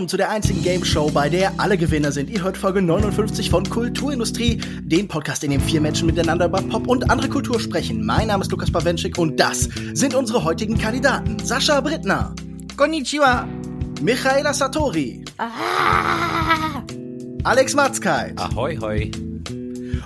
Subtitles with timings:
[0.00, 2.30] willkommen zu der einzigen Game Show, bei der alle Gewinner sind.
[2.30, 6.86] Ihr hört Folge 59 von Kulturindustrie, dem Podcast, in dem vier Menschen miteinander über Pop
[6.86, 8.06] und andere Kultur sprechen.
[8.06, 11.38] Mein Name ist Lukas Bawenschik und das sind unsere heutigen Kandidaten.
[11.44, 12.34] Sascha Brittner.
[12.78, 13.46] Konnichiwa.
[14.00, 15.22] Michaela Satori.
[15.36, 16.82] Ah.
[17.44, 18.38] Alex Matzkeit.
[18.38, 19.10] Ahoi, hoi.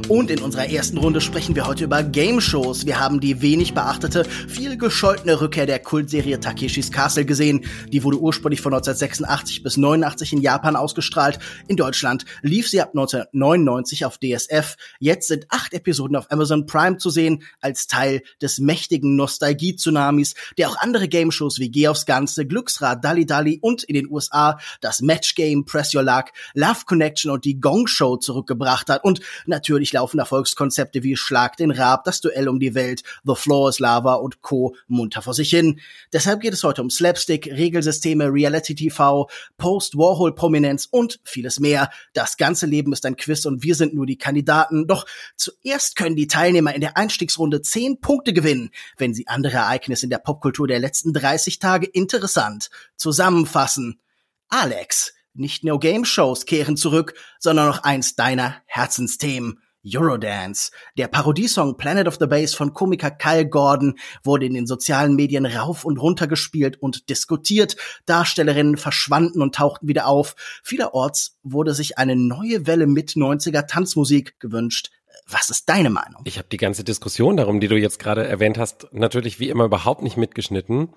[0.08, 2.84] Und in unserer ersten Runde sprechen wir heute über Game-Shows.
[2.84, 7.64] Wir haben die wenig beachtete, viel gescholtene Rückkehr der Kultserie Takeshis Castle gesehen.
[7.89, 11.38] Die wurde ursprünglich von 1986 bis 89 in Japan ausgestrahlt.
[11.68, 14.76] In Deutschland lief sie ab 1999 auf DSF.
[14.99, 20.68] Jetzt sind acht Episoden auf Amazon Prime zu sehen, als Teil des mächtigen Nostalgie-Tsunamis, der
[20.68, 25.00] auch andere Game-Shows wie Geh aufs Ganze, Glücksrad, Dali Dali und in den USA das
[25.00, 29.83] Match Game, Press Your Luck, Love Connection und die Gong Show zurückgebracht hat und natürlich
[29.93, 34.14] laufen Erfolgskonzepte wie Schlag den Rab, das Duell um die Welt, The Floor is Lava
[34.14, 34.77] und Co.
[34.86, 35.80] munter vor sich hin.
[36.12, 41.91] Deshalb geht es heute um Slapstick, Regelsysteme, Reality TV, Post-Warhol-Prominenz und vieles mehr.
[42.12, 44.86] Das ganze Leben ist ein Quiz und wir sind nur die Kandidaten.
[44.86, 50.06] Doch zuerst können die Teilnehmer in der Einstiegsrunde 10 Punkte gewinnen, wenn sie andere Ereignisse
[50.06, 54.00] in der Popkultur der letzten 30 Tage interessant zusammenfassen.
[54.48, 59.60] Alex, nicht nur Game-Shows kehren zurück, sondern auch eins deiner Herzensthemen.
[59.86, 60.70] Eurodance.
[60.96, 65.46] Der Parodiesong Planet of the Bass von Komiker Kyle Gordon wurde in den sozialen Medien
[65.46, 67.76] rauf und runter gespielt und diskutiert.
[68.06, 70.36] Darstellerinnen verschwanden und tauchten wieder auf.
[70.62, 74.91] Vielerorts wurde sich eine neue Welle mit 90er Tanzmusik gewünscht.
[75.26, 76.22] Was ist deine Meinung?
[76.24, 79.64] Ich habe die ganze Diskussion darum, die du jetzt gerade erwähnt hast, natürlich wie immer
[79.64, 80.94] überhaupt nicht mitgeschnitten.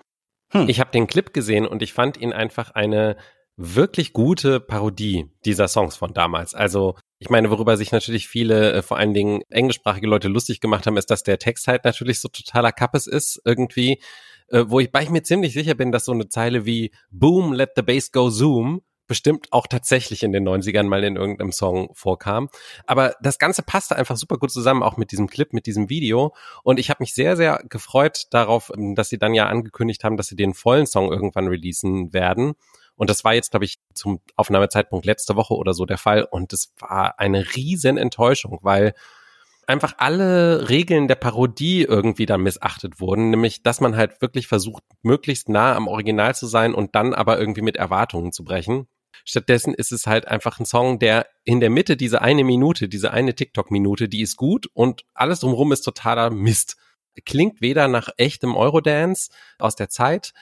[0.50, 0.68] Hm.
[0.68, 3.16] Ich habe den Clip gesehen und ich fand ihn einfach eine
[3.58, 6.54] wirklich gute Parodie dieser Songs von damals.
[6.54, 10.86] Also ich meine, worüber sich natürlich viele, äh, vor allen Dingen englischsprachige Leute lustig gemacht
[10.86, 14.00] haben, ist, dass der Text halt natürlich so totaler Kappes ist irgendwie,
[14.48, 17.52] äh, wo ich bei ich mir ziemlich sicher bin, dass so eine Zeile wie Boom,
[17.52, 21.88] let the bass go zoom bestimmt auch tatsächlich in den 90ern mal in irgendeinem Song
[21.94, 22.50] vorkam.
[22.86, 26.34] Aber das Ganze passte einfach super gut zusammen, auch mit diesem Clip, mit diesem Video.
[26.62, 30.28] Und ich habe mich sehr, sehr gefreut darauf, dass sie dann ja angekündigt haben, dass
[30.28, 32.54] sie den vollen Song irgendwann releasen werden.
[32.98, 36.24] Und das war jetzt, glaube ich, zum Aufnahmezeitpunkt letzte Woche oder so der Fall.
[36.24, 38.92] Und es war eine riesen Enttäuschung, weil
[39.68, 44.82] einfach alle Regeln der Parodie irgendwie dann missachtet wurden, nämlich dass man halt wirklich versucht,
[45.02, 48.88] möglichst nah am Original zu sein und dann aber irgendwie mit Erwartungen zu brechen.
[49.24, 53.12] Stattdessen ist es halt einfach ein Song, der in der Mitte diese eine Minute, diese
[53.12, 56.76] eine TikTok-Minute, die ist gut und alles drumherum ist totaler Mist.
[57.26, 60.32] Klingt weder nach echtem Eurodance aus der Zeit,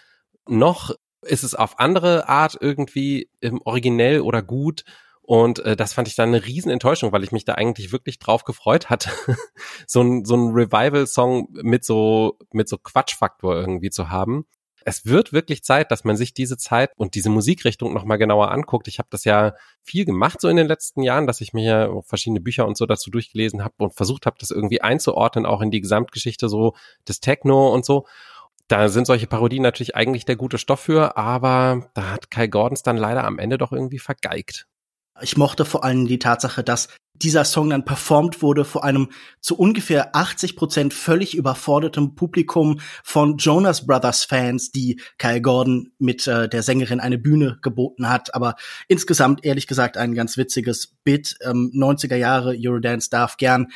[0.47, 4.85] noch ist es auf andere Art irgendwie ähm, originell oder gut.
[5.23, 8.45] Und äh, das fand ich dann eine Riesenenttäuschung, weil ich mich da eigentlich wirklich drauf
[8.45, 9.11] gefreut hatte,
[9.87, 14.47] so ein, so ein Revival-Song mit so, mit so Quatschfaktor irgendwie zu haben.
[14.89, 18.87] Es wird wirklich Zeit, dass man sich diese Zeit und diese Musikrichtung nochmal genauer anguckt.
[18.87, 22.03] Ich habe das ja viel gemacht so in den letzten Jahren, dass ich mir ja
[22.03, 25.73] verschiedene Bücher und so dazu durchgelesen habe und versucht habe, das irgendwie einzuordnen, auch in
[25.73, 26.77] die Gesamtgeschichte so
[27.09, 28.07] des Techno und so
[28.69, 32.83] da sind solche Parodien natürlich eigentlich der gute Stoff für, aber da hat Kai Gordons
[32.83, 34.67] dann leider am Ende doch irgendwie vergeigt.
[35.23, 36.89] Ich mochte vor allem die Tatsache, dass
[37.23, 39.09] dieser Song dann performt wurde vor einem
[39.41, 46.27] zu ungefähr 80 Prozent völlig überfordertem Publikum von Jonas Brothers Fans, die Kyle Gordon mit
[46.27, 48.35] äh, der Sängerin eine Bühne geboten hat.
[48.35, 48.57] Aber
[48.89, 51.37] insgesamt ehrlich gesagt ein ganz witziges Bit.
[51.43, 53.69] Ähm, 90er Jahre Eurodance darf gern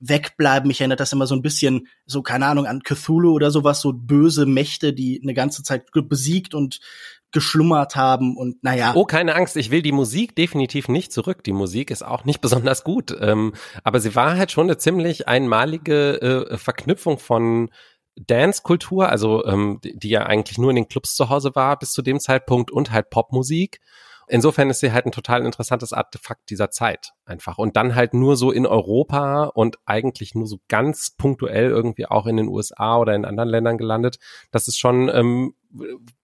[0.00, 0.68] wegbleiben.
[0.68, 3.92] Mich erinnert das immer so ein bisschen, so keine Ahnung, an Cthulhu oder sowas, so
[3.92, 6.80] böse Mächte, die eine ganze Zeit besiegt und
[7.30, 8.92] geschlummert haben und naja.
[8.94, 11.44] Oh, keine Angst, ich will die Musik definitiv nicht zurück.
[11.44, 13.14] Die Musik ist auch nicht besonders gut.
[13.20, 13.54] Ähm,
[13.84, 17.70] aber sie war halt schon eine ziemlich einmalige äh, Verknüpfung von
[18.16, 21.92] Dance-Kultur, also ähm, die, die ja eigentlich nur in den Clubs zu Hause war bis
[21.92, 23.80] zu dem Zeitpunkt und halt Popmusik
[24.28, 27.58] insofern ist sie halt ein total interessantes Artefakt dieser Zeit einfach.
[27.58, 32.26] Und dann halt nur so in Europa und eigentlich nur so ganz punktuell irgendwie auch
[32.26, 34.18] in den USA oder in anderen Ländern gelandet.
[34.50, 35.54] Das ist schon ähm,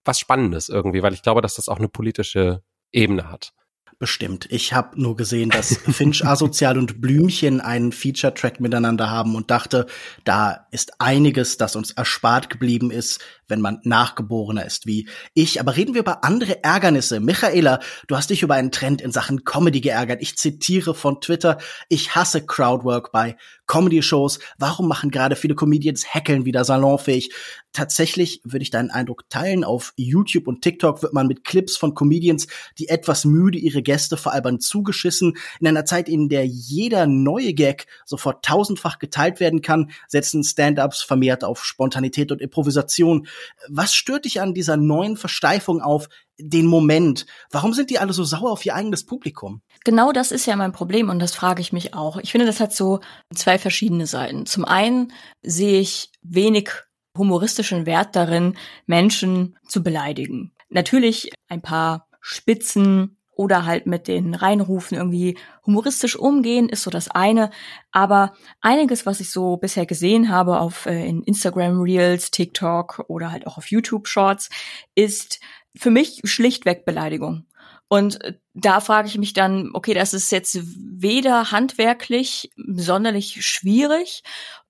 [0.04, 2.62] was Spannendes irgendwie, weil ich glaube, dass das auch eine politische
[2.92, 3.52] Ebene hat.
[3.98, 4.46] Bestimmt.
[4.50, 9.86] Ich habe nur gesehen, dass Finch Asozial und Blümchen einen Feature-Track miteinander haben und dachte,
[10.24, 15.60] da ist einiges, das uns erspart geblieben ist, wenn man Nachgeborener ist wie ich.
[15.60, 17.20] Aber reden wir über andere Ärgernisse.
[17.20, 20.22] Michaela, du hast dich über einen Trend in Sachen Comedy geärgert.
[20.22, 21.58] Ich zitiere von Twitter,
[21.88, 23.36] ich hasse Crowdwork bei
[23.66, 24.40] Comedy-Shows.
[24.58, 27.32] Warum machen gerade viele Comedians Hackeln wieder salonfähig?
[27.72, 29.64] Tatsächlich würde ich deinen Eindruck teilen.
[29.64, 32.46] Auf YouTube und TikTok wird man mit Clips von Comedians,
[32.78, 35.36] die etwas müde ihre Gäste veralbern, zugeschissen.
[35.58, 41.02] In einer Zeit, in der jeder neue Gag sofort tausendfach geteilt werden kann, setzen Stand-ups
[41.02, 43.26] vermehrt auf Spontanität und Improvisation.
[43.68, 46.08] Was stört dich an dieser neuen Versteifung auf
[46.38, 47.26] den Moment.
[47.50, 49.62] Warum sind die alle so sauer auf ihr eigenes Publikum?
[49.84, 52.16] Genau das ist ja mein Problem und das frage ich mich auch.
[52.18, 53.00] Ich finde, das hat so
[53.34, 54.46] zwei verschiedene Seiten.
[54.46, 56.70] Zum einen sehe ich wenig
[57.16, 60.52] humoristischen Wert darin, Menschen zu beleidigen.
[60.68, 67.08] Natürlich ein paar Spitzen oder halt mit den Reinrufen irgendwie humoristisch umgehen, ist so das
[67.08, 67.50] eine.
[67.92, 73.32] Aber einiges, was ich so bisher gesehen habe auf äh, in Instagram Reels, TikTok oder
[73.32, 74.50] halt auch auf YouTube Shorts,
[74.94, 75.40] ist
[75.76, 77.46] für mich schlichtweg Beleidigung.
[77.88, 84.22] Und äh, da frage ich mich dann, okay, das ist jetzt weder handwerklich sonderlich schwierig,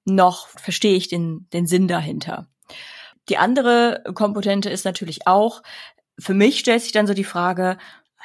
[0.05, 2.49] noch verstehe ich den, den Sinn dahinter.
[3.29, 5.63] Die andere Komponente ist natürlich auch,
[6.19, 7.79] für mich stellt sich dann so die Frage,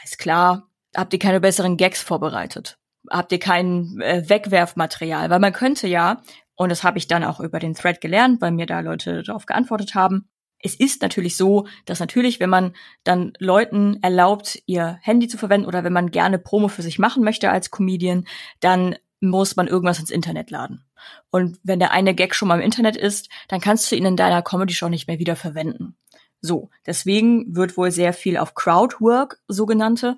[0.03, 2.77] ist klar, habt ihr keine besseren Gags vorbereitet?
[3.09, 5.29] Habt ihr kein äh, Wegwerfmaterial?
[5.29, 6.21] Weil man könnte ja,
[6.55, 9.45] und das habe ich dann auch über den Thread gelernt, weil mir da Leute darauf
[9.45, 10.29] geantwortet haben,
[10.61, 12.73] es ist natürlich so, dass natürlich, wenn man
[13.03, 17.23] dann Leuten erlaubt, ihr Handy zu verwenden oder wenn man gerne Promo für sich machen
[17.23, 18.25] möchte als Comedian,
[18.59, 20.85] dann muss man irgendwas ins Internet laden.
[21.29, 24.15] Und wenn der eine Gag schon mal im Internet ist, dann kannst du ihn in
[24.15, 25.97] deiner Comedy-Show nicht mehr wieder verwenden.
[26.41, 30.17] So, deswegen wird wohl sehr viel auf Crowdwork, sogenannte,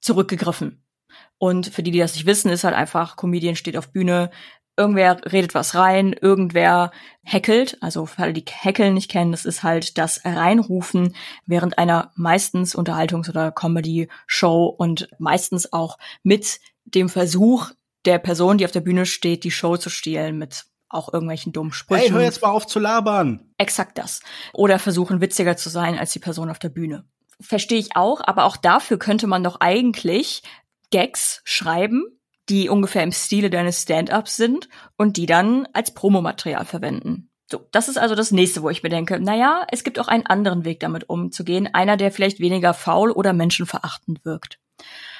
[0.00, 0.82] zurückgegriffen.
[1.38, 4.30] Und für die, die das nicht wissen, ist halt einfach, Comedian steht auf Bühne,
[4.76, 6.90] irgendwer redet was rein, irgendwer
[7.24, 11.14] hackelt, also für alle, die Hackeln nicht kennen, das ist halt das Reinrufen
[11.44, 17.70] während einer meistens Unterhaltungs- oder Comedy-Show und meistens auch mit dem Versuch
[18.06, 21.72] der Person, die auf der Bühne steht, die Show zu stehlen mit auch irgendwelchen dummen
[21.72, 22.02] Sprüchen.
[22.02, 23.52] Hey, hör jetzt mal auf zu labern.
[23.56, 24.20] Exakt das.
[24.52, 27.04] Oder versuchen witziger zu sein als die Person auf der Bühne.
[27.40, 30.42] Verstehe ich auch, aber auch dafür könnte man doch eigentlich
[30.90, 32.04] Gags schreiben,
[32.48, 37.30] die ungefähr im Stile deines Stand-ups sind und die dann als Promomaterial verwenden.
[37.50, 40.26] So, das ist also das nächste, wo ich mir denke, naja, es gibt auch einen
[40.26, 44.58] anderen Weg damit umzugehen, einer, der vielleicht weniger faul oder menschenverachtend wirkt.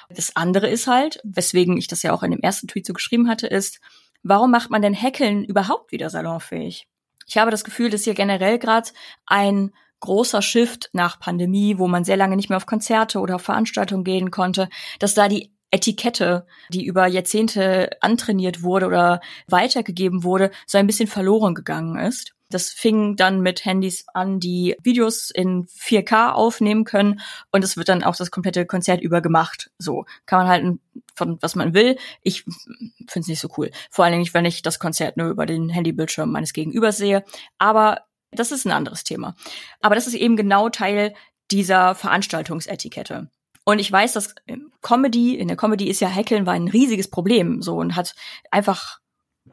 [0.08, 3.28] Das andere ist halt, weswegen ich das ja auch in dem ersten Tweet so geschrieben
[3.28, 3.80] hatte, ist,
[4.22, 6.86] warum macht man denn Hackeln überhaupt wieder salonfähig?
[7.26, 8.90] Ich habe das Gefühl, dass hier generell gerade
[9.26, 13.42] ein großer Shift nach Pandemie, wo man sehr lange nicht mehr auf Konzerte oder auf
[13.42, 14.68] Veranstaltungen gehen konnte,
[14.98, 21.06] dass da die Etikette, die über Jahrzehnte antrainiert wurde oder weitergegeben wurde, so ein bisschen
[21.06, 22.34] verloren gegangen ist.
[22.50, 27.20] Das fing dann mit Handys an, die Videos in 4K aufnehmen können
[27.52, 29.70] und es wird dann auch das komplette Konzert über gemacht.
[29.78, 30.80] So kann man halten
[31.20, 31.96] von was man will.
[32.22, 33.70] Ich finde es nicht so cool.
[33.90, 37.24] Vor allen Dingen wenn ich das Konzert nur über den Handybildschirm meines Gegenübers sehe.
[37.58, 39.36] Aber das ist ein anderes Thema.
[39.80, 41.14] Aber das ist eben genau Teil
[41.50, 43.28] dieser Veranstaltungsetikette.
[43.64, 44.34] Und ich weiß, dass
[44.80, 48.14] Comedy, in der Comedy ist ja Hackeln war ein riesiges Problem, so und hat
[48.50, 48.98] einfach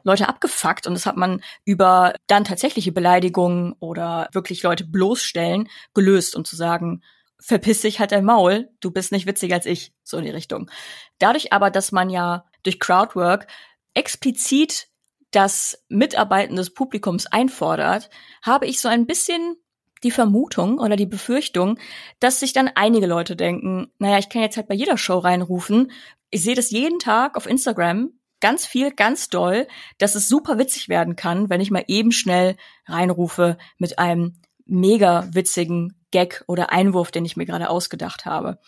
[0.02, 6.34] Leute abgefuckt und das hat man über dann tatsächliche Beleidigungen oder wirklich Leute bloßstellen gelöst
[6.34, 7.02] und zu sagen,
[7.40, 10.70] verpiss dich halt dein Maul, du bist nicht witziger als ich, so in die Richtung.
[11.18, 13.46] Dadurch aber, dass man ja durch Crowdwork
[13.94, 14.88] explizit
[15.30, 18.10] das Mitarbeiten des Publikums einfordert,
[18.42, 19.56] habe ich so ein bisschen
[20.02, 21.78] die Vermutung oder die Befürchtung,
[22.20, 25.90] dass sich dann einige Leute denken, naja, ich kann jetzt halt bei jeder Show reinrufen.
[26.30, 29.66] Ich sehe das jeden Tag auf Instagram, ganz viel, ganz doll,
[29.98, 32.56] dass es super witzig werden kann, wenn ich mal eben schnell
[32.86, 38.58] reinrufe mit einem mega witzigen Gag oder Einwurf, den ich mir gerade ausgedacht habe.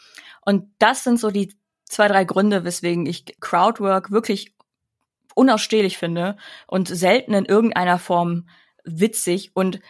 [0.42, 1.54] Und das sind so die
[1.85, 4.54] zwei, drei Gründe, weswegen ich Crowdwork wirklich
[5.35, 8.49] unausstehlich finde und selten in irgendeiner Form
[8.85, 9.80] witzig und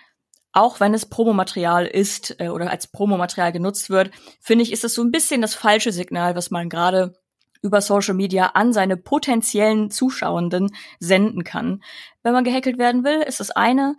[0.52, 4.94] auch wenn es Promomaterial ist äh, oder als Promomaterial genutzt wird, finde ich, ist es
[4.94, 7.14] so ein bisschen das falsche Signal, was man gerade
[7.62, 11.82] über Social Media an seine potenziellen Zuschauenden senden kann.
[12.22, 13.96] Wenn man gehackelt werden will, ist das eine,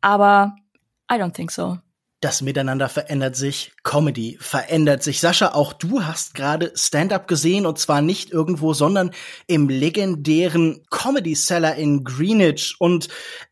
[0.00, 0.56] aber
[1.08, 1.83] I don't think so.
[2.24, 5.20] Das Miteinander verändert sich, Comedy verändert sich.
[5.20, 9.10] Sascha, auch du hast gerade Stand-up gesehen und zwar nicht irgendwo, sondern
[9.46, 13.08] im legendären Comedy Cellar in Greenwich und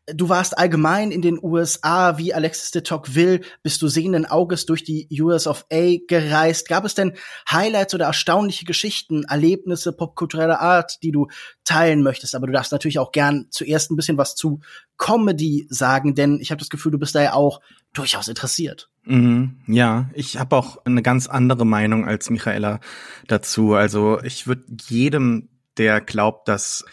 [0.07, 4.83] du warst allgemein in den USA, wie Alexis de Tocqueville, bist du sehenden Auges durch
[4.83, 6.67] die US of A gereist.
[6.67, 7.13] Gab es denn
[7.47, 11.27] Highlights oder erstaunliche Geschichten, Erlebnisse popkultureller Art, die du
[11.63, 12.33] teilen möchtest?
[12.33, 14.61] Aber du darfst natürlich auch gern zuerst ein bisschen was zu
[14.97, 17.61] Comedy sagen, denn ich habe das Gefühl, du bist da ja auch
[17.93, 18.89] durchaus interessiert.
[19.05, 22.79] Mhm, ja, ich habe auch eine ganz andere Meinung als Michaela
[23.27, 23.73] dazu.
[23.73, 26.85] Also ich würde jedem, der glaubt, dass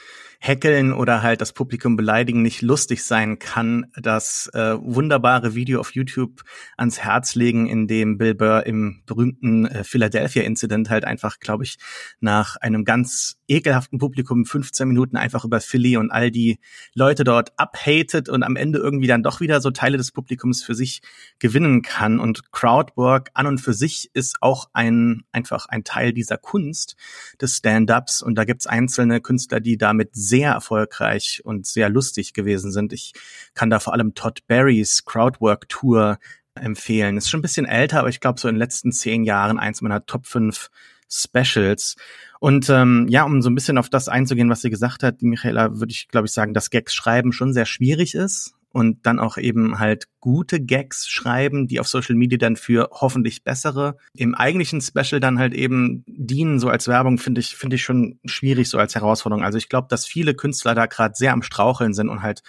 [0.43, 5.95] Heckeln oder halt das Publikum beleidigen nicht lustig sein kann, das äh, wunderbare Video auf
[5.95, 6.41] YouTube
[6.79, 11.77] ans Herz legen, in dem Bill Burr im berühmten äh, Philadelphia-Incident halt einfach, glaube ich,
[12.21, 16.59] nach einem ganz ekelhaften Publikum 15 Minuten einfach über Philly und all die
[16.95, 20.75] Leute dort abhatet und am Ende irgendwie dann doch wieder so Teile des Publikums für
[20.75, 21.03] sich
[21.39, 22.21] gewinnen kann.
[22.21, 26.97] Und Crowdwork an und für sich ist auch ein einfach ein Teil dieser Kunst
[27.41, 28.23] des Stand-ups.
[28.23, 32.93] Und da gibt's einzelne Künstler, die damit sehr erfolgreich und sehr lustig gewesen sind.
[32.93, 33.13] Ich
[33.55, 36.19] kann da vor allem Todd Barrys Crowdwork Tour
[36.55, 37.17] empfehlen.
[37.17, 39.83] Ist schon ein bisschen älter, aber ich glaube so in den letzten zehn Jahren eins
[39.83, 40.71] meiner Top 5
[41.09, 41.97] Specials.
[42.41, 45.79] Und ähm, ja, um so ein bisschen auf das einzugehen, was sie gesagt hat, Michaela,
[45.79, 49.37] würde ich, glaube ich, sagen, dass Gags schreiben schon sehr schwierig ist und dann auch
[49.37, 54.81] eben halt gute Gags schreiben, die auf Social Media dann für hoffentlich bessere im eigentlichen
[54.81, 58.79] Special dann halt eben dienen, so als Werbung, finde ich, finde ich schon schwierig so
[58.79, 59.45] als Herausforderung.
[59.45, 62.43] Also ich glaube, dass viele Künstler da gerade sehr am Straucheln sind und halt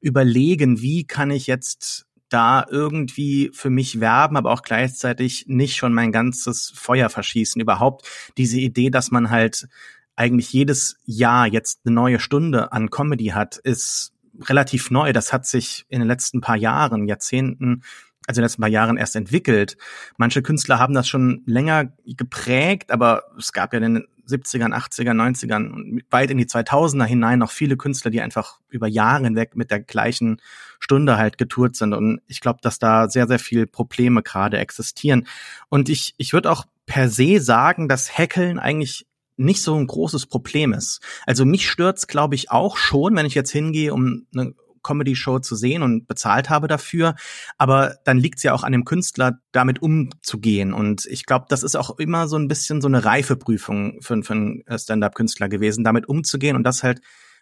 [0.00, 5.92] überlegen, wie kann ich jetzt da irgendwie für mich werben, aber auch gleichzeitig nicht schon
[5.92, 7.60] mein ganzes Feuer verschießen.
[7.60, 9.68] Überhaupt diese Idee, dass man halt
[10.16, 15.12] eigentlich jedes Jahr jetzt eine neue Stunde an Comedy hat, ist relativ neu.
[15.12, 17.82] Das hat sich in den letzten paar Jahren, Jahrzehnten,
[18.26, 19.76] also in den letzten paar Jahren erst entwickelt.
[20.16, 25.70] Manche Künstler haben das schon länger geprägt, aber es gab ja den 70ern, 80ern, 90ern
[25.70, 29.70] und weit in die 2000er hinein noch viele Künstler, die einfach über Jahre hinweg mit
[29.70, 30.40] der gleichen
[30.78, 31.92] Stunde halt getourt sind.
[31.92, 35.26] Und ich glaube, dass da sehr, sehr viel Probleme gerade existieren.
[35.68, 40.26] Und ich, ich würde auch per se sagen, dass Hackeln eigentlich nicht so ein großes
[40.26, 41.00] Problem ist.
[41.26, 45.56] Also mich stört's, glaube ich, auch schon, wenn ich jetzt hingehe, um eine Comedy-Show zu
[45.56, 47.14] sehen und bezahlt habe dafür.
[47.58, 50.72] Aber dann liegt's ja auch an dem Künstler, damit umzugehen.
[50.72, 54.32] Und ich glaube, das ist auch immer so ein bisschen so eine Reifeprüfung für, für
[54.32, 57.00] einen Stand-up-Künstler gewesen, damit umzugehen und das halt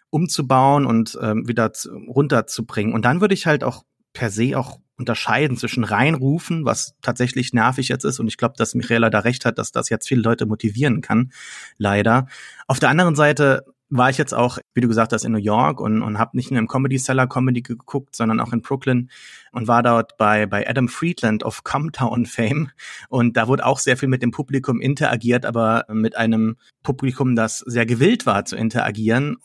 [0.09, 2.93] umzubauen und ähm, wieder zu, runterzubringen.
[2.93, 3.83] Und dann würde ich halt auch
[4.13, 8.19] per se auch unterscheiden zwischen reinrufen, was tatsächlich nervig jetzt ist.
[8.19, 11.31] Und ich glaube, dass Michaela da recht hat, dass das jetzt viele Leute motivieren kann,
[11.77, 12.27] leider.
[12.67, 15.81] Auf der anderen Seite war ich jetzt auch, wie du gesagt hast, in New York
[15.81, 19.09] und, und habe nicht nur im Comedy Seller Comedy geguckt, sondern auch in Brooklyn
[19.51, 22.71] und war dort bei, bei Adam Friedland of Comtown Fame.
[23.09, 27.59] Und da wurde auch sehr viel mit dem Publikum interagiert, aber mit einem Publikum, das
[27.59, 29.37] sehr gewillt war zu interagieren.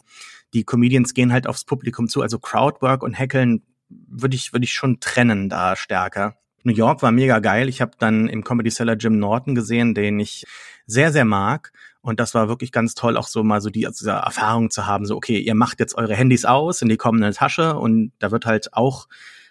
[0.55, 4.73] Die Comedians gehen halt aufs Publikum zu, also Crowdwork und Hackeln würde ich, würde ich
[4.73, 6.37] schon trennen da stärker.
[6.63, 7.69] New York war mega geil.
[7.69, 10.45] Ich habe dann im Comedy Seller Jim Norton gesehen, den ich
[10.87, 11.73] sehr, sehr mag.
[12.07, 15.07] Und das war wirklich ganz toll, auch so mal so die also Erfahrung zu haben,
[15.07, 18.13] so, okay, ihr macht jetzt eure Handys aus und die kommen in eine Tasche und
[18.21, 19.09] da wird halt auch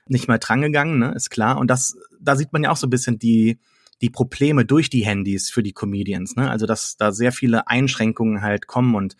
[0.07, 1.57] nicht mehr drangegangen, ne, ist klar.
[1.57, 3.59] Und das, da sieht man ja auch so ein bisschen die,
[4.01, 6.49] die Probleme durch die Handys für die Comedians, ne?
[6.49, 9.17] Also dass da sehr viele Einschränkungen halt kommen und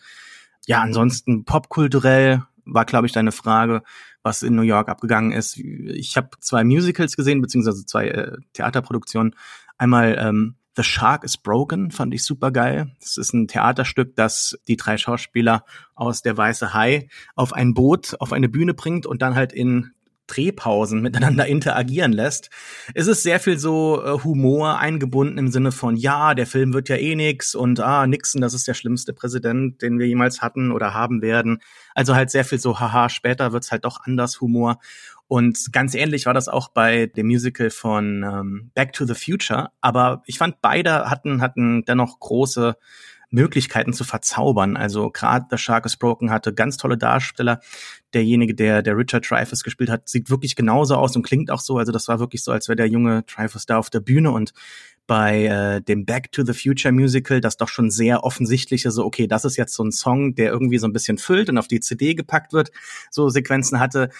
[0.66, 3.82] ja, ansonsten popkulturell war, glaube ich, deine Frage,
[4.22, 5.58] was in New York abgegangen ist.
[5.58, 9.36] Ich habe zwei Musicals gesehen, beziehungsweise zwei äh, Theaterproduktionen.
[9.76, 12.92] Einmal ähm, The Shark is Broken, fand ich super geil.
[13.00, 15.64] Das ist ein Theaterstück, das die drei Schauspieler
[15.94, 19.92] aus Der Weiße Hai auf ein Boot, auf eine Bühne bringt und dann halt in
[20.26, 22.50] Drehpausen miteinander interagieren lässt.
[22.94, 26.88] Es ist sehr viel so äh, Humor eingebunden im Sinne von, ja, der Film wird
[26.88, 30.72] ja eh nix und ah, Nixon, das ist der schlimmste Präsident, den wir jemals hatten
[30.72, 31.58] oder haben werden.
[31.94, 34.78] Also halt sehr viel so, haha, später wird's halt doch anders Humor.
[35.28, 39.70] Und ganz ähnlich war das auch bei dem Musical von ähm, Back to the Future.
[39.80, 42.76] Aber ich fand, beide hatten, hatten dennoch große
[43.30, 44.76] Möglichkeiten zu verzaubern.
[44.76, 47.60] Also gerade The Shark is Broken hatte ganz tolle Darsteller.
[48.14, 51.78] Derjenige, der der Richard Dreyfuss gespielt hat, sieht wirklich genauso aus und klingt auch so.
[51.78, 54.52] Also das war wirklich so, als wäre der junge Dreyfuss da auf der Bühne und
[55.06, 59.26] bei äh, dem Back to the Future Musical, das doch schon sehr offensichtliche, so okay,
[59.26, 61.80] das ist jetzt so ein Song, der irgendwie so ein bisschen füllt und auf die
[61.80, 62.70] CD gepackt wird,
[63.10, 64.10] so Sequenzen hatte,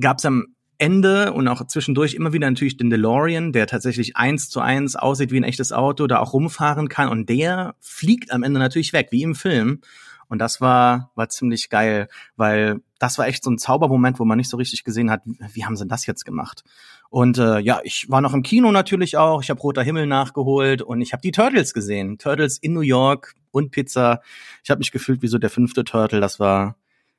[0.00, 4.48] gab es am Ende und auch zwischendurch immer wieder natürlich den DeLorean, der tatsächlich eins
[4.48, 8.42] zu eins aussieht wie ein echtes Auto, da auch rumfahren kann und der fliegt am
[8.42, 9.80] Ende natürlich weg, wie im Film.
[10.28, 14.38] Und das war, war ziemlich geil, weil das war echt so ein Zaubermoment, wo man
[14.38, 16.64] nicht so richtig gesehen hat, wie haben sie das jetzt gemacht?
[17.10, 20.80] Und äh, ja, ich war noch im Kino natürlich auch, ich habe Roter Himmel nachgeholt
[20.80, 22.16] und ich habe die Turtles gesehen.
[22.16, 24.22] Turtles in New York und Pizza.
[24.64, 26.76] Ich habe mich gefühlt wie so der fünfte Turtle, das war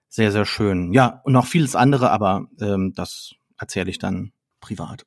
[0.09, 0.91] sehr, sehr schön.
[0.93, 5.05] Ja, und noch vieles andere, aber ähm, das erzähle ich dann privat.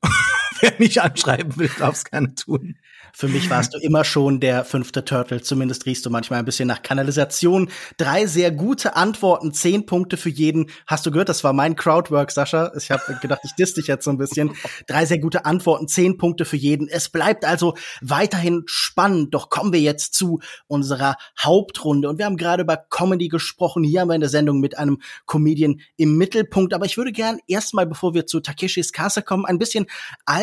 [0.61, 2.77] wer mich anschreiben will, darf es gerne tun.
[3.19, 5.41] Für mich warst du immer schon der fünfte Turtle.
[5.41, 7.71] Zumindest riechst du manchmal ein bisschen nach Kanalisation.
[7.97, 10.67] Drei sehr gute Antworten, zehn Punkte für jeden.
[10.87, 12.73] Hast du gehört, das war mein Crowdwork, Sascha.
[12.77, 14.55] Ich habe gedacht, ich diss dich jetzt so ein bisschen.
[14.87, 16.89] Drei sehr gute Antworten, zehn Punkte für jeden.
[16.89, 19.33] Es bleibt also weiterhin spannend.
[19.33, 22.11] Doch kommen wir jetzt zu unserer Hauptrunde.
[22.11, 23.83] Und wir haben gerade über Comedy gesprochen.
[23.83, 26.75] Hier haben wir in der Sendung mit einem Comedian im Mittelpunkt.
[26.75, 29.87] Aber ich würde gern erstmal, bevor wir zu Takeshis Castle kommen, ein bisschen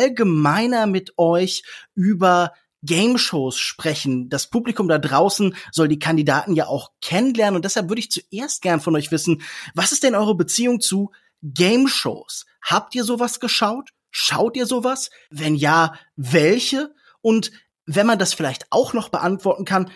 [0.04, 1.62] allgemeiner mit euch
[1.94, 4.28] über Game-Shows sprechen.
[4.28, 8.60] Das Publikum da draußen soll die Kandidaten ja auch kennenlernen und deshalb würde ich zuerst
[8.60, 9.42] gern von euch wissen,
[9.74, 11.10] was ist denn eure Beziehung zu
[11.42, 12.44] Game-Shows?
[12.62, 13.90] Habt ihr sowas geschaut?
[14.10, 15.10] Schaut ihr sowas?
[15.30, 16.94] Wenn ja, welche?
[17.22, 17.52] Und
[17.86, 19.90] wenn man das vielleicht auch noch beantworten kann,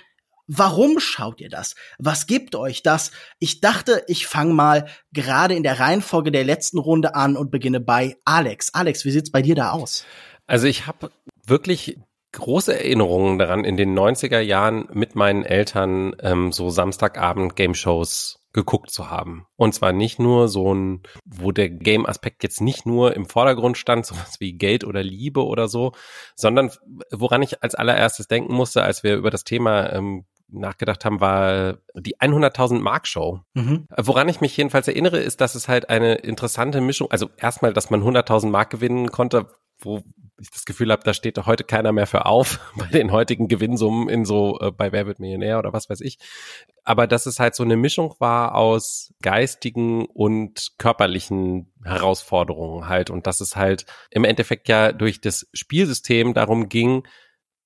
[0.48, 1.74] Warum schaut ihr das?
[1.98, 3.10] Was gibt euch das?
[3.38, 7.80] Ich dachte, ich fange mal gerade in der Reihenfolge der letzten Runde an und beginne
[7.80, 8.72] bei Alex.
[8.72, 10.06] Alex, wie sieht's bei dir da aus?
[10.46, 11.10] Also ich habe
[11.44, 11.98] wirklich
[12.32, 18.90] große Erinnerungen daran, in den 90er Jahren mit meinen Eltern ähm, so Samstagabend Game-Shows geguckt
[18.90, 19.46] zu haben.
[19.56, 24.06] Und zwar nicht nur so ein, wo der Game-Aspekt jetzt nicht nur im Vordergrund stand,
[24.06, 25.92] sowas wie Geld oder Liebe oder so,
[26.34, 26.70] sondern
[27.12, 31.78] woran ich als allererstes denken musste, als wir über das Thema ähm, nachgedacht haben, war
[31.94, 33.40] die 100.000 Mark Show.
[33.54, 33.86] Mhm.
[33.96, 37.90] Woran ich mich jedenfalls erinnere, ist, dass es halt eine interessante Mischung, also erstmal, dass
[37.90, 39.46] man 100.000 Mark gewinnen konnte,
[39.80, 40.02] wo
[40.40, 44.08] ich das Gefühl habe, da steht heute keiner mehr für auf bei den heutigen Gewinnsummen
[44.08, 46.18] in so äh, bei Wer wird Millionär oder was weiß ich.
[46.84, 53.26] Aber dass es halt so eine Mischung war aus geistigen und körperlichen Herausforderungen halt und
[53.26, 57.06] dass es halt im Endeffekt ja durch das Spielsystem darum ging,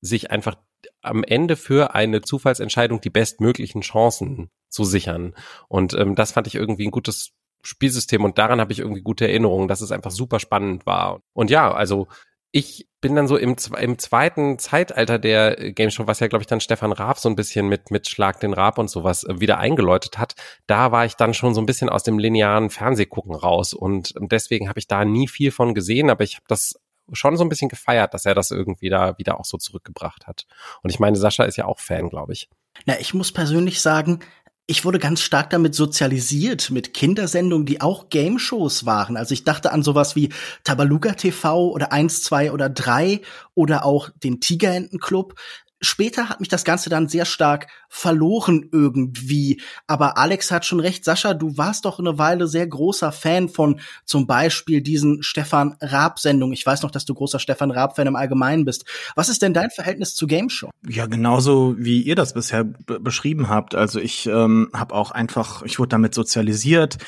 [0.00, 0.56] sich einfach
[1.00, 5.34] am Ende für eine Zufallsentscheidung die bestmöglichen Chancen zu sichern.
[5.68, 9.26] Und ähm, das fand ich irgendwie ein gutes Spielsystem und daran habe ich irgendwie gute
[9.26, 11.20] Erinnerungen, dass es einfach super spannend war.
[11.32, 12.08] Und ja, also
[12.52, 16.46] ich bin dann so im, im zweiten Zeitalter der Game Show, was ja, glaube ich,
[16.46, 19.58] dann Stefan Raab so ein bisschen mit, mit Schlag den Raab und sowas äh, wieder
[19.58, 20.34] eingeläutet hat.
[20.66, 24.68] Da war ich dann schon so ein bisschen aus dem linearen Fernsehgucken raus und deswegen
[24.68, 26.78] habe ich da nie viel von gesehen, aber ich habe das
[27.12, 30.46] schon so ein bisschen gefeiert, dass er das irgendwie da wieder auch so zurückgebracht hat.
[30.82, 32.48] Und ich meine, Sascha ist ja auch Fan, glaube ich.
[32.86, 34.20] Na, ich muss persönlich sagen,
[34.66, 39.16] ich wurde ganz stark damit sozialisiert, mit Kindersendungen, die auch Game-Shows waren.
[39.16, 40.30] Also ich dachte an sowas wie
[40.64, 43.20] Tabaluga TV oder 1, 2 oder 3
[43.54, 45.34] oder auch den Tigerenten-Club
[45.82, 49.60] später hat mich das Ganze dann sehr stark verloren irgendwie.
[49.86, 51.04] Aber Alex hat schon recht.
[51.04, 56.54] Sascha, du warst doch eine Weile sehr großer Fan von zum Beispiel diesen Stefan Raab-Sendungen.
[56.54, 58.84] Ich weiß noch, dass du großer Stefan Raab-Fan im Allgemeinen bist.
[59.14, 60.70] Was ist denn dein Verhältnis zu Game Show?
[60.88, 63.74] Ja, genauso wie ihr das bisher beschrieben habt.
[63.74, 66.98] Also ich ähm, habe auch einfach, ich wurde damit sozialisiert.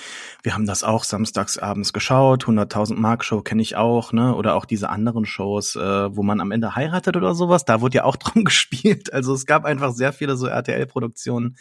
[0.43, 2.45] Wir haben das auch samstags abends geschaut.
[2.45, 4.35] 100.000 Mark Show kenne ich auch, ne?
[4.35, 7.65] Oder auch diese anderen Shows, äh, wo man am Ende heiratet oder sowas.
[7.65, 9.13] Da wurde ja auch drum gespielt gespielt.
[9.15, 11.57] Also es gab einfach sehr viele so RTL-Produktionen,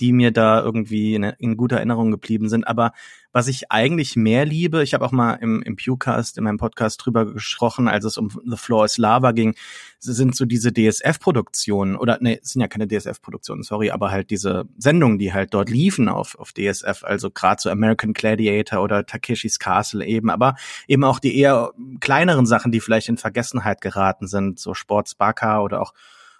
[0.00, 2.66] die mir da irgendwie in, in, guter Erinnerung geblieben sind.
[2.66, 2.92] Aber
[3.32, 7.04] was ich eigentlich mehr liebe, ich habe auch mal im, im Pewcast, in meinem Podcast
[7.04, 9.54] drüber gesprochen, als es um The Floor is Lava ging,
[10.00, 14.64] sind so diese DSF-Produktionen, oder nee, es sind ja keine DSF-Produktionen, sorry, aber halt diese
[14.76, 19.58] Sendungen, die halt dort liefen auf, auf DSF, also gerade so American Gladiator oder Takeshis
[19.58, 20.56] Castle eben, aber
[20.88, 25.60] eben auch die eher kleineren Sachen, die vielleicht in Vergessenheit geraten sind, so Sports Baka
[25.62, 25.94] oder auch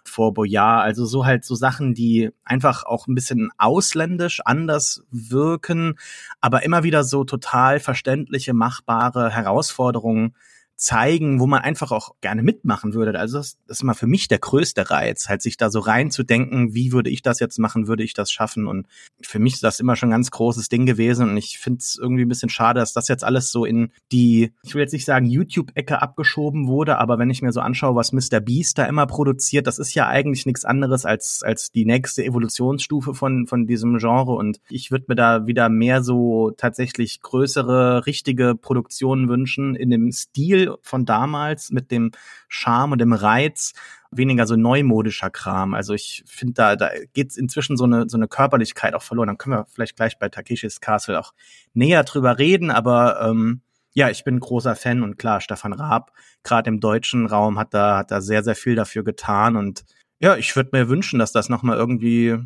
[0.05, 0.85] vor Boyard.
[0.85, 5.99] Also so halt so Sachen, die einfach auch ein bisschen ausländisch anders wirken,
[6.41, 10.35] aber immer wieder so total verständliche, machbare Herausforderungen
[10.83, 13.17] zeigen, wo man einfach auch gerne mitmachen würde.
[13.17, 16.75] Also das, das ist immer für mich der größte Reiz, halt sich da so reinzudenken,
[16.75, 18.67] wie würde ich das jetzt machen, würde ich das schaffen?
[18.67, 18.89] Und
[19.21, 21.97] für mich ist das immer schon ein ganz großes Ding gewesen und ich finde es
[22.01, 25.05] irgendwie ein bisschen schade, dass das jetzt alles so in die, ich will jetzt nicht
[25.05, 28.41] sagen YouTube-Ecke abgeschoben wurde, aber wenn ich mir so anschaue, was Mr.
[28.41, 33.15] Beast da immer produziert, das ist ja eigentlich nichts anderes als, als die nächste Evolutionsstufe
[33.15, 38.57] von, von diesem Genre und ich würde mir da wieder mehr so tatsächlich größere, richtige
[38.57, 42.13] Produktionen wünschen in dem Stil von damals mit dem
[42.49, 43.75] Charme und dem Reiz,
[44.11, 45.75] weniger so neumodischer Kram.
[45.75, 49.29] Also ich finde, da, da geht inzwischen so eine, so eine Körperlichkeit auch verloren.
[49.29, 51.33] Dann können wir vielleicht gleich bei Takeshis Castle auch
[51.75, 53.63] näher drüber reden, aber ähm,
[53.95, 56.13] ja, ich bin großer Fan und klar, Stefan Raab,
[56.45, 59.85] gerade im deutschen Raum, hat da, hat da sehr, sehr viel dafür getan und
[60.19, 62.39] ja, ich würde mir wünschen, dass das nochmal irgendwie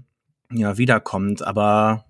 [0.51, 2.07] ja, wiederkommt, aber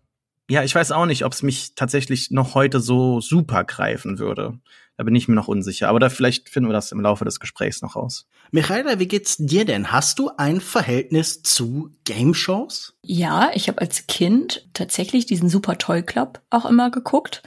[0.49, 4.59] ja, ich weiß auch nicht, ob es mich tatsächlich noch heute so super greifen würde.
[4.97, 5.89] Da bin ich mir noch unsicher.
[5.89, 8.27] Aber da vielleicht finden wir das im Laufe des Gesprächs noch raus.
[8.51, 9.93] Michaela, wie geht's dir denn?
[9.93, 12.95] Hast du ein Verhältnis zu Game Shows?
[13.03, 17.43] Ja, ich habe als Kind tatsächlich diesen Super Toy Club auch immer geguckt.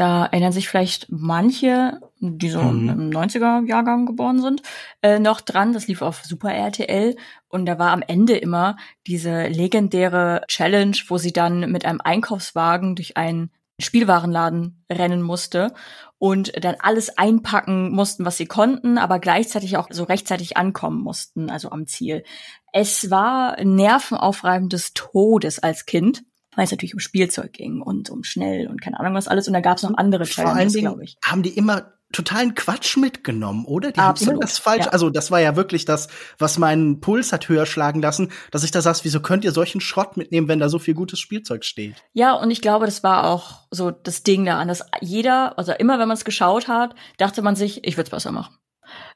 [0.00, 2.88] Da erinnern sich vielleicht manche, die so mhm.
[2.88, 4.62] im 90er-Jahrgang geboren sind,
[5.02, 5.74] äh, noch dran.
[5.74, 7.16] Das lief auf Super RTL
[7.48, 12.96] und da war am Ende immer diese legendäre Challenge, wo sie dann mit einem Einkaufswagen
[12.96, 15.74] durch einen Spielwarenladen rennen musste
[16.16, 21.50] und dann alles einpacken mussten, was sie konnten, aber gleichzeitig auch so rechtzeitig ankommen mussten,
[21.50, 22.24] also am Ziel.
[22.72, 26.22] Es war nervenaufreibend des Todes als Kind,
[26.56, 29.46] weil es natürlich um Spielzeug ging und um schnell und keine Ahnung was alles.
[29.46, 31.16] Und da gab es noch andere Challenges, glaube ich.
[31.24, 33.92] Haben die immer totalen Quatsch mitgenommen, oder?
[33.92, 34.86] Die Absolut, haben immer das falsch.
[34.86, 34.90] Ja.
[34.90, 36.08] Also das war ja wirklich das,
[36.38, 39.80] was meinen Puls hat höher schlagen lassen, dass ich da saß, wieso könnt ihr solchen
[39.80, 42.02] Schrott mitnehmen, wenn da so viel gutes Spielzeug steht?
[42.12, 45.98] Ja, und ich glaube, das war auch so das Ding daran, dass jeder, also immer
[45.98, 48.56] wenn man es geschaut hat, dachte man sich, ich würde es besser machen.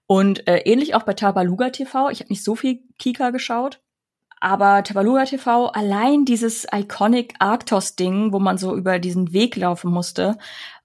[0.06, 2.10] Und äh, ähnlich auch bei Tabaluga TV.
[2.10, 3.80] Ich habe nicht so viel Kika geschaut,
[4.44, 10.36] aber Tabaluga TV, allein dieses iconic Arctos-Ding, wo man so über diesen Weg laufen musste.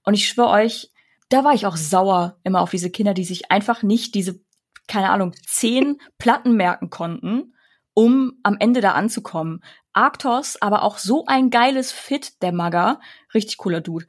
[0.02, 0.90] Und ich schwöre euch,
[1.28, 4.40] da war ich auch sauer immer auf diese Kinder, die sich einfach nicht diese,
[4.88, 7.54] keine Ahnung, zehn Platten merken konnten,
[7.92, 9.62] um am Ende da anzukommen.
[9.92, 12.98] Arctos, aber auch so ein geiles Fit, der Magger.
[13.34, 14.06] Richtig cooler Dude.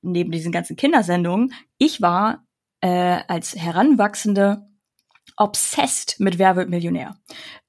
[0.00, 2.46] Neben diesen ganzen Kindersendungen, ich war
[2.80, 4.68] äh, als Heranwachsende
[5.36, 7.16] obsessed mit Wer wird Millionär.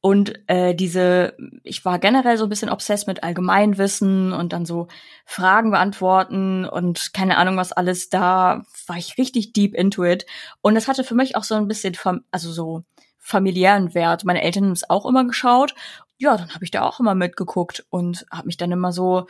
[0.05, 4.89] Und äh, diese, ich war generell so ein bisschen obsessed mit Allgemeinwissen und dann so
[5.23, 8.09] Fragen beantworten und keine Ahnung was alles.
[8.09, 10.25] Da war ich richtig deep into it.
[10.59, 11.97] Und das hatte für mich auch so ein bisschen,
[12.31, 12.83] also so
[13.17, 14.25] familiären Wert.
[14.25, 15.73] Meine Eltern haben es auch immer geschaut.
[16.17, 19.27] Ja, dann habe ich da auch immer mitgeguckt und habe mich dann immer so,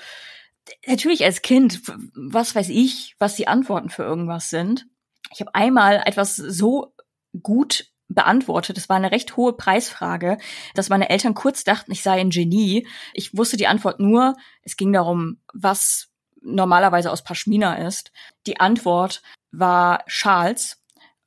[0.88, 1.84] natürlich als Kind,
[2.16, 4.88] was weiß ich, was die Antworten für irgendwas sind.
[5.32, 6.96] Ich habe einmal etwas so
[7.44, 8.78] gut beantwortet.
[8.78, 10.38] Es war eine recht hohe Preisfrage,
[10.76, 12.88] dass meine Eltern kurz dachten, ich sei ein Genie.
[13.14, 16.10] Ich wusste die Antwort nur, es ging darum, was
[16.42, 18.12] normalerweise aus Pashmina ist.
[18.48, 19.22] Die Antwort
[19.52, 20.83] war Schals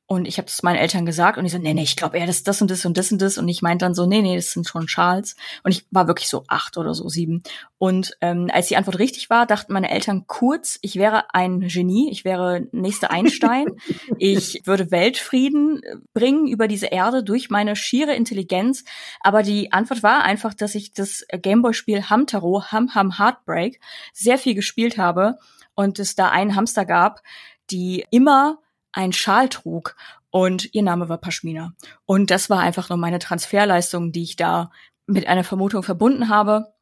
[0.09, 2.25] und ich habe das meinen Eltern gesagt und die so, nee, nee, ich glaube eher,
[2.25, 3.37] das ist das und das und das und das.
[3.37, 5.35] Und ich meinte dann so, nee, nee, das sind schon Schals.
[5.63, 7.43] Und ich war wirklich so acht oder so sieben.
[7.77, 12.09] Und ähm, als die Antwort richtig war, dachten meine Eltern kurz, ich wäre ein Genie,
[12.09, 13.67] ich wäre nächste Einstein.
[14.17, 15.81] ich würde Weltfrieden
[16.13, 18.85] bringen über diese Erde durch meine schiere Intelligenz.
[19.19, 23.81] Aber die Antwort war einfach, dass ich das Gameboy-Spiel Hamtaro, Ham Ham Heartbreak,
[24.13, 25.37] sehr viel gespielt habe
[25.75, 27.21] und es da einen Hamster gab,
[27.69, 28.59] die immer
[28.97, 29.95] einen Schal trug
[30.29, 31.73] und ihr Name war Pashmina.
[32.05, 34.71] Und das war einfach nur meine Transferleistung, die ich da
[35.05, 36.73] mit einer Vermutung verbunden habe.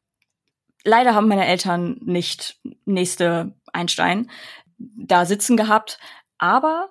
[0.82, 4.30] Leider haben meine Eltern nicht nächste Einstein
[4.78, 5.98] da sitzen gehabt,
[6.38, 6.88] aber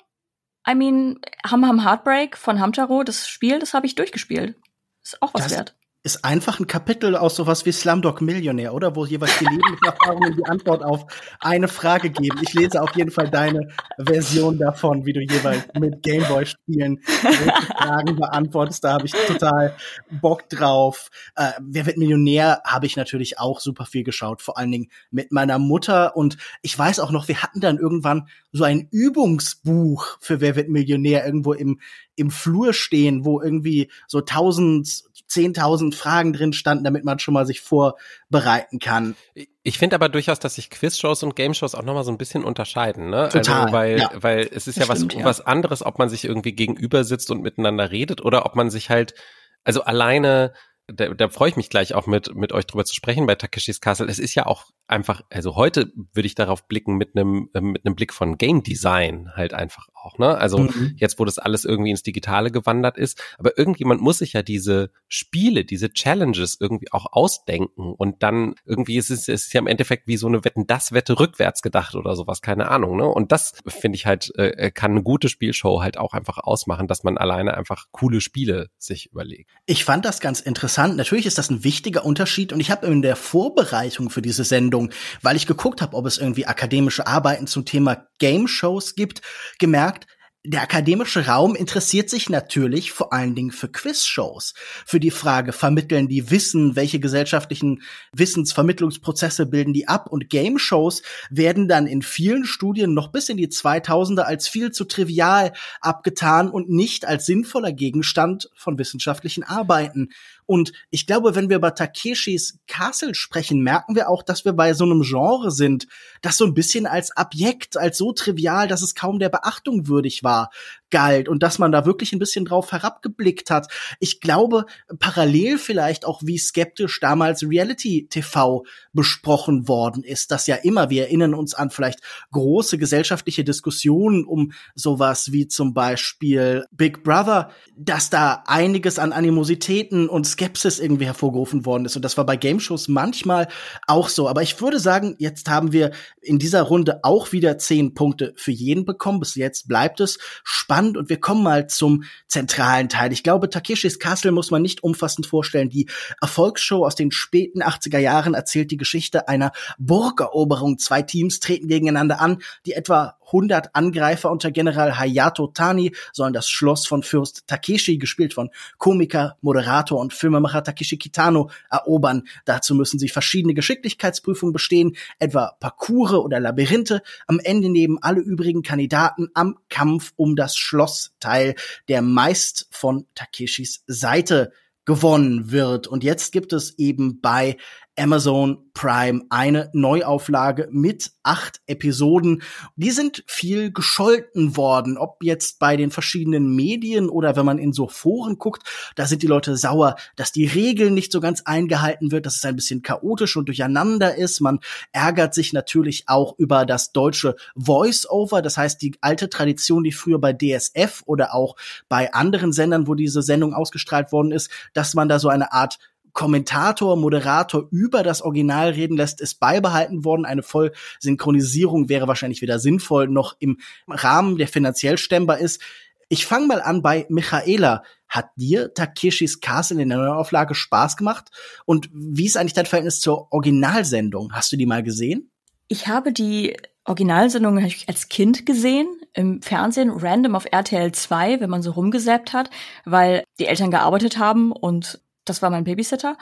[0.68, 4.56] I mean, Ham Ham Heartbreak von Hamtaro, das Spiel, das habe ich durchgespielt.
[5.04, 8.96] Ist auch was das, wert ist einfach ein Kapitel aus sowas wie Slumdog Millionär, oder?
[8.96, 11.08] Wo jeweils die Lebenserfahrungen die Antwort auf
[11.40, 12.40] eine Frage geben.
[12.44, 18.84] Ich lese auf jeden Fall deine Version davon, wie du jeweils mit Gameboy-Spielen Fragen beantwortest.
[18.84, 19.76] Da habe ich total
[20.22, 21.10] Bock drauf.
[21.36, 25.32] Äh, Wer wird Millionär habe ich natürlich auch super viel geschaut, vor allen Dingen mit
[25.32, 26.16] meiner Mutter.
[26.16, 30.70] Und ich weiß auch noch, wir hatten dann irgendwann so ein Übungsbuch für Wer wird
[30.70, 31.80] Millionär irgendwo im,
[32.16, 37.46] im Flur stehen, wo irgendwie so tausend 10.000 Fragen drin standen, damit man schon mal
[37.46, 39.16] sich vorbereiten kann.
[39.64, 43.10] Ich finde aber durchaus, dass sich Quizshows und Game-Shows auch nochmal so ein bisschen unterscheiden,
[43.10, 43.30] ne?
[43.30, 44.12] Total, also, weil, ja.
[44.16, 45.26] weil es ist ja was, ja.
[45.26, 48.90] was anderes, ob man sich irgendwie gegenüber sitzt und miteinander redet oder ob man sich
[48.90, 49.16] halt,
[49.64, 50.54] also alleine
[50.88, 53.82] da, da freue ich mich gleich auch mit, mit euch drüber zu sprechen bei Takeshis
[53.82, 54.08] Castle.
[54.08, 57.86] Es ist ja auch einfach, also heute würde ich darauf blicken mit einem, äh, mit
[57.86, 60.38] einem Blick von Game Design halt einfach auch, ne?
[60.38, 60.94] Also mhm.
[60.98, 63.20] jetzt, wo das alles irgendwie ins Digitale gewandert ist.
[63.40, 68.98] Aber irgendjemand muss sich ja diese Spiele, diese Challenges irgendwie auch ausdenken und dann irgendwie
[68.98, 71.96] ist es, es ist ja im Endeffekt wie so eine Wetten, das Wette rückwärts gedacht
[71.96, 73.06] oder sowas, keine Ahnung, ne?
[73.06, 77.04] Und das finde ich halt, äh, kann eine gute Spielshow halt auch einfach ausmachen, dass
[77.04, 79.50] man alleine einfach coole Spiele sich überlegt.
[79.66, 80.75] Ich fand das ganz interessant.
[80.78, 84.92] Natürlich ist das ein wichtiger Unterschied und ich habe in der Vorbereitung für diese Sendung,
[85.22, 89.22] weil ich geguckt habe, ob es irgendwie akademische Arbeiten zum Thema Game Shows gibt,
[89.60, 90.08] gemerkt,
[90.48, 94.54] der akademische Raum interessiert sich natürlich vor allen Dingen für Quizshows,
[94.86, 97.82] für die Frage, vermitteln die Wissen, welche gesellschaftlichen
[98.14, 103.48] Wissensvermittlungsprozesse bilden die ab und Game-Shows werden dann in vielen Studien noch bis in die
[103.48, 110.10] 2000er als viel zu trivial abgetan und nicht als sinnvoller Gegenstand von wissenschaftlichen Arbeiten.
[110.46, 114.74] Und ich glaube, wenn wir über Takeshis Castle sprechen, merken wir auch, dass wir bei
[114.74, 115.88] so einem Genre sind,
[116.22, 120.24] das so ein bisschen als Objekt, als so trivial, dass es kaum der Beachtung würdig
[120.24, 120.52] war,
[120.92, 123.68] galt und dass man da wirklich ein bisschen drauf herabgeblickt hat.
[124.00, 124.66] Ich glaube,
[125.00, 131.04] parallel vielleicht auch, wie skeptisch damals Reality TV besprochen worden ist, dass ja immer, wir
[131.04, 132.00] erinnern uns an vielleicht
[132.32, 140.08] große gesellschaftliche Diskussionen um sowas wie zum Beispiel Big Brother, dass da einiges an Animositäten
[140.08, 141.96] und Skepsis irgendwie hervorgerufen worden ist.
[141.96, 143.48] Und das war bei Game Shows manchmal
[143.88, 144.30] auch so.
[144.30, 148.52] Aber ich würde sagen, jetzt haben wir in dieser Runde auch wieder zehn Punkte für
[148.52, 149.20] jeden bekommen.
[149.20, 153.12] Bis jetzt bleibt es spannend und wir kommen mal zum zentralen Teil.
[153.14, 155.70] Ich glaube, Takeshis Castle muss man nicht umfassend vorstellen.
[155.70, 155.88] Die
[156.22, 160.78] Erfolgsshow aus den späten 80er Jahren erzählt die Geschichte einer Burgeroberung.
[160.78, 162.42] Zwei Teams treten gegeneinander an.
[162.66, 168.34] Die etwa 100 Angreifer unter General Hayato Tani sollen das Schloss von Fürst Takeshi, gespielt
[168.34, 172.24] von Komiker, Moderator und Filmemacher Takeshi Kitano, erobern.
[172.46, 177.02] Dazu müssen sie verschiedene Geschicklichkeitsprüfungen bestehen, etwa Parcours oder Labyrinthe.
[177.28, 181.56] Am Ende nehmen alle übrigen Kandidaten am Kampf um das Schloss teil,
[181.88, 184.52] der meist von Takeshis Seite
[184.86, 185.88] gewonnen wird.
[185.88, 187.58] Und jetzt gibt es eben bei
[187.98, 192.44] Amazon Prime eine Neuauflage mit acht Episoden.
[192.76, 197.72] Die sind viel gescholten worden, ob jetzt bei den verschiedenen Medien oder wenn man in
[197.74, 198.64] so Foren guckt,
[198.96, 202.46] da sind die Leute sauer, dass die Regeln nicht so ganz eingehalten wird, dass es
[202.46, 204.42] ein bisschen chaotisch und durcheinander ist.
[204.42, 204.60] Man
[204.92, 210.20] ärgert sich natürlich auch über das deutsche Voice-Over, das heißt die alte Tradition, die früher
[210.20, 211.56] bei DSF oder auch
[211.88, 215.80] bei anderen Sendern, wo diese Sendung ausgestrahlt worden ist, dass man da so eine Art
[216.16, 220.26] Kommentator, Moderator über das Original reden lässt, ist beibehalten worden.
[220.26, 225.62] Eine Vollsynchronisierung wäre wahrscheinlich weder sinnvoll noch im Rahmen, der finanziell stemmbar ist.
[226.08, 227.84] Ich fange mal an bei Michaela.
[228.08, 231.30] Hat dir Takeshis Castle in der Neuauflage Spaß gemacht?
[231.66, 234.32] Und wie ist eigentlich dein Verhältnis zur Originalsendung?
[234.32, 235.32] Hast du die mal gesehen?
[235.68, 241.64] Ich habe die Originalsendung als Kind gesehen, im Fernsehen, random auf RTL 2, wenn man
[241.64, 242.50] so rumgesäppt hat,
[242.86, 246.18] weil die Eltern gearbeitet haben und das war mein Babysitter.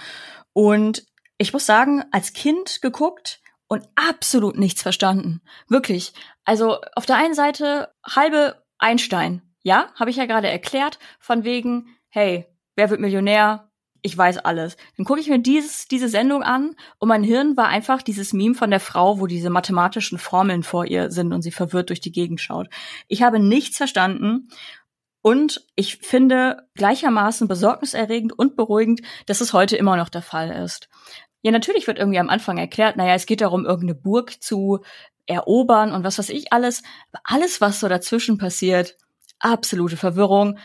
[0.53, 1.05] Und
[1.37, 5.41] ich muss sagen, als Kind geguckt und absolut nichts verstanden.
[5.67, 6.13] Wirklich.
[6.45, 9.41] Also auf der einen Seite halbe Einstein.
[9.63, 13.69] Ja, habe ich ja gerade erklärt, von wegen, hey, wer wird Millionär?
[14.05, 14.75] Ich weiß alles.
[14.97, 18.53] Dann gucke ich mir dieses, diese Sendung an und mein Hirn war einfach dieses Meme
[18.53, 22.11] von der Frau, wo diese mathematischen Formeln vor ihr sind und sie verwirrt durch die
[22.11, 22.67] Gegend schaut.
[23.07, 24.49] Ich habe nichts verstanden
[25.23, 30.89] und ich finde gleichermaßen besorgniserregend und beruhigend, dass es heute immer noch der Fall ist.
[31.41, 34.83] Ja, natürlich wird irgendwie am Anfang erklärt, naja, es geht darum, irgendeine Burg zu
[35.25, 36.83] erobern und was weiß ich alles.
[37.13, 38.97] Aber alles, was so dazwischen passiert,
[39.39, 40.59] absolute Verwirrung.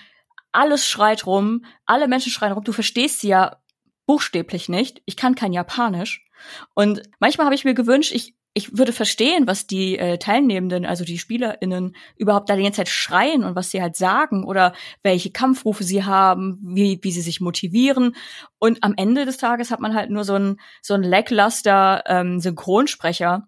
[0.51, 2.64] Alles schreit rum, alle Menschen schreien rum.
[2.64, 3.59] Du verstehst sie ja
[4.07, 5.03] buchstäblich nicht.
[5.05, 6.27] Ich kann kein Japanisch.
[6.75, 11.05] Und manchmal habe ich mir gewünscht, ich ich würde verstehen, was die äh, Teilnehmenden, also
[11.05, 15.31] die SpielerInnen, überhaupt da die ganze Zeit schreien und was sie halt sagen oder welche
[15.31, 18.17] Kampfrufe sie haben, wie, wie sie sich motivieren.
[18.59, 22.41] Und am Ende des Tages hat man halt nur so ein so ein lackluster ähm,
[22.41, 23.47] Synchronsprecher,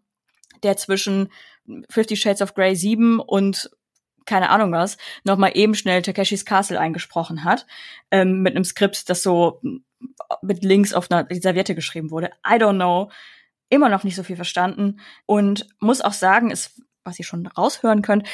[0.62, 1.30] der zwischen
[1.88, 3.70] Fifty Shades of Grey 7 und
[4.26, 7.66] keine Ahnung was, nochmal eben schnell Takeshis Castle eingesprochen hat,
[8.10, 9.60] ähm, mit einem Skript, das so
[10.42, 12.30] mit Links auf einer Serviette geschrieben wurde.
[12.46, 13.10] I don't know
[13.70, 18.02] immer noch nicht so viel verstanden und muss auch sagen, ist, was ihr schon raushören
[18.02, 18.28] könnt,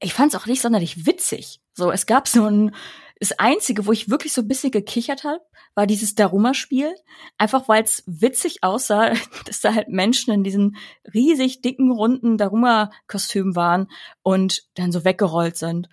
[0.00, 1.60] ich fand es auch nicht sonderlich witzig.
[1.74, 2.74] So, es gab so ein,
[3.20, 5.40] das Einzige, wo ich wirklich so ein bisschen gekichert habe,
[5.74, 6.92] war dieses Daruma-Spiel.
[7.38, 9.12] Einfach weil es witzig aussah,
[9.46, 10.76] dass da halt Menschen in diesen
[11.14, 13.88] riesig dicken, runden Daruma-Kostümen waren
[14.22, 15.88] und dann so weggerollt sind.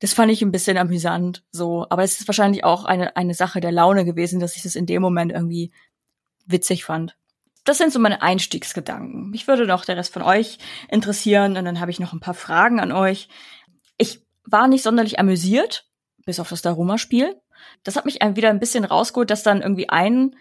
[0.00, 1.86] Das fand ich ein bisschen amüsant, so.
[1.88, 4.86] Aber es ist wahrscheinlich auch eine, eine Sache der Laune gewesen, dass ich das in
[4.86, 5.72] dem Moment irgendwie
[6.46, 7.16] witzig fand
[7.64, 9.30] das sind so meine Einstiegsgedanken.
[9.30, 12.34] Mich würde noch der Rest von euch interessieren und dann habe ich noch ein paar
[12.34, 13.28] Fragen an euch.
[13.98, 15.86] Ich war nicht sonderlich amüsiert,
[16.24, 17.40] bis auf das Daruma-Spiel.
[17.84, 20.34] Das hat mich wieder ein bisschen rausgeholt, dass dann irgendwie ein,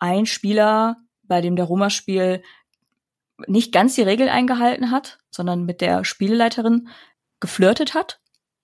[0.00, 2.42] ein Spieler bei dem Daruma-Spiel
[3.46, 6.88] nicht ganz die Regel eingehalten hat, sondern mit der Spieleleiterin
[7.40, 8.20] geflirtet hat.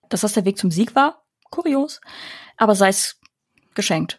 [0.09, 2.01] Dass das der Weg zum Sieg war, kurios.
[2.57, 3.19] Aber sei es
[3.75, 4.17] geschenkt.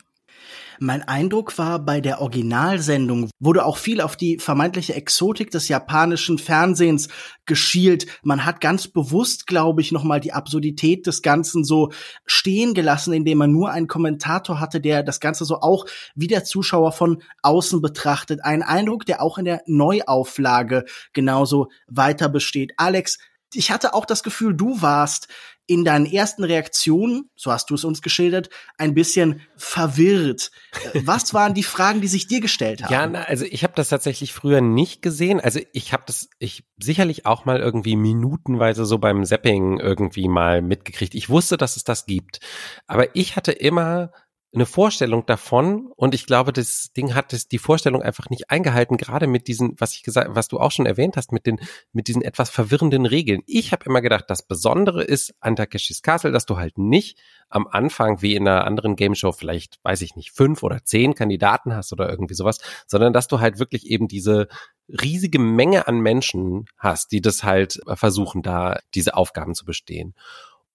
[0.83, 6.39] Mein Eindruck war, bei der Originalsendung wurde auch viel auf die vermeintliche Exotik des japanischen
[6.39, 7.09] Fernsehens
[7.45, 8.07] geschielt.
[8.23, 11.91] Man hat ganz bewusst, glaube ich, nochmal die Absurdität des Ganzen so
[12.25, 16.45] stehen gelassen, indem man nur einen Kommentator hatte, der das Ganze so auch wie der
[16.45, 18.43] Zuschauer von außen betrachtet.
[18.43, 22.73] Ein Eindruck, der auch in der Neuauflage genauso weiter besteht.
[22.79, 23.19] Alex,
[23.53, 25.29] ich hatte auch das Gefühl, du warst
[25.71, 30.51] in deinen ersten Reaktionen, so hast du es uns geschildert, ein bisschen verwirrt.
[31.05, 32.93] Was waren die Fragen, die sich dir gestellt haben?
[32.93, 35.39] Ja, na, also ich habe das tatsächlich früher nicht gesehen.
[35.39, 40.61] Also ich habe das, ich sicherlich auch mal irgendwie minutenweise so beim Zapping irgendwie mal
[40.61, 41.15] mitgekriegt.
[41.15, 42.41] Ich wusste, dass es das gibt,
[42.89, 44.11] aber ich hatte immer
[44.53, 48.97] eine Vorstellung davon und ich glaube, das Ding hat das, die Vorstellung einfach nicht eingehalten,
[48.97, 51.61] gerade mit diesen, was ich gesagt, was du auch schon erwähnt hast, mit den,
[51.93, 53.43] mit diesen etwas verwirrenden Regeln.
[53.47, 57.69] Ich habe immer gedacht, das Besondere ist an Takeshis Castle, dass du halt nicht am
[57.69, 61.75] Anfang wie in einer anderen Game Show vielleicht, weiß ich nicht, fünf oder zehn Kandidaten
[61.75, 62.59] hast oder irgendwie sowas,
[62.89, 64.49] sondern dass du halt wirklich eben diese
[64.89, 70.15] riesige Menge an Menschen hast, die das halt versuchen, da diese Aufgaben zu bestehen.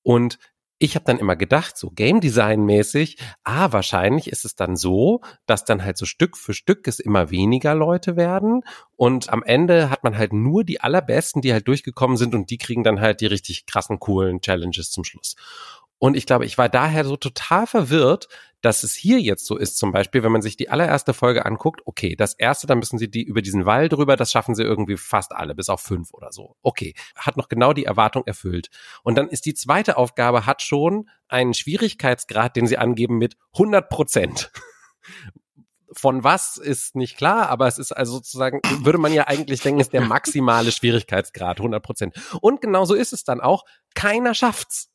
[0.02, 0.38] Und
[0.78, 5.22] ich habe dann immer gedacht, so Game Design mäßig, ah, wahrscheinlich ist es dann so,
[5.46, 8.64] dass dann halt so Stück für Stück es immer weniger Leute werden
[8.98, 12.58] und am Ende hat man halt nur die allerbesten, die halt durchgekommen sind und die
[12.58, 15.36] kriegen dann halt die richtig krassen, coolen Challenges zum Schluss.
[16.06, 18.28] Und ich glaube, ich war daher so total verwirrt,
[18.62, 21.82] dass es hier jetzt so ist, zum Beispiel, wenn man sich die allererste Folge anguckt,
[21.86, 24.98] okay, das erste, dann müssen sie die über diesen Wall drüber, das schaffen sie irgendwie
[24.98, 26.58] fast alle, bis auf fünf oder so.
[26.62, 28.70] Okay, hat noch genau die Erwartung erfüllt.
[29.02, 33.90] Und dann ist die zweite Aufgabe, hat schon einen Schwierigkeitsgrad, den sie angeben mit 100
[33.90, 34.52] Prozent.
[35.92, 39.82] Von was ist nicht klar, aber es ist also sozusagen, würde man ja eigentlich denken,
[39.82, 42.16] ist der maximale Schwierigkeitsgrad, 100 Prozent.
[42.42, 43.66] Und genauso ist es dann auch,
[43.96, 44.92] keiner schafft's.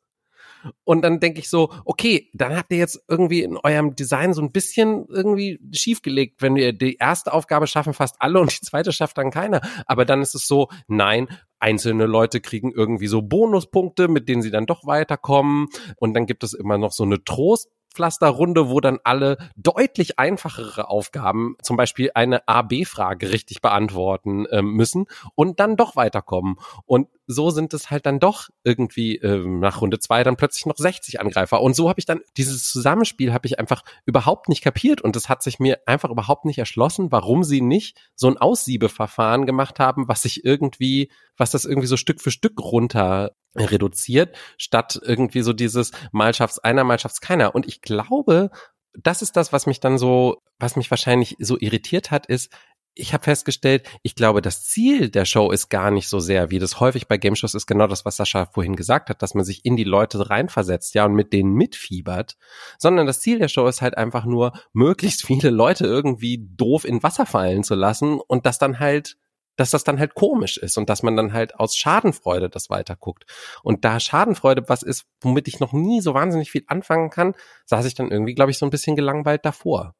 [0.85, 4.42] Und dann denke ich so, okay, dann habt ihr jetzt irgendwie in eurem Design so
[4.42, 8.92] ein bisschen irgendwie schiefgelegt, wenn wir die erste Aufgabe schaffen fast alle und die zweite
[8.92, 9.61] schafft dann keiner.
[9.87, 14.51] Aber dann ist es so, nein, einzelne Leute kriegen irgendwie so Bonuspunkte, mit denen sie
[14.51, 15.68] dann doch weiterkommen.
[15.96, 20.88] Und dann gibt es immer noch so eine Trost Pflasterrunde, wo dann alle deutlich einfachere
[20.88, 26.57] Aufgaben, zum Beispiel eine A-B-Frage richtig beantworten äh, müssen und dann doch weiterkommen.
[26.87, 30.76] Und so sind es halt dann doch irgendwie äh, nach Runde zwei dann plötzlich noch
[30.76, 31.61] 60 Angreifer.
[31.61, 35.29] Und so habe ich dann dieses Zusammenspiel habe ich einfach überhaupt nicht kapiert und es
[35.29, 40.09] hat sich mir einfach überhaupt nicht erschlossen, warum sie nicht so ein Aussiebeverfahren gemacht haben,
[40.09, 45.53] was sich irgendwie, was das irgendwie so Stück für Stück runter reduziert, statt irgendwie so
[45.53, 47.55] dieses mal schafft's einer, mal schafft's keiner.
[47.55, 48.51] Und ich glaube,
[48.95, 52.51] das ist das, was mich dann so, was mich wahrscheinlich so irritiert hat, ist,
[52.95, 56.59] ich habe festgestellt, ich glaube, das Ziel der Show ist gar nicht so sehr, wie
[56.59, 59.45] das häufig bei Game Shows ist, genau das, was Sascha vorhin gesagt hat, dass man
[59.45, 62.37] sich in die Leute reinversetzt, ja, und mit denen mitfiebert,
[62.79, 67.03] sondern das Ziel der Show ist halt einfach nur, möglichst viele Leute irgendwie doof in
[67.03, 69.17] Wasser fallen zu lassen und das dann halt
[69.57, 73.25] dass das dann halt komisch ist und dass man dann halt aus Schadenfreude das weiterguckt.
[73.63, 77.35] Und da Schadenfreude was ist, womit ich noch nie so wahnsinnig viel anfangen kann,
[77.67, 79.95] saß ich dann irgendwie, glaube ich, so ein bisschen gelangweilt davor.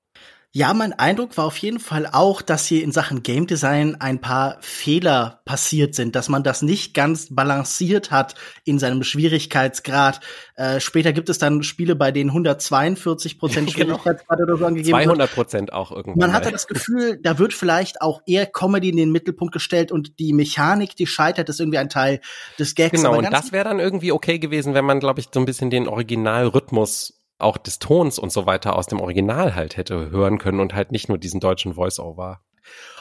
[0.53, 4.21] Ja, mein Eindruck war auf jeden Fall auch, dass hier in Sachen Game Design ein
[4.21, 8.35] paar Fehler passiert sind, dass man das nicht ganz balanciert hat
[8.65, 10.19] in seinem Schwierigkeitsgrad.
[10.57, 13.95] Äh, später gibt es dann Spiele, bei denen 142 Prozent genau.
[13.95, 16.19] Schwierigkeitsgrad oder so angegeben 200 Prozent auch irgendwann.
[16.19, 20.19] Man hatte das Gefühl, da wird vielleicht auch eher Comedy in den Mittelpunkt gestellt und
[20.19, 22.21] die Mechanik, die scheitert, ist irgendwie ein Teil
[22.59, 22.91] des Gags.
[22.91, 25.71] Genau, und das wäre dann irgendwie okay gewesen, wenn man, glaube ich, so ein bisschen
[25.71, 30.61] den Originalrhythmus auch des Tons und so weiter aus dem Original halt hätte hören können
[30.61, 32.41] und halt nicht nur diesen deutschen Voice-Over.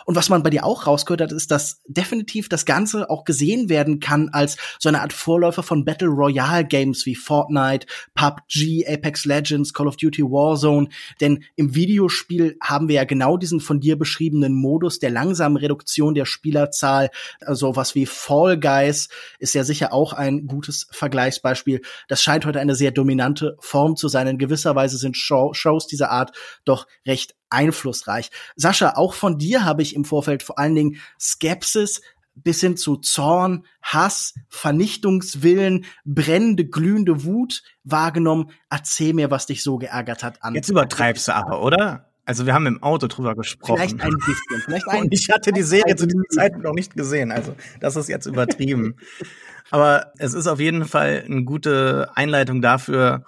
[0.10, 3.69] Und was man bei dir auch rausgehört hat, ist, dass definitiv das Ganze auch gesehen
[3.69, 9.26] werden kann als so eine Art Vorläufer von Battle Royale Games wie Fortnite, PUBG, Apex
[9.26, 10.89] Legends, Call of Duty Warzone.
[11.22, 16.15] Denn im Videospiel haben wir ja genau diesen von dir beschriebenen Modus der langsamen Reduktion
[16.15, 17.12] der Spielerzahl.
[17.41, 21.82] Also was wie Fall Guys ist ja sicher auch ein gutes Vergleichsbeispiel.
[22.08, 24.26] Das scheint heute eine sehr dominante Form zu sein.
[24.26, 28.30] In gewisser Weise sind Shows dieser Art doch recht einflussreich.
[28.56, 32.02] Sascha, auch von dir habe ich im Vorfeld vor allen Dingen Skepsis
[32.36, 38.52] bis hin zu Zorn, Hass, Vernichtungswillen, brennende, glühende Wut wahrgenommen.
[38.70, 40.44] Erzähl mir, was dich so geärgert hat.
[40.44, 42.10] An Jetzt übertreibst du aber, oder?
[42.26, 43.78] Also wir haben im Auto drüber gesprochen.
[43.78, 44.62] Vielleicht ein bisschen.
[44.64, 47.32] Vielleicht ein Und ich hatte die Serie zu diesem Zeitpunkt noch nicht gesehen.
[47.32, 48.98] Also das ist jetzt übertrieben.
[49.72, 53.26] aber es ist auf jeden Fall eine gute Einleitung dafür,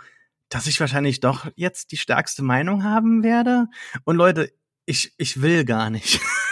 [0.50, 3.68] dass ich wahrscheinlich doch jetzt die stärkste Meinung haben werde.
[4.04, 4.52] Und Leute,
[4.86, 6.20] ich, ich will gar nicht.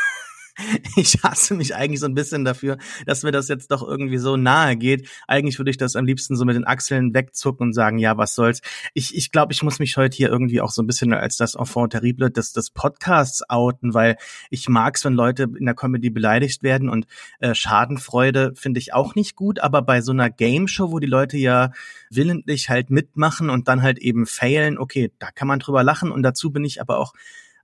[0.95, 4.37] ich hasse mich eigentlich so ein bisschen dafür, dass mir das jetzt doch irgendwie so
[4.37, 5.07] nahe geht.
[5.27, 8.35] Eigentlich würde ich das am liebsten so mit den Achseln wegzucken und sagen, ja, was
[8.35, 8.61] soll's.
[8.93, 11.55] Ich, ich glaube, ich muss mich heute hier irgendwie auch so ein bisschen als das
[11.55, 14.17] Enfant terrible des, des Podcasts outen, weil
[14.49, 17.05] ich mag's, wenn Leute in der Comedy beleidigt werden und
[17.39, 21.07] äh, Schadenfreude finde ich auch nicht gut, aber bei so einer Game Show, wo die
[21.07, 21.71] Leute ja
[22.09, 26.23] willentlich halt mitmachen und dann halt eben failen, okay, da kann man drüber lachen und
[26.23, 27.13] dazu bin ich aber auch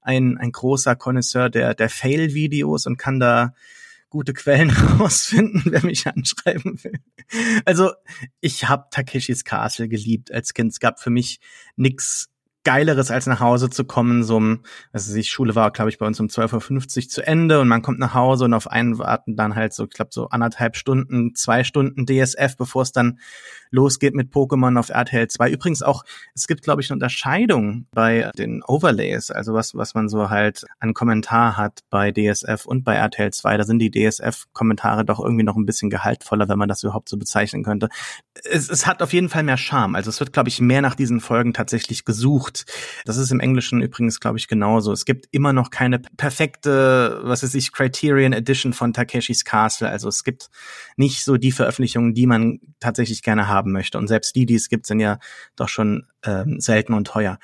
[0.06, 3.54] ein, ein großer Connoisseur der, der Fail-Videos und kann da
[4.10, 7.00] gute Quellen rausfinden, wer mich anschreiben will.
[7.65, 7.91] Also,
[8.39, 10.72] ich habe Takeshis Castle geliebt als Kind.
[10.72, 11.39] Es gab für mich
[11.76, 12.30] nix
[12.65, 16.06] Geileres, als nach Hause zu kommen, so um, also die Schule war, glaube ich, bei
[16.06, 19.38] uns um 12.50 Uhr zu Ende und man kommt nach Hause und auf einen warten
[19.38, 23.19] dann halt so, ich glaube, so anderthalb Stunden, zwei Stunden DSF, bevor es dann
[23.69, 25.51] losgeht mit Pokémon auf RTL 2.
[25.51, 30.10] Übrigens auch, es gibt, glaube ich, eine Unterscheidung bei den Overlays, also was, was man
[30.10, 33.58] so halt an Kommentar hat bei DSF und bei RTL 2.
[33.58, 37.17] Da sind die DSF-Kommentare doch irgendwie noch ein bisschen gehaltvoller, wenn man das überhaupt so
[37.17, 37.90] bezeichnen könnte.
[38.44, 39.96] Es, es hat auf jeden Fall mehr Charme.
[39.96, 42.71] Also es wird, glaube ich, mehr nach diesen Folgen tatsächlich gesucht gibt.
[43.06, 44.91] Das ist im Englischen übrigens, glaube ich, genauso.
[44.91, 49.89] Es gibt immer noch keine perfekte, was weiß ich, Criterion Edition von Takeshis Castle.
[49.89, 50.49] Also es gibt
[50.95, 53.97] nicht so die Veröffentlichungen, die man tatsächlich gerne haben möchte.
[53.97, 55.19] Und selbst die, die es gibt, sind ja
[55.56, 57.39] doch schon ähm, selten und teuer.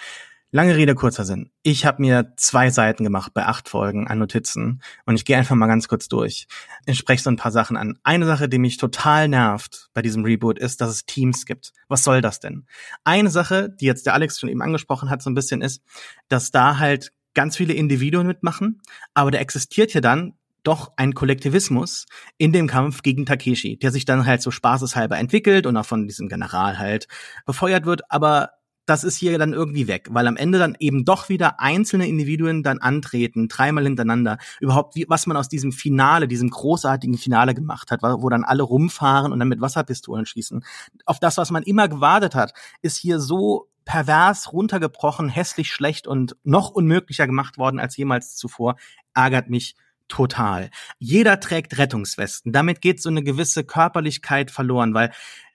[0.54, 1.50] Lange Rede, kurzer Sinn.
[1.64, 5.56] Ich habe mir zwei Seiten gemacht bei acht Folgen an Notizen und ich gehe einfach
[5.56, 6.46] mal ganz kurz durch.
[6.86, 7.98] Ich spreche so ein paar Sachen an.
[8.04, 11.72] Eine Sache, die mich total nervt bei diesem Reboot, ist, dass es Teams gibt.
[11.88, 12.66] Was soll das denn?
[13.06, 15.82] Eine Sache, die jetzt der Alex schon eben angesprochen hat, so ein bisschen ist,
[16.28, 18.82] dass da halt ganz viele Individuen mitmachen,
[19.14, 20.34] aber da existiert ja dann
[20.64, 25.66] doch ein Kollektivismus in dem Kampf gegen Takeshi, der sich dann halt so spaßeshalber entwickelt
[25.66, 27.08] und auch von diesem General halt
[27.46, 28.50] befeuert wird, aber
[28.86, 32.64] das ist hier dann irgendwie weg, weil am Ende dann eben doch wieder einzelne Individuen
[32.64, 34.38] dann antreten, dreimal hintereinander.
[34.60, 38.64] Überhaupt, wie, was man aus diesem Finale, diesem großartigen Finale gemacht hat, wo dann alle
[38.64, 40.64] rumfahren und dann mit Wasserpistolen schießen.
[41.06, 46.36] Auf das, was man immer gewartet hat, ist hier so pervers runtergebrochen, hässlich schlecht und
[46.44, 48.76] noch unmöglicher gemacht worden als jemals zuvor.
[49.14, 49.76] Ärgert mich
[50.08, 50.70] total.
[51.00, 52.52] Jeder trägt Rettungswesten.
[52.52, 55.12] Damit geht so eine gewisse Körperlichkeit verloren, weil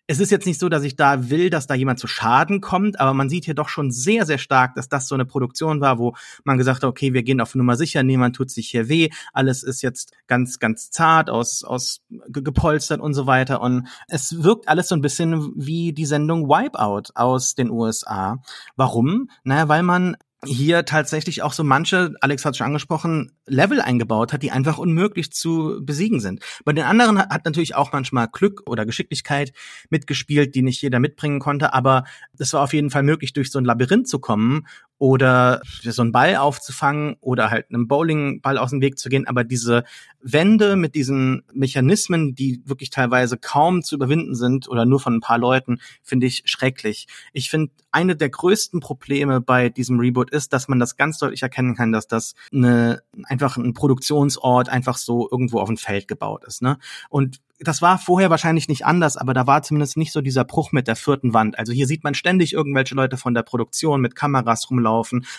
[0.06, 3.00] es ist jetzt nicht so, dass ich da will, dass da jemand zu Schaden kommt,
[3.00, 5.98] aber man sieht hier doch schon sehr, sehr stark, dass das so eine Produktion war,
[5.98, 9.08] wo man gesagt hat, okay, wir gehen auf Nummer sicher, niemand tut sich hier weh,
[9.32, 13.60] alles ist jetzt ganz, ganz zart, aus, aus gepolstert und so weiter.
[13.60, 18.40] Und es wirkt alles so ein bisschen wie die Sendung Wipeout aus den USA.
[18.76, 19.30] Warum?
[19.42, 24.42] Naja, weil man hier tatsächlich auch so manche, Alex hat schon angesprochen, Level eingebaut hat,
[24.42, 26.42] die einfach unmöglich zu besiegen sind.
[26.64, 29.52] Bei den anderen hat natürlich auch manchmal Glück oder Geschicklichkeit
[29.88, 32.04] mitgespielt, die nicht jeder mitbringen konnte, aber
[32.38, 34.66] es war auf jeden Fall möglich, durch so ein Labyrinth zu kommen
[34.98, 39.26] oder so einen Ball aufzufangen oder halt einem Bowlingball aus dem Weg zu gehen.
[39.26, 39.84] Aber diese
[40.22, 45.20] Wände mit diesen Mechanismen, die wirklich teilweise kaum zu überwinden sind oder nur von ein
[45.20, 47.08] paar Leuten, finde ich schrecklich.
[47.32, 51.42] Ich finde, eine der größten Probleme bei diesem Reboot ist, dass man das ganz deutlich
[51.42, 56.44] erkennen kann, dass das eine, einfach ein Produktionsort einfach so irgendwo auf dem Feld gebaut
[56.44, 56.62] ist.
[56.62, 56.78] Ne?
[57.10, 60.72] Und das war vorher wahrscheinlich nicht anders, aber da war zumindest nicht so dieser Bruch
[60.72, 61.58] mit der vierten Wand.
[61.58, 64.85] Also hier sieht man ständig irgendwelche Leute von der Produktion mit Kameras rumlaufen.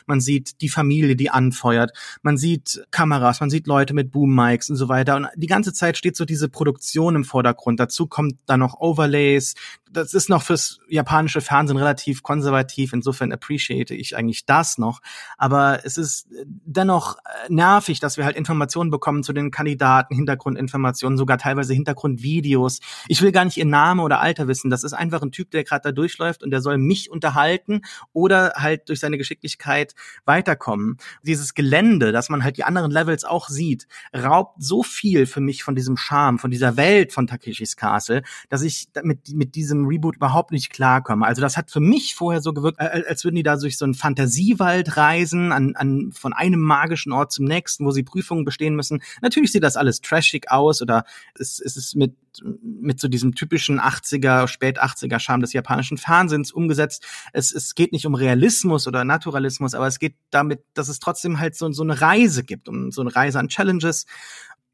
[0.06, 1.92] Man sieht die Familie, die anfeuert.
[2.22, 5.16] Man sieht Kameras, man sieht Leute mit Boom-Mics und so weiter.
[5.16, 7.80] Und die ganze Zeit steht so diese Produktion im Vordergrund.
[7.80, 9.56] Dazu kommt dann noch Overlays.
[9.90, 12.94] Das ist noch fürs japanische Fernsehen relativ konservativ.
[12.94, 15.02] Insofern appreciate ich eigentlich das noch.
[15.38, 17.18] Aber es ist dennoch
[17.48, 22.80] nervig, dass wir halt Informationen bekommen zu den Kandidaten, Hintergrundinformationen, sogar teilweise Hintergrund Hintergrundvideos.
[23.08, 24.70] Ich will gar nicht ihr Name oder Alter wissen.
[24.70, 27.82] Das ist einfach ein Typ, der gerade da durchläuft und der soll mich unterhalten
[28.14, 30.98] oder halt durch seine Geschicklichkeit weiterkommen.
[31.24, 35.64] Dieses Gelände, dass man halt die anderen Levels auch sieht, raubt so viel für mich
[35.64, 40.16] von diesem Charme, von dieser Welt von Takeshis Castle, dass ich mit, mit diesem Reboot
[40.16, 41.26] überhaupt nicht klarkomme.
[41.26, 43.94] Also das hat für mich vorher so gewirkt, als würden die da durch so einen
[43.94, 49.02] Fantasiewald reisen, an, an, von einem magischen Ort zum nächsten, wo sie Prüfungen bestehen müssen.
[49.22, 53.80] Natürlich sieht das alles trashig aus oder es, es ist mit, mit so diesem typischen
[53.80, 57.06] 80er, spät 80er Charme des japanischen Fernsehens umgesetzt.
[57.34, 61.40] Es, es geht nicht um Realismus oder Naturalismus, aber es geht damit, dass es trotzdem
[61.40, 64.06] halt so, so eine Reise gibt, um so eine Reise an Challenges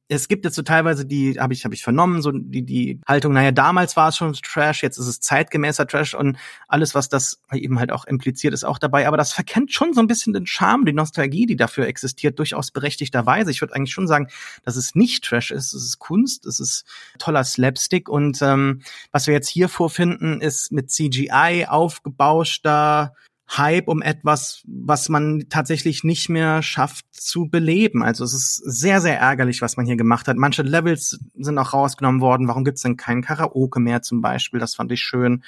[0.09, 3.33] es gibt jetzt so teilweise die, habe ich, habe ich vernommen, so die, die Haltung,
[3.33, 6.37] naja, damals war es schon Trash, jetzt ist es zeitgemäßer Trash und
[6.67, 9.07] alles, was das eben halt auch impliziert, ist auch dabei.
[9.07, 12.71] Aber das verkennt schon so ein bisschen den Charme, die Nostalgie, die dafür existiert, durchaus
[12.71, 13.51] berechtigterweise.
[13.51, 14.27] Ich würde eigentlich schon sagen,
[14.63, 16.85] dass es nicht Trash ist, es ist Kunst, es ist
[17.17, 18.81] toller Slapstick und ähm,
[19.11, 23.13] was wir jetzt hier vorfinden, ist mit CGI aufgebauschter
[23.57, 28.03] Hype um etwas, was man tatsächlich nicht mehr schafft zu beleben.
[28.03, 30.37] Also es ist sehr, sehr ärgerlich, was man hier gemacht hat.
[30.37, 32.47] Manche Levels sind auch rausgenommen worden.
[32.47, 34.59] Warum gibt's denn keinen Karaoke mehr zum Beispiel?
[34.59, 35.43] Das fand ich schön.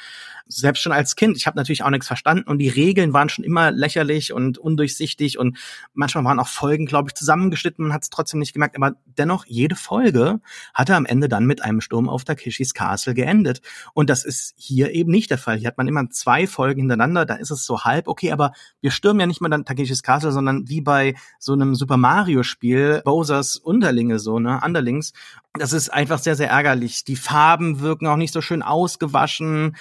[0.48, 1.38] Selbst schon als Kind.
[1.38, 5.40] Ich habe natürlich auch nichts verstanden und die Regeln waren schon immer lächerlich und undurchsichtig
[5.40, 5.58] und
[5.94, 7.86] manchmal waren auch Folgen, glaube ich, zusammengeschnitten.
[7.86, 8.76] Man hat es trotzdem nicht gemerkt.
[8.76, 10.42] Aber dennoch, jede Folge
[10.74, 13.62] hatte am Ende dann mit einem Sturm auf Takeshis Castle geendet.
[13.94, 15.58] Und das ist hier eben nicht der Fall.
[15.58, 17.26] Hier hat man immer zwei Folgen hintereinander.
[17.26, 20.04] Da ist es so halb halb, okay, aber wir stürmen ja nicht mal dann Takeshis
[20.04, 25.14] Castle, sondern wie bei so einem Super Mario Spiel, Bowsers Unterlinge so, ne, Underlings.
[25.58, 27.06] Das ist einfach sehr, sehr ärgerlich.
[27.06, 29.76] Die Farben wirken auch nicht so schön ausgewaschen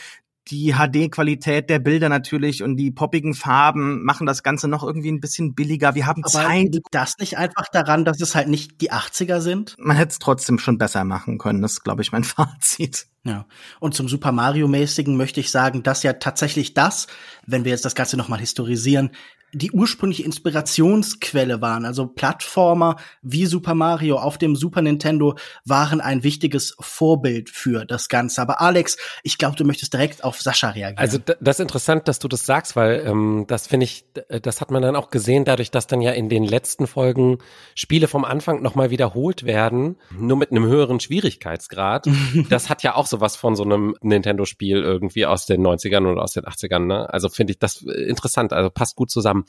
[0.48, 5.20] die HD-Qualität der Bilder natürlich und die poppigen Farben machen das Ganze noch irgendwie ein
[5.20, 5.94] bisschen billiger.
[5.94, 6.74] Wir haben Aber Zeit.
[6.74, 9.76] liegt das nicht einfach daran, dass es halt nicht die 80er sind?
[9.78, 11.62] Man hätte es trotzdem schon besser machen können.
[11.62, 13.06] Das ist, glaube ich, mein Fazit.
[13.24, 13.46] Ja.
[13.80, 17.06] Und zum Super Mario-mäßigen möchte ich sagen, dass ja tatsächlich das,
[17.46, 19.10] wenn wir jetzt das Ganze nochmal historisieren,
[19.54, 21.84] die ursprüngliche Inspirationsquelle waren.
[21.84, 28.08] Also Plattformer wie Super Mario auf dem Super Nintendo waren ein wichtiges Vorbild für das
[28.08, 28.42] Ganze.
[28.42, 30.98] Aber Alex, ich glaube, du möchtest direkt auf Sascha reagieren.
[30.98, 34.06] Also das ist interessant, dass du das sagst, weil ähm, das finde ich,
[34.42, 37.38] das hat man dann auch gesehen, dadurch, dass dann ja in den letzten Folgen
[37.74, 42.06] Spiele vom Anfang nochmal wiederholt werden, nur mit einem höheren Schwierigkeitsgrad.
[42.50, 46.32] das hat ja auch sowas von so einem Nintendo-Spiel irgendwie aus den 90ern oder aus
[46.32, 46.86] den 80ern.
[46.86, 47.12] Ne?
[47.12, 49.43] Also finde ich das interessant, also passt gut zusammen.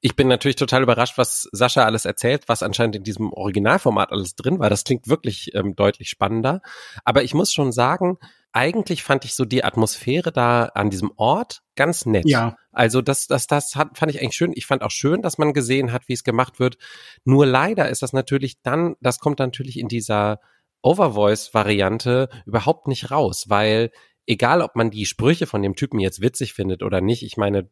[0.00, 4.34] Ich bin natürlich total überrascht, was Sascha alles erzählt, was anscheinend in diesem Originalformat alles
[4.34, 4.70] drin war.
[4.70, 6.60] Das klingt wirklich ähm, deutlich spannender.
[7.04, 8.18] Aber ich muss schon sagen,
[8.52, 12.24] eigentlich fand ich so die Atmosphäre da an diesem Ort ganz nett.
[12.26, 12.56] Ja.
[12.72, 14.52] Also das, das, das hat, fand ich eigentlich schön.
[14.54, 16.78] Ich fand auch schön, dass man gesehen hat, wie es gemacht wird.
[17.24, 20.40] Nur leider ist das natürlich dann, das kommt natürlich in dieser
[20.82, 23.90] Overvoice-Variante überhaupt nicht raus, weil
[24.28, 27.68] egal ob man die Sprüche von dem Typen jetzt witzig findet oder nicht, ich meine,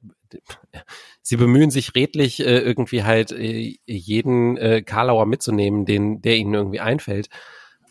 [1.22, 6.54] sie bemühen sich redlich äh, irgendwie halt äh, jeden äh, Karlauer mitzunehmen, den der ihnen
[6.54, 7.28] irgendwie einfällt,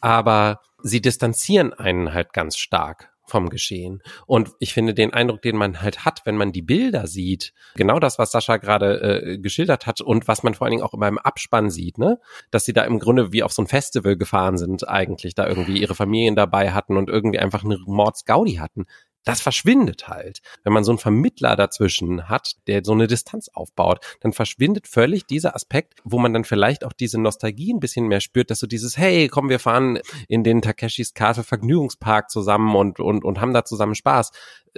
[0.02, 4.02] aber sie distanzieren einen halt ganz stark vom Geschehen.
[4.26, 8.00] Und ich finde den Eindruck, den man halt hat, wenn man die Bilder sieht, genau
[8.00, 11.00] das, was Sascha gerade äh, geschildert hat und was man vor allen Dingen auch in
[11.00, 12.20] meinem Abspann sieht, ne,
[12.52, 15.80] dass sie da im Grunde wie auf so ein Festival gefahren sind, eigentlich da irgendwie
[15.80, 18.86] ihre Familien dabei hatten und irgendwie einfach eine Mordsgaudi hatten
[19.26, 20.40] das verschwindet halt.
[20.64, 25.26] Wenn man so einen Vermittler dazwischen hat, der so eine Distanz aufbaut, dann verschwindet völlig
[25.26, 28.68] dieser Aspekt, wo man dann vielleicht auch diese Nostalgie ein bisschen mehr spürt, dass so
[28.68, 33.54] dieses, hey, komm, wir fahren in den Takeshis Castle Vergnügungspark zusammen und, und, und haben
[33.54, 34.32] da zusammen Spaß.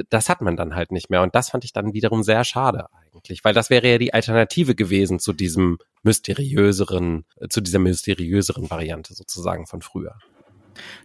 [0.10, 1.22] Das hat man dann halt nicht mehr.
[1.22, 4.76] Und das fand ich dann wiederum sehr schade eigentlich, weil das wäre ja die Alternative
[4.76, 10.18] gewesen zu diesem mysteriöseren, zu dieser mysteriöseren Variante sozusagen von früher.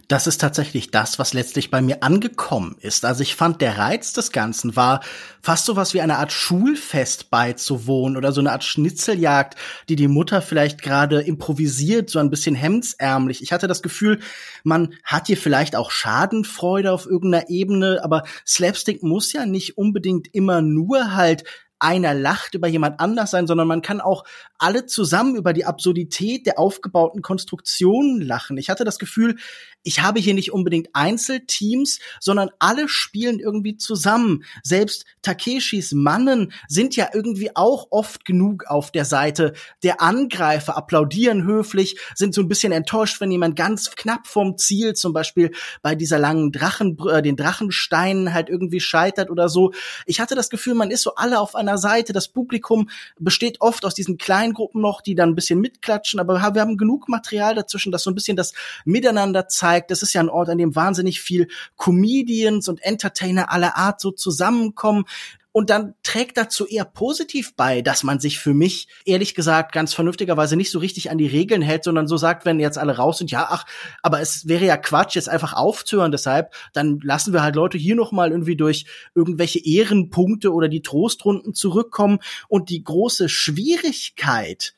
[0.07, 3.05] Das ist tatsächlich das, was letztlich bei mir angekommen ist.
[3.05, 5.01] Also ich fand, der Reiz des Ganzen war
[5.41, 9.57] fast so was wie eine Art Schulfest beizuwohnen oder so eine Art Schnitzeljagd,
[9.89, 13.41] die die Mutter vielleicht gerade improvisiert, so ein bisschen hemdsärmlich.
[13.41, 14.19] Ich hatte das Gefühl,
[14.63, 20.33] man hat hier vielleicht auch Schadenfreude auf irgendeiner Ebene, aber Slapstick muss ja nicht unbedingt
[20.33, 21.43] immer nur halt
[21.83, 24.23] einer lacht über jemand anders sein, sondern man kann auch
[24.57, 28.57] alle zusammen über die Absurdität der aufgebauten Konstruktionen lachen.
[28.57, 29.35] Ich hatte das Gefühl,
[29.83, 34.45] ich habe hier nicht unbedingt Einzelteams, sondern alle spielen irgendwie zusammen.
[34.63, 39.53] Selbst Takeshis Mannen sind ja irgendwie auch oft genug auf der Seite
[39.83, 44.93] der Angreifer, applaudieren höflich, sind so ein bisschen enttäuscht, wenn jemand ganz knapp vom Ziel,
[44.93, 49.73] zum Beispiel bei dieser langen Drachen, äh, den Drachensteinen halt irgendwie scheitert oder so.
[50.05, 52.13] Ich hatte das Gefühl, man ist so alle auf einer Seite.
[52.13, 56.35] Das Publikum besteht oft aus diesen kleinen Gruppen noch, die dann ein bisschen mitklatschen, aber
[56.35, 58.53] wir haben genug Material dazwischen, das so ein bisschen das
[58.85, 59.91] Miteinander zeigt.
[59.91, 61.47] Das ist ja ein Ort, an dem wahnsinnig viel
[61.77, 65.05] Comedians und Entertainer aller Art so zusammenkommen.
[65.53, 69.93] Und dann trägt dazu eher positiv bei, dass man sich für mich, ehrlich gesagt, ganz
[69.93, 73.19] vernünftigerweise nicht so richtig an die Regeln hält, sondern so sagt, wenn jetzt alle raus
[73.19, 73.65] sind, ja, ach,
[74.01, 76.11] aber es wäre ja Quatsch, jetzt einfach aufzuhören.
[76.11, 80.81] Deshalb, dann lassen wir halt Leute hier noch mal irgendwie durch irgendwelche Ehrenpunkte oder die
[80.81, 82.17] Trostrunden zurückkommen.
[82.47, 84.73] Und die große Schwierigkeit,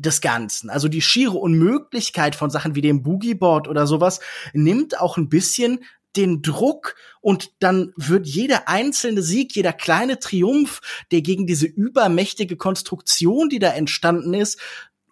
[0.00, 0.70] des Ganzen.
[0.70, 4.20] Also die schiere Unmöglichkeit von Sachen wie dem Boogieboard oder sowas
[4.52, 5.80] nimmt auch ein bisschen
[6.16, 10.80] den Druck und dann wird jeder einzelne Sieg, jeder kleine Triumph,
[11.12, 14.58] der gegen diese übermächtige Konstruktion, die da entstanden ist,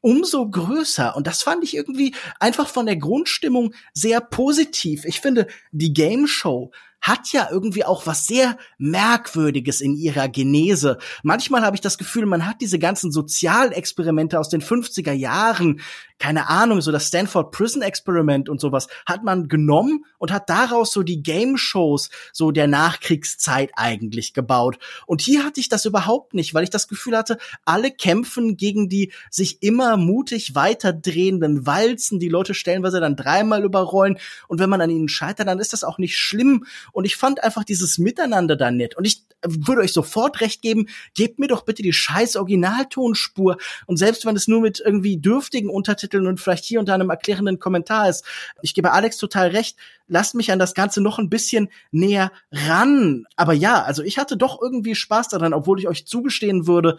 [0.00, 1.16] umso größer.
[1.16, 5.04] Und das fand ich irgendwie einfach von der Grundstimmung sehr positiv.
[5.04, 6.70] Ich finde, die Game Show
[7.00, 10.98] hat ja irgendwie auch was sehr Merkwürdiges in ihrer Genese.
[11.22, 15.80] Manchmal habe ich das Gefühl, man hat diese ganzen Sozialexperimente aus den 50er Jahren,
[16.18, 20.92] keine Ahnung, so das Stanford Prison Experiment und sowas, hat man genommen und hat daraus
[20.92, 24.78] so die Game Shows so der Nachkriegszeit eigentlich gebaut.
[25.06, 28.88] Und hier hatte ich das überhaupt nicht, weil ich das Gefühl hatte, alle kämpfen gegen
[28.88, 34.18] die sich immer mutig weiterdrehenden Walzen, die Leute stellenweise dann dreimal überrollen.
[34.48, 36.66] Und wenn man an ihnen scheitert, dann ist das auch nicht schlimm.
[36.92, 38.96] Und ich fand einfach dieses Miteinander da nett.
[38.96, 43.56] Und ich würde euch sofort recht geben, gebt mir doch bitte die scheiß Originaltonspur.
[43.86, 47.58] Und selbst wenn es nur mit irgendwie dürftigen Untertiteln und vielleicht hier unter einem erklärenden
[47.58, 48.24] Kommentar ist,
[48.62, 53.26] ich gebe Alex total recht, lasst mich an das Ganze noch ein bisschen näher ran.
[53.36, 56.98] Aber ja, also ich hatte doch irgendwie Spaß daran, obwohl ich euch zugestehen würde,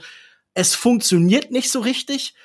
[0.53, 2.35] es funktioniert nicht so richtig.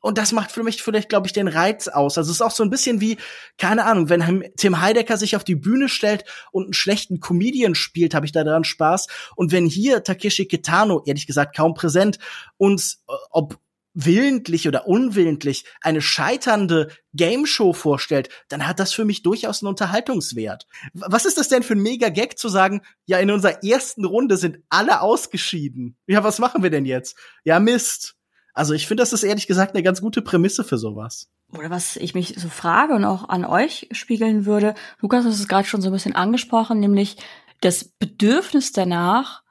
[0.00, 2.18] Und das macht für mich vielleicht, glaube ich, den Reiz aus.
[2.18, 3.18] Also es ist auch so ein bisschen wie,
[3.56, 8.14] keine Ahnung, wenn Tim Heidecker sich auf die Bühne stellt und einen schlechten Comedian spielt,
[8.14, 9.08] habe ich da daran Spaß.
[9.34, 12.18] Und wenn hier Takeshi Kitano, ehrlich gesagt kaum präsent,
[12.58, 13.58] uns, äh, ob
[14.04, 19.70] willentlich oder unwillentlich eine scheiternde Game Show vorstellt, dann hat das für mich durchaus einen
[19.70, 20.68] Unterhaltungswert.
[20.92, 24.36] Was ist das denn für ein mega Gag zu sagen, ja, in unserer ersten Runde
[24.36, 25.96] sind alle ausgeschieden.
[26.06, 27.16] Ja, was machen wir denn jetzt?
[27.42, 28.14] Ja, Mist.
[28.54, 31.28] Also ich finde, das ist ehrlich gesagt eine ganz gute Prämisse für sowas.
[31.56, 35.48] Oder was ich mich so frage und auch an euch spiegeln würde, Lukas hat es
[35.48, 37.16] gerade schon so ein bisschen angesprochen, nämlich
[37.60, 39.42] das Bedürfnis danach,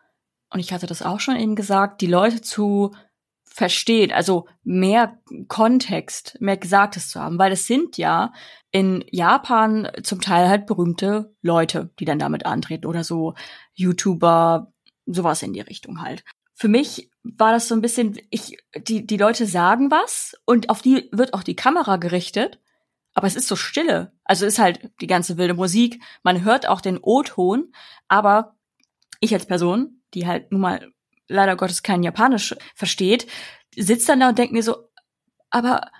[0.50, 2.96] und ich hatte das auch schon eben gesagt, die Leute zu
[3.58, 8.32] verstehen, also mehr Kontext, mehr Gesagtes zu haben, weil es sind ja
[8.70, 13.34] in Japan zum Teil halt berühmte Leute, die dann damit antreten oder so
[13.74, 14.72] YouTuber,
[15.08, 16.24] sowas in die Richtung halt.
[16.54, 20.84] Für mich war das so ein bisschen, ich, die, die Leute sagen was und auf
[20.84, 22.60] die wird auch die Kamera gerichtet,
[23.16, 24.12] aber es ist so stille.
[24.24, 27.72] Also ist halt die ganze wilde Musik, man hört auch den O-Ton,
[28.08, 28.56] aber
[29.20, 30.92] ich als Person, die halt nun mal
[31.28, 33.28] leider Gottes kein Japanisch versteht,
[33.76, 34.90] sitzt dann da und denkt mir so,
[35.50, 35.92] aber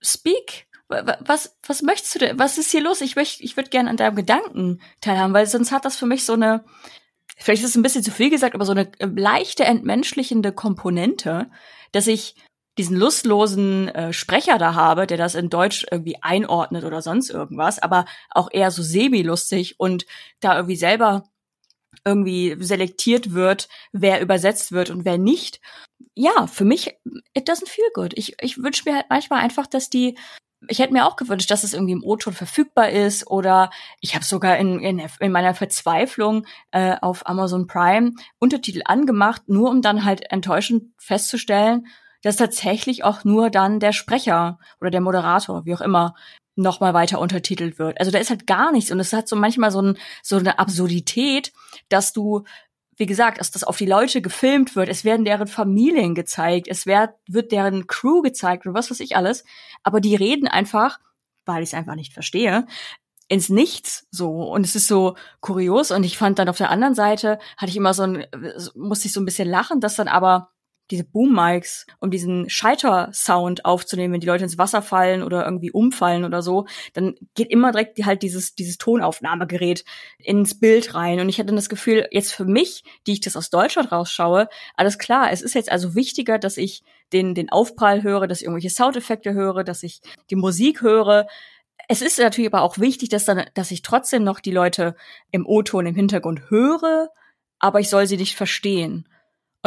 [0.00, 2.38] speak, was, was möchtest du denn?
[2.38, 3.00] Was ist hier los?
[3.00, 6.24] Ich möchte, ich würde gerne an deinem Gedanken teilhaben, weil sonst hat das für mich
[6.24, 6.64] so eine,
[7.36, 11.50] vielleicht ist es ein bisschen zu viel gesagt, aber so eine äh, leichte entmenschlichende Komponente,
[11.92, 12.36] dass ich
[12.78, 17.80] diesen lustlosen äh, Sprecher da habe, der das in Deutsch irgendwie einordnet oder sonst irgendwas,
[17.80, 20.06] aber auch eher so semi-lustig und
[20.40, 21.24] da irgendwie selber
[22.08, 25.60] irgendwie selektiert wird, wer übersetzt wird und wer nicht.
[26.14, 26.96] Ja, für mich,
[27.34, 28.12] it doesn't feel good.
[28.16, 30.16] Ich, ich wünsche mir halt manchmal einfach, dass die
[30.66, 34.24] ich hätte mir auch gewünscht, dass es irgendwie im O-Ton verfügbar ist oder ich habe
[34.24, 40.04] sogar in, in, in, meiner Verzweiflung äh, auf Amazon Prime Untertitel angemacht, nur um dann
[40.04, 41.86] halt enttäuschend festzustellen,
[42.22, 46.14] dass tatsächlich auch nur dann der Sprecher oder der Moderator, wie auch immer,
[46.58, 47.98] nochmal weiter untertitelt wird.
[47.98, 50.58] Also da ist halt gar nichts und es hat so manchmal so, ein, so eine
[50.58, 51.52] Absurdität,
[51.88, 52.44] dass du
[52.98, 56.84] wie gesagt, dass das auf die Leute gefilmt wird, es werden deren Familien gezeigt, es
[56.84, 59.44] wird, wird deren Crew gezeigt und was weiß ich alles.
[59.84, 60.98] Aber die reden einfach,
[61.46, 62.66] weil ich es einfach nicht verstehe,
[63.28, 64.50] ins Nichts so.
[64.50, 65.92] Und es ist so kurios.
[65.92, 68.26] Und ich fand dann auf der anderen Seite, hatte ich immer so ein,
[68.74, 70.50] musste ich so ein bisschen lachen, dass dann aber
[70.90, 76.24] diese Boom-Mics, um diesen Scheiter-Sound aufzunehmen, wenn die Leute ins Wasser fallen oder irgendwie umfallen
[76.24, 79.84] oder so, dann geht immer direkt halt dieses, dieses Tonaufnahmegerät
[80.18, 81.20] ins Bild rein.
[81.20, 84.98] Und ich hatte das Gefühl, jetzt für mich, die ich das aus Deutschland rausschaue, alles
[84.98, 86.82] klar, es ist jetzt also wichtiger, dass ich
[87.12, 91.26] den, den Aufprall höre, dass ich irgendwelche Soundeffekte höre, dass ich die Musik höre.
[91.88, 94.94] Es ist natürlich aber auch wichtig, dass dann, dass ich trotzdem noch die Leute
[95.30, 97.10] im O-Ton im Hintergrund höre,
[97.58, 99.08] aber ich soll sie nicht verstehen.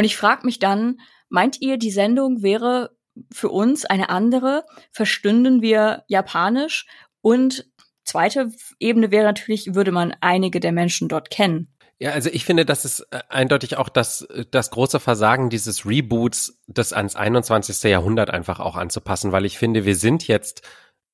[0.01, 0.99] Und ich frage mich dann,
[1.29, 2.97] meint ihr, die Sendung wäre
[3.31, 4.65] für uns eine andere?
[4.91, 6.87] Verstünden wir Japanisch?
[7.21, 7.69] Und
[8.03, 8.49] zweite
[8.79, 11.71] Ebene wäre natürlich, würde man einige der Menschen dort kennen.
[11.99, 16.59] Ja, also ich finde, das ist äh, eindeutig auch das, das große Versagen dieses Reboots,
[16.65, 17.83] das ans 21.
[17.83, 20.67] Jahrhundert einfach auch anzupassen, weil ich finde, wir sind jetzt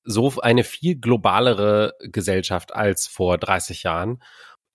[0.06, 4.24] so eine viel globalere Gesellschaft als vor 30 Jahren.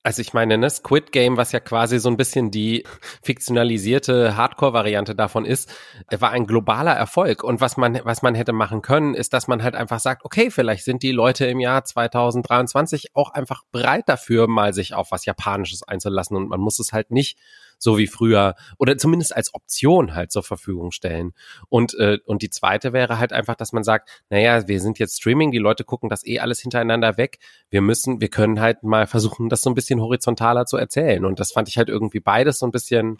[0.04, 2.84] Also ich meine, ne, Squid Game, was ja quasi so ein bisschen die
[3.22, 5.72] fiktionalisierte Hardcore-Variante davon ist,
[6.10, 7.44] war ein globaler Erfolg.
[7.44, 10.50] Und was man, was man hätte machen können, ist, dass man halt einfach sagt, okay,
[10.50, 15.24] vielleicht sind die Leute im Jahr 2023 auch einfach bereit dafür, mal sich auf was
[15.24, 16.36] Japanisches einzulassen.
[16.36, 17.38] Und man muss es halt nicht
[17.82, 21.32] so wie früher oder zumindest als Option halt zur Verfügung stellen.
[21.68, 25.16] Und, äh, und die zweite wäre halt einfach, dass man sagt, naja, wir sind jetzt
[25.16, 27.38] Streaming, die Leute gucken das eh alles hintereinander weg.
[27.70, 31.24] Wir müssen, wir können halt mal versuchen, das so ein bisschen horizontaler zu erzählen.
[31.24, 33.18] Und das fand ich halt irgendwie beides so ein bisschen,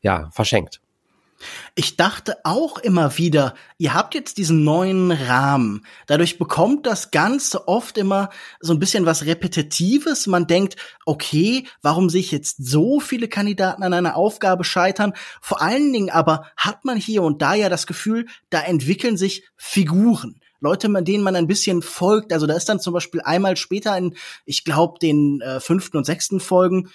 [0.00, 0.80] ja, verschenkt.
[1.74, 5.86] Ich dachte auch immer wieder, ihr habt jetzt diesen neuen Rahmen.
[6.06, 8.30] Dadurch bekommt das Ganze oft immer
[8.60, 10.26] so ein bisschen was Repetitives.
[10.26, 10.76] Man denkt,
[11.06, 15.12] okay, warum sich jetzt so viele Kandidaten an einer Aufgabe scheitern?
[15.40, 19.44] Vor allen Dingen aber hat man hier und da ja das Gefühl, da entwickeln sich
[19.56, 20.40] Figuren.
[20.60, 22.32] Leute, denen man ein bisschen folgt.
[22.32, 26.04] Also da ist dann zum Beispiel einmal später in, ich glaube, den äh, fünften und
[26.04, 26.90] sechsten Folgen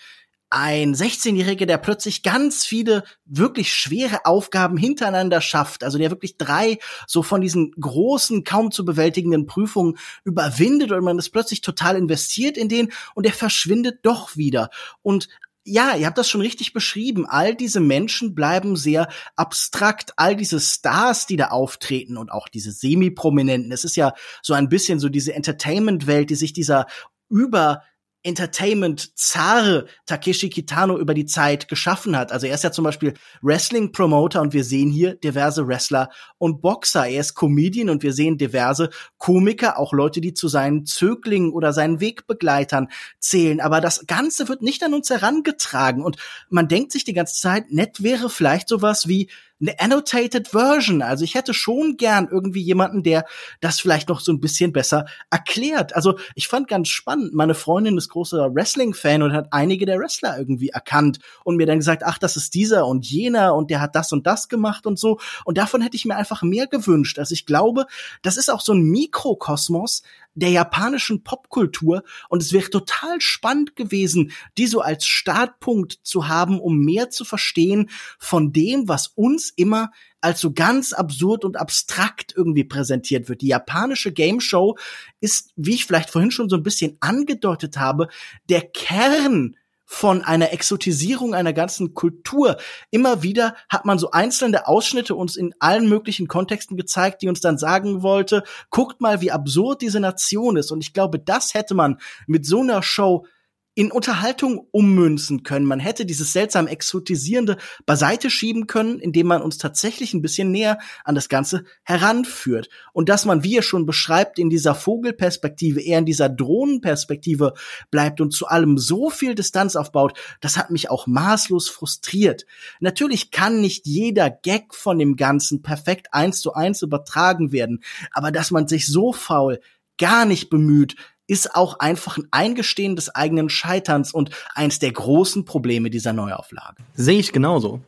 [0.53, 6.77] ein 16-Jähriger, der plötzlich ganz viele wirklich schwere Aufgaben hintereinander schafft, also der wirklich drei
[7.07, 12.57] so von diesen großen, kaum zu bewältigenden Prüfungen überwindet und man ist plötzlich total investiert
[12.57, 14.69] in den und der verschwindet doch wieder.
[15.01, 15.27] Und
[15.65, 17.25] ja, ihr habt das schon richtig beschrieben.
[17.25, 20.11] All diese Menschen bleiben sehr abstrakt.
[20.17, 23.71] All diese Stars, die da auftreten und auch diese Semi-Prominenten.
[23.71, 26.85] Es ist ja so ein bisschen so diese Entertainment-Welt, die sich dieser
[27.29, 27.81] über
[28.23, 32.31] Entertainment-Zare Takeshi Kitano über die Zeit geschaffen hat.
[32.31, 37.07] Also er ist ja zum Beispiel Wrestling-Promoter und wir sehen hier diverse Wrestler und Boxer.
[37.07, 41.73] Er ist Comedian und wir sehen diverse Komiker, auch Leute, die zu seinen Zöglingen oder
[41.73, 42.87] seinen Wegbegleitern
[43.19, 43.59] zählen.
[43.59, 46.17] Aber das Ganze wird nicht an uns herangetragen und
[46.49, 49.29] man denkt sich die ganze Zeit, nett wäre vielleicht sowas wie
[49.61, 51.01] eine annotated Version.
[51.01, 53.25] Also ich hätte schon gern irgendwie jemanden, der
[53.61, 55.95] das vielleicht noch so ein bisschen besser erklärt.
[55.95, 57.33] Also ich fand ganz spannend.
[57.33, 61.79] Meine Freundin ist großer Wrestling-Fan und hat einige der Wrestler irgendwie erkannt und mir dann
[61.79, 64.99] gesagt, ach, das ist dieser und jener und der hat das und das gemacht und
[64.99, 65.19] so.
[65.45, 67.19] Und davon hätte ich mir einfach mehr gewünscht.
[67.19, 67.85] Also ich glaube,
[68.21, 70.03] das ist auch so ein Mikrokosmos,
[70.35, 76.59] der japanischen Popkultur und es wäre total spannend gewesen, die so als Startpunkt zu haben,
[76.59, 82.33] um mehr zu verstehen von dem, was uns immer als so ganz absurd und abstrakt
[82.35, 83.41] irgendwie präsentiert wird.
[83.41, 84.77] Die japanische Game Show
[85.19, 88.07] ist, wie ich vielleicht vorhin schon so ein bisschen angedeutet habe,
[88.49, 89.57] der Kern
[89.93, 92.57] von einer Exotisierung einer ganzen Kultur.
[92.89, 97.41] Immer wieder hat man so einzelne Ausschnitte uns in allen möglichen Kontexten gezeigt, die uns
[97.41, 100.71] dann sagen wollte, guckt mal, wie absurd diese Nation ist.
[100.71, 103.27] Und ich glaube, das hätte man mit so einer Show
[103.75, 105.65] in Unterhaltung ummünzen können.
[105.65, 110.77] Man hätte dieses seltsam exotisierende beiseite schieben können, indem man uns tatsächlich ein bisschen näher
[111.03, 112.69] an das Ganze heranführt.
[112.93, 117.53] Und dass man, wie er schon beschreibt, in dieser Vogelperspektive, eher in dieser Drohnenperspektive
[117.89, 122.45] bleibt und zu allem so viel Distanz aufbaut, das hat mich auch maßlos frustriert.
[122.79, 128.31] Natürlich kann nicht jeder Gag von dem Ganzen perfekt eins zu eins übertragen werden, aber
[128.31, 129.59] dass man sich so faul
[129.97, 130.95] gar nicht bemüht,
[131.27, 136.83] ist auch einfach ein Eingestehen des eigenen Scheiterns und eins der großen Probleme dieser Neuauflage.
[136.95, 137.81] Sehe ich genauso.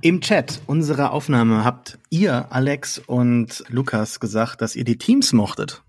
[0.00, 5.82] Im Chat unserer Aufnahme habt ihr, Alex und Lukas, gesagt, dass ihr die Teams mochtet.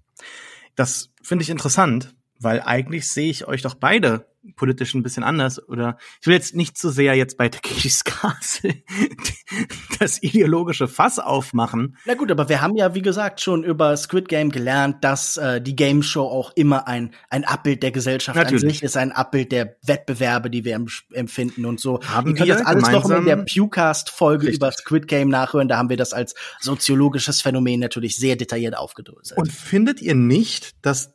[0.76, 5.68] Das finde ich interessant, weil eigentlich sehe ich euch doch beide politisch ein bisschen anders
[5.70, 8.76] oder ich will jetzt nicht zu so sehr jetzt bei Takeshis Castle
[10.00, 11.98] das ideologische Fass aufmachen.
[12.06, 15.62] Na gut, aber wir haben ja wie gesagt schon über Squid Game gelernt, dass äh,
[15.62, 18.64] die Game Show auch immer ein ein Abbild der Gesellschaft Natürlich.
[18.64, 20.84] an sich ist, ein Abbild der Wettbewerbe, die wir
[21.14, 22.02] empfinden und so.
[22.04, 25.68] Haben Ihr könnt wir das alles noch in der Pewcast Folge über Squid Game nachhören,
[25.68, 29.38] da haben wir das als soziologisches Phänomen natürlich sehr detailliert aufgedröselt.
[29.38, 31.14] Und findet ihr nicht, dass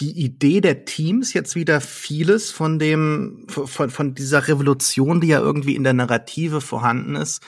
[0.00, 5.38] die Idee der Teams jetzt wieder vieles von dem, von, von dieser Revolution, die ja
[5.38, 7.42] irgendwie in der Narrative vorhanden ist,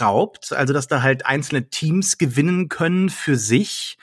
[0.00, 0.52] raubt.
[0.52, 3.98] Also, dass da halt einzelne Teams gewinnen können für sich,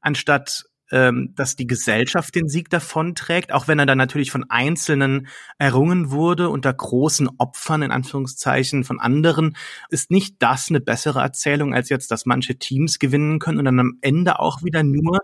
[0.00, 5.28] anstatt ähm, dass die Gesellschaft den Sieg davonträgt, auch wenn er dann natürlich von Einzelnen
[5.58, 9.56] errungen wurde unter großen Opfern in Anführungszeichen von anderen,
[9.90, 13.80] ist nicht das eine bessere Erzählung als jetzt, dass manche Teams gewinnen können und dann
[13.80, 15.20] am Ende auch wieder nur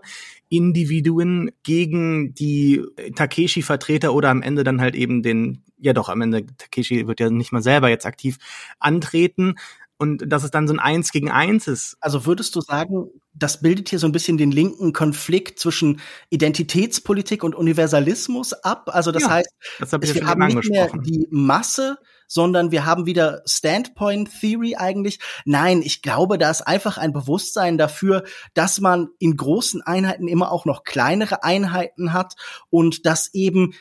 [0.49, 2.83] Individuen gegen die
[3.15, 7.29] Takeshi-Vertreter oder am Ende dann halt eben den, ja doch, am Ende Takeshi wird ja
[7.29, 8.37] nicht mal selber jetzt aktiv
[8.79, 9.55] antreten,
[10.03, 11.95] und dass es dann so ein Eins gegen Eins ist.
[12.01, 17.41] Also würdest du sagen, das bildet hier so ein bisschen den linken Konflikt zwischen Identitätspolitik
[17.41, 18.89] und Universalismus ab?
[18.91, 19.49] Also das ja, heißt,
[19.79, 21.97] das hab wir haben nicht mehr die Masse,
[22.27, 25.19] sondern wir haben wieder Standpoint Theory eigentlich.
[25.45, 30.51] Nein, ich glaube, da ist einfach ein Bewusstsein dafür, dass man in großen Einheiten immer
[30.51, 32.33] auch noch kleinere Einheiten hat
[32.69, 33.73] und dass eben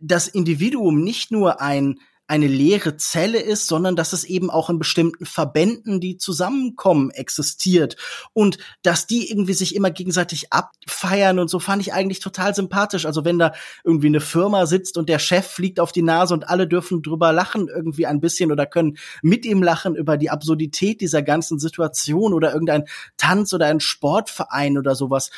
[0.00, 1.98] das Individuum nicht nur ein
[2.28, 7.96] eine leere Zelle ist, sondern dass es eben auch in bestimmten Verbänden, die zusammenkommen, existiert
[8.32, 13.06] und dass die irgendwie sich immer gegenseitig abfeiern und so fand ich eigentlich total sympathisch.
[13.06, 13.52] Also wenn da
[13.84, 17.32] irgendwie eine Firma sitzt und der Chef fliegt auf die Nase und alle dürfen drüber
[17.32, 22.34] lachen irgendwie ein bisschen oder können mit ihm lachen über die Absurdität dieser ganzen Situation
[22.34, 22.84] oder irgendein
[23.16, 25.30] Tanz oder ein Sportverein oder sowas.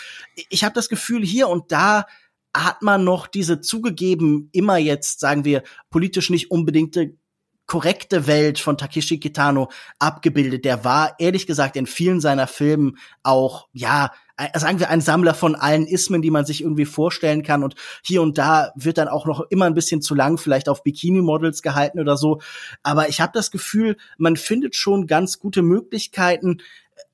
[0.49, 2.07] Ich habe das Gefühl hier und da
[2.55, 7.15] hat man noch diese zugegeben immer jetzt, sagen wir, politisch nicht unbedingte
[7.69, 10.65] korrekte Welt von Takeshi Kitano abgebildet.
[10.65, 14.11] Der war ehrlich gesagt in vielen seiner Filmen auch, ja,
[14.55, 17.63] sagen wir ein Sammler von allen Ismen, die man sich irgendwie vorstellen kann.
[17.63, 20.83] Und hier und da wird dann auch noch immer ein bisschen zu lang vielleicht auf
[20.83, 22.41] Bikini-Models gehalten oder so.
[22.83, 26.59] Aber ich habe das Gefühl, man findet schon ganz gute Möglichkeiten,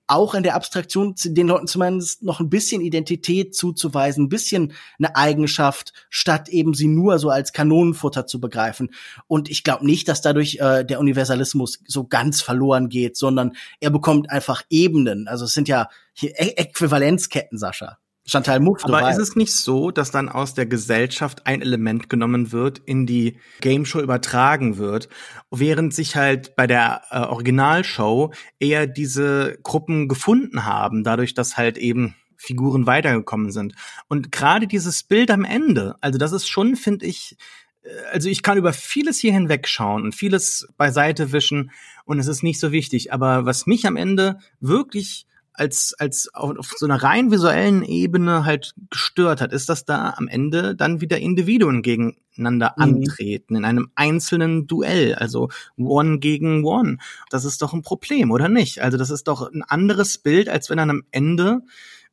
[0.06, 5.16] auch in der Abstraktion den Leuten zumindest noch ein bisschen Identität zuzuweisen, ein bisschen eine
[5.16, 8.90] Eigenschaft, statt eben sie nur so als Kanonenfutter zu begreifen.
[9.26, 13.90] Und ich glaube nicht, dass dadurch äh, der Universalismus so ganz verloren geht, sondern er
[13.90, 15.26] bekommt einfach Ebenen.
[15.28, 17.98] Also es sind ja hier Äquivalenzketten, Sascha.
[18.26, 18.86] Chantal Mouffe.
[18.86, 23.06] Aber ist es nicht so, dass dann aus der Gesellschaft ein Element genommen wird, in
[23.06, 25.08] die Game Show übertragen wird,
[25.50, 31.76] während sich halt bei der äh, Originalshow eher diese Gruppen gefunden haben, dadurch, dass halt
[31.76, 33.74] eben Figuren weitergekommen sind.
[34.08, 37.36] Und gerade dieses Bild am Ende, also das ist schon, finde ich,
[37.82, 41.72] äh, also ich kann über vieles hier hinwegschauen und vieles beiseite wischen
[42.06, 43.12] und es ist nicht so wichtig.
[43.12, 48.44] Aber was mich am Ende wirklich als, als auf, auf so einer rein visuellen Ebene
[48.44, 52.82] halt gestört hat, ist, dass da am Ende dann wieder Individuen gegeneinander mhm.
[52.82, 56.98] antreten, in einem einzelnen Duell, also One gegen One.
[57.30, 58.82] Das ist doch ein Problem, oder nicht?
[58.82, 61.62] Also das ist doch ein anderes Bild, als wenn dann am Ende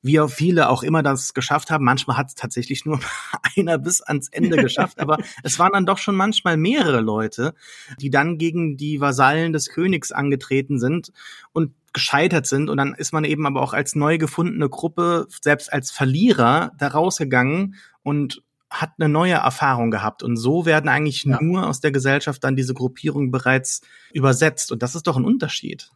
[0.03, 1.85] wie auch viele auch immer das geschafft haben.
[1.85, 2.99] Manchmal hat es tatsächlich nur
[3.55, 7.53] einer bis ans Ende geschafft, aber es waren dann doch schon manchmal mehrere Leute,
[7.99, 11.11] die dann gegen die Vasallen des Königs angetreten sind
[11.53, 15.71] und gescheitert sind und dann ist man eben aber auch als neu gefundene Gruppe, selbst
[15.71, 20.23] als Verlierer, da rausgegangen und hat eine neue Erfahrung gehabt.
[20.23, 21.41] Und so werden eigentlich ja.
[21.41, 23.81] nur aus der Gesellschaft dann diese Gruppierungen bereits
[24.13, 24.71] übersetzt.
[24.71, 25.91] Und das ist doch ein Unterschied.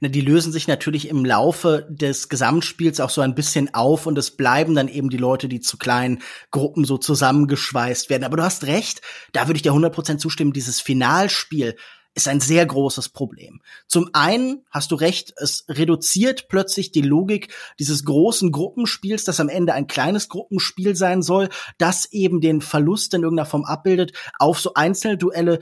[0.00, 4.18] Na, die lösen sich natürlich im Laufe des Gesamtspiels auch so ein bisschen auf und
[4.18, 6.20] es bleiben dann eben die Leute, die zu kleinen
[6.50, 8.24] Gruppen so zusammengeschweißt werden.
[8.24, 11.76] Aber du hast recht, da würde ich dir 100% zustimmen, dieses Finalspiel
[12.16, 13.60] ist ein sehr großes Problem.
[13.86, 19.50] Zum einen hast du recht, es reduziert plötzlich die Logik dieses großen Gruppenspiels, das am
[19.50, 24.58] Ende ein kleines Gruppenspiel sein soll, das eben den Verlust in irgendeiner Form abbildet, auf
[24.58, 25.60] so einzelne Duelle,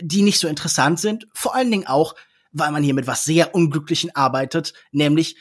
[0.00, 1.26] die nicht so interessant sind.
[1.34, 2.14] Vor allen Dingen auch,
[2.52, 5.36] weil man hier mit was sehr Unglücklichen arbeitet, nämlich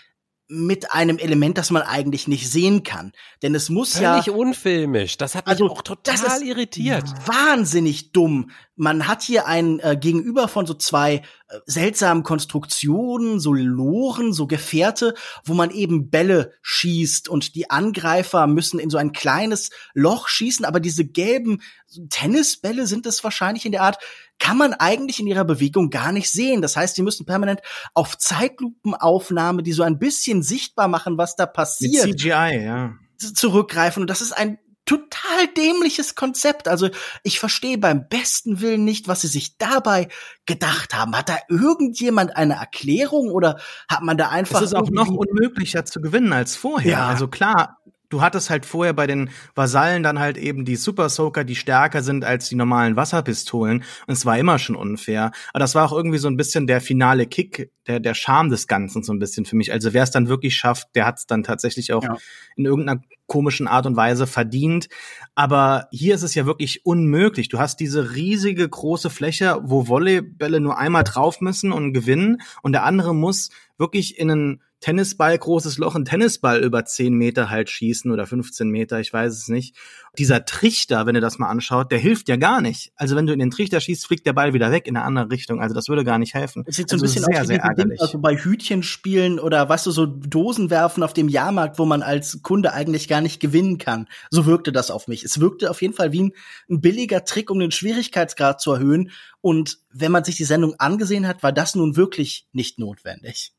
[0.47, 3.13] mit einem Element, das man eigentlich nicht sehen kann.
[3.41, 4.21] Denn es muss Völlig ja.
[4.21, 5.17] Völlig unfilmisch.
[5.17, 7.03] Das hat mich also, auch total irritiert.
[7.25, 8.51] Wahnsinnig dumm.
[8.75, 11.23] Man hat hier ein äh, Gegenüber von so zwei
[11.65, 18.79] seltsamen Konstruktionen, so Loren, so Gefährte, wo man eben Bälle schießt und die Angreifer müssen
[18.79, 21.61] in so ein kleines Loch schießen, aber diese gelben
[22.09, 23.97] Tennisbälle sind es wahrscheinlich in der Art,
[24.39, 26.61] kann man eigentlich in ihrer Bewegung gar nicht sehen.
[26.61, 27.61] Das heißt, sie müssen permanent
[27.93, 32.05] auf Zeitlupenaufnahme, die so ein bisschen sichtbar machen, was da passiert.
[32.05, 32.93] Mit CGI, ja.
[33.17, 34.01] Zurückgreifen.
[34.03, 36.67] Und das ist ein total dämliches Konzept.
[36.67, 36.89] Also
[37.23, 40.07] ich verstehe beim besten Willen nicht, was sie sich dabei
[40.45, 41.15] gedacht haben.
[41.17, 43.59] Hat da irgendjemand eine Erklärung oder
[43.89, 44.61] hat man da einfach.
[44.61, 46.91] Es ist auch noch unmöglicher zu gewinnen als vorher.
[46.91, 47.07] Ja.
[47.07, 47.79] Also klar,
[48.15, 52.01] du hattest halt vorher bei den Vasallen dann halt eben die Super Soaker, die stärker
[52.01, 53.83] sind als die normalen Wasserpistolen.
[54.07, 55.31] Und es war immer schon unfair.
[55.51, 58.67] Aber das war auch irgendwie so ein bisschen der finale Kick, der, der Charme des
[58.67, 59.73] Ganzen so ein bisschen für mich.
[59.73, 62.15] Also wer es dann wirklich schafft, der hat es dann tatsächlich auch ja.
[62.55, 64.87] in irgendeiner komischen Art und Weise verdient.
[65.33, 67.49] Aber hier ist es ja wirklich unmöglich.
[67.49, 72.41] Du hast diese riesige große Fläche, wo Volleybälle nur einmal drauf müssen und gewinnen.
[72.61, 77.49] Und der andere muss wirklich in einen Tennisball, großes Loch, ein Tennisball über 10 Meter
[77.49, 79.75] halt schießen oder 15 Meter, ich weiß es nicht.
[80.17, 82.91] Dieser Trichter, wenn ihr das mal anschaut, der hilft ja gar nicht.
[82.95, 85.31] Also wenn du in den Trichter schießt, fliegt der Ball wieder weg in eine andere
[85.31, 85.61] Richtung.
[85.61, 86.63] Also das würde gar nicht helfen.
[86.67, 88.01] Es sieht so also ein bisschen sehr, aus wie sehr ärgerlich.
[88.01, 91.85] also bei Hütchen spielen oder was weißt du, so Dosen werfen auf dem Jahrmarkt, wo
[91.85, 94.07] man als Kunde eigentlich gar nicht gewinnen kann.
[94.29, 95.23] So wirkte das auf mich.
[95.23, 96.31] Es wirkte auf jeden Fall wie ein,
[96.69, 99.11] ein billiger Trick, um den Schwierigkeitsgrad zu erhöhen.
[99.41, 103.54] Und wenn man sich die Sendung angesehen hat, war das nun wirklich nicht notwendig.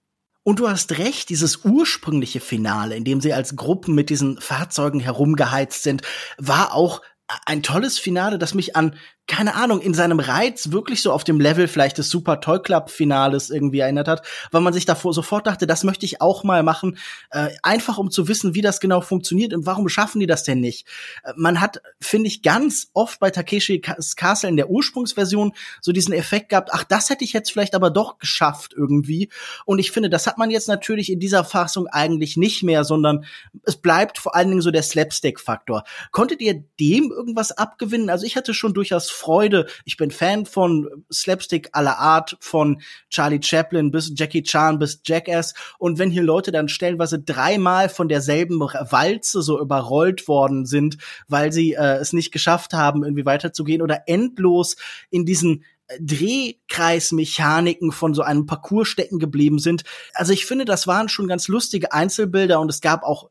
[0.46, 5.00] Und du hast recht, dieses ursprüngliche Finale, in dem sie als Gruppen mit diesen Fahrzeugen
[5.00, 6.02] herumgeheizt sind,
[6.38, 7.02] war auch
[7.46, 8.94] ein tolles Finale, das mich an
[9.26, 12.90] keine Ahnung, in seinem Reiz wirklich so auf dem Level vielleicht des Super Toy Club
[12.90, 16.62] Finales irgendwie erinnert hat, weil man sich davor sofort dachte, das möchte ich auch mal
[16.62, 16.96] machen,
[17.30, 20.60] äh, einfach um zu wissen, wie das genau funktioniert und warum schaffen die das denn
[20.60, 20.86] nicht.
[21.24, 26.14] Äh, man hat, finde ich, ganz oft bei Takeshi Castle in der Ursprungsversion so diesen
[26.14, 29.30] Effekt gehabt, ach, das hätte ich jetzt vielleicht aber doch geschafft irgendwie.
[29.64, 33.24] Und ich finde, das hat man jetzt natürlich in dieser Fassung eigentlich nicht mehr, sondern
[33.64, 35.82] es bleibt vor allen Dingen so der Slapstick-Faktor.
[36.12, 38.08] Konntet ihr dem irgendwas abgewinnen?
[38.08, 39.66] Also ich hatte schon durchaus Freude.
[39.84, 45.54] Ich bin Fan von Slapstick aller Art, von Charlie Chaplin bis Jackie Chan bis Jackass.
[45.78, 50.98] Und wenn hier Leute dann stellenweise dreimal von derselben Walze so überrollt worden sind,
[51.28, 54.76] weil sie äh, es nicht geschafft haben, irgendwie weiterzugehen oder endlos
[55.10, 59.84] in diesen äh, Drehkreismechaniken von so einem Parcours stecken geblieben sind.
[60.14, 63.30] Also ich finde, das waren schon ganz lustige Einzelbilder und es gab auch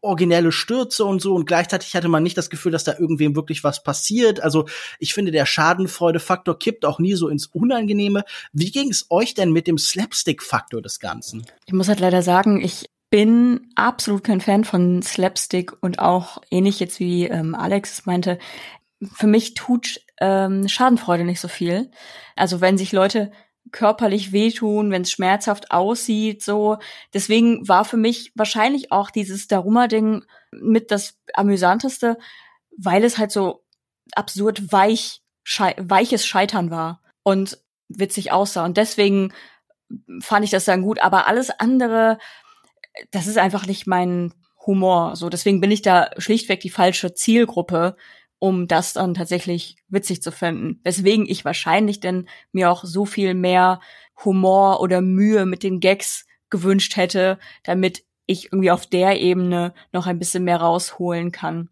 [0.00, 3.64] originelle Stürze und so und gleichzeitig hatte man nicht das Gefühl, dass da irgendwem wirklich
[3.64, 4.40] was passiert.
[4.40, 4.66] Also
[4.98, 8.24] ich finde, der Schadenfreude-Faktor kippt auch nie so ins Unangenehme.
[8.52, 11.44] Wie ging es euch denn mit dem Slapstick-Faktor des Ganzen?
[11.66, 16.80] Ich muss halt leider sagen, ich bin absolut kein Fan von Slapstick und auch ähnlich
[16.80, 18.38] jetzt wie ähm, Alex meinte,
[19.12, 21.90] für mich tut ähm, Schadenfreude nicht so viel.
[22.36, 23.32] Also wenn sich Leute
[23.70, 26.78] körperlich wehtun, wenn es schmerzhaft aussieht, so.
[27.14, 32.18] Deswegen war für mich wahrscheinlich auch dieses Daruma-Ding mit das amüsanteste,
[32.76, 33.64] weil es halt so
[34.14, 37.58] absurd weich, schei weiches Scheitern war und
[37.88, 38.64] witzig aussah.
[38.64, 39.32] Und deswegen
[40.20, 41.00] fand ich das dann gut.
[41.00, 42.18] Aber alles andere,
[43.10, 44.34] das ist einfach nicht mein
[44.66, 45.16] Humor.
[45.16, 47.96] So, deswegen bin ich da schlichtweg die falsche Zielgruppe,
[48.42, 50.80] um das dann tatsächlich witzig zu finden.
[50.82, 53.78] Weswegen ich wahrscheinlich denn mir auch so viel mehr
[54.24, 60.08] Humor oder Mühe mit den Gags gewünscht hätte, damit ich irgendwie auf der Ebene noch
[60.08, 61.68] ein bisschen mehr rausholen kann.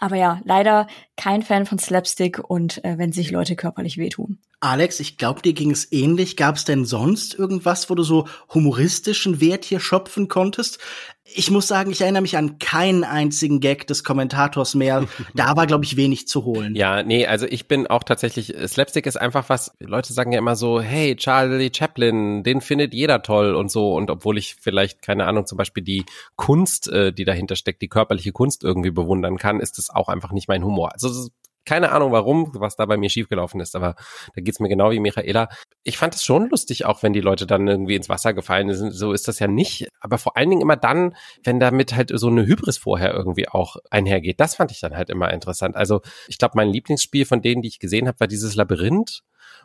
[0.00, 4.40] Aber ja, leider kein Fan von Slapstick und äh, wenn sich Leute körperlich wehtun.
[4.60, 6.36] Alex, ich glaube, dir ging es ähnlich.
[6.36, 10.78] Gab es denn sonst irgendwas, wo du so humoristischen Wert hier schöpfen konntest?
[11.22, 15.06] Ich muss sagen, ich erinnere mich an keinen einzigen Gag des Kommentators mehr.
[15.34, 16.74] Da war, glaube ich, wenig zu holen.
[16.74, 20.56] Ja, nee, also ich bin auch tatsächlich, Slapstick ist einfach was, Leute sagen ja immer
[20.56, 23.94] so, hey, Charlie Chaplin, den findet jeder toll und so.
[23.94, 26.04] Und obwohl ich vielleicht, keine Ahnung, zum Beispiel die
[26.34, 30.32] Kunst, äh, die dahinter steckt, die körperliche Kunst irgendwie bewundern kann, ist das auch einfach
[30.32, 30.92] nicht mein Humor.
[30.94, 31.28] Also
[31.68, 33.94] keine Ahnung warum, was da bei mir schiefgelaufen ist, aber
[34.34, 35.50] da geht's mir genau wie Michaela.
[35.82, 38.92] Ich fand es schon lustig, auch wenn die Leute dann irgendwie ins Wasser gefallen sind.
[38.92, 39.86] So ist das ja nicht.
[40.00, 41.14] Aber vor allen Dingen immer dann,
[41.44, 44.40] wenn damit halt so eine Hybris vorher irgendwie auch einhergeht.
[44.40, 45.76] Das fand ich dann halt immer interessant.
[45.76, 49.20] Also ich glaube, mein Lieblingsspiel von denen, die ich gesehen habe, war dieses Labyrinth.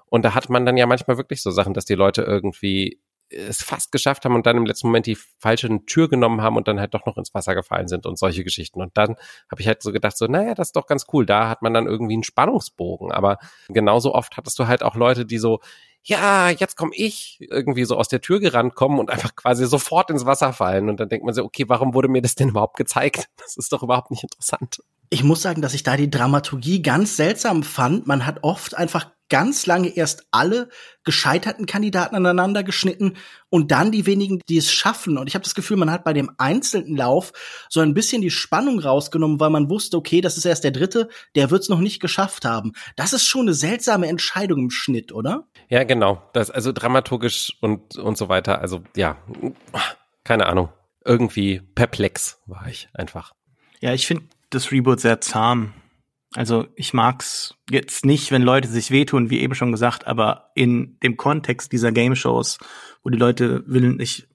[0.07, 2.99] Und da hat man dann ja manchmal wirklich so Sachen, dass die Leute irgendwie
[3.29, 6.67] es fast geschafft haben und dann im letzten Moment die falsche Tür genommen haben und
[6.67, 8.81] dann halt doch noch ins Wasser gefallen sind und solche Geschichten.
[8.81, 9.15] Und dann
[9.51, 11.25] habe ich halt so gedacht, so, naja, das ist doch ganz cool.
[11.25, 13.11] Da hat man dann irgendwie einen Spannungsbogen.
[13.11, 13.37] Aber
[13.69, 15.59] genauso oft hattest du halt auch Leute, die so,
[16.03, 20.09] ja, jetzt komme ich irgendwie so aus der Tür gerannt kommen und einfach quasi sofort
[20.09, 20.89] ins Wasser fallen.
[20.89, 23.29] Und dann denkt man so, okay, warum wurde mir das denn überhaupt gezeigt?
[23.37, 24.79] Das ist doch überhaupt nicht interessant.
[25.13, 28.07] Ich muss sagen, dass ich da die Dramaturgie ganz seltsam fand.
[28.07, 30.69] Man hat oft einfach ganz lange erst alle
[31.03, 33.17] gescheiterten Kandidaten aneinander geschnitten
[33.51, 35.19] und dann die wenigen, die es schaffen.
[35.19, 37.31] Und ich habe das Gefühl, man hat bei dem einzelnen Lauf
[37.69, 41.09] so ein bisschen die Spannung rausgenommen, weil man wusste, okay, das ist erst der dritte,
[41.35, 42.71] der wird es noch nicht geschafft haben.
[42.95, 45.45] Das ist schon eine seltsame Entscheidung im Schnitt, oder?
[45.69, 46.23] Ja, genau.
[46.33, 48.61] Das also dramaturgisch und und so weiter.
[48.61, 49.17] Also ja,
[50.23, 50.69] keine Ahnung.
[51.05, 53.33] Irgendwie perplex war ich einfach.
[53.79, 54.23] Ja, ich finde
[54.53, 55.73] das Reboot sehr zahm.
[56.35, 60.97] Also ich mag's jetzt nicht, wenn Leute sich wehtun, wie eben schon gesagt, aber in
[61.03, 62.57] dem Kontext dieser Game Shows,
[63.03, 64.27] wo die Leute willentlich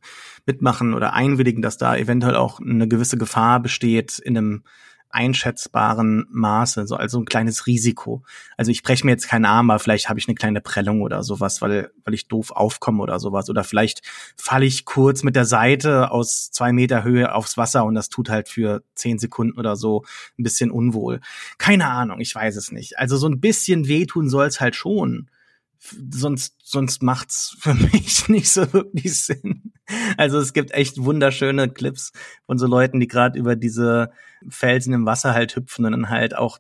[0.46, 4.64] mitmachen oder einwilligen, dass da eventuell auch eine gewisse Gefahr besteht in einem
[5.10, 8.22] einschätzbaren Maße, so also ein kleines Risiko.
[8.56, 11.22] Also ich breche mir jetzt keinen Arm, aber vielleicht habe ich eine kleine Prellung oder
[11.22, 13.48] sowas, weil weil ich doof aufkomme oder sowas.
[13.48, 14.02] Oder vielleicht
[14.36, 18.28] falle ich kurz mit der Seite aus zwei Meter Höhe aufs Wasser und das tut
[18.28, 20.04] halt für zehn Sekunden oder so
[20.38, 21.20] ein bisschen unwohl.
[21.58, 22.98] Keine Ahnung, ich weiß es nicht.
[22.98, 25.30] Also so ein bisschen wehtun soll es halt schon
[25.78, 29.72] sonst sonst macht's für mich nicht so wirklich Sinn.
[30.16, 32.12] Also es gibt echt wunderschöne Clips
[32.46, 34.10] von so Leuten, die gerade über diese
[34.48, 36.58] Felsen im Wasser halt hüpfen und dann halt auch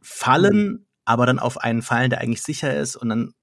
[0.00, 0.86] fallen, mhm.
[1.04, 3.34] aber dann auf einen fallen, der eigentlich sicher ist und dann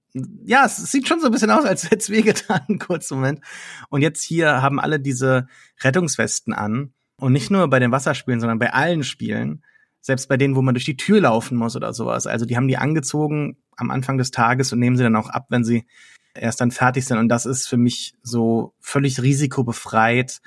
[0.44, 3.42] ja, es sieht schon so ein bisschen aus, als hätte es wehgetan, einen kurzen Moment.
[3.90, 5.48] Und jetzt hier haben alle diese
[5.82, 6.94] Rettungswesten an.
[7.18, 9.64] Und nicht nur bei den Wasserspielen, sondern bei allen Spielen.
[10.02, 12.26] Selbst bei denen, wo man durch die Tür laufen muss oder sowas.
[12.28, 15.48] Also die haben die angezogen am Anfang des Tages und nehmen sie dann auch ab,
[15.50, 15.86] wenn sie
[16.34, 17.18] erst dann fertig sind.
[17.18, 20.42] Und das ist für mich so völlig risikobefreit,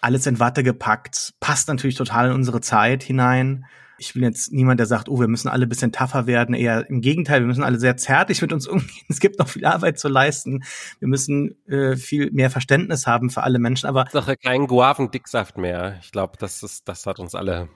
[0.00, 3.64] alles in Watte gepackt, passt natürlich total in unsere Zeit hinein.
[3.96, 6.54] Ich bin jetzt niemand, der sagt, oh, wir müssen alle bisschen tougher werden.
[6.54, 8.90] Eher im Gegenteil, wir müssen alle sehr zärtlich mit uns umgehen.
[9.08, 10.64] Es gibt noch viel Arbeit zu leisten.
[10.98, 13.86] Wir müssen äh, viel mehr Verständnis haben für alle Menschen.
[13.86, 15.96] Aber Sache kein Guaven-Dicksaft mehr.
[16.02, 17.68] Ich glaube, das ist, das hat uns alle.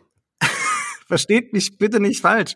[1.09, 2.55] Versteht mich bitte nicht falsch.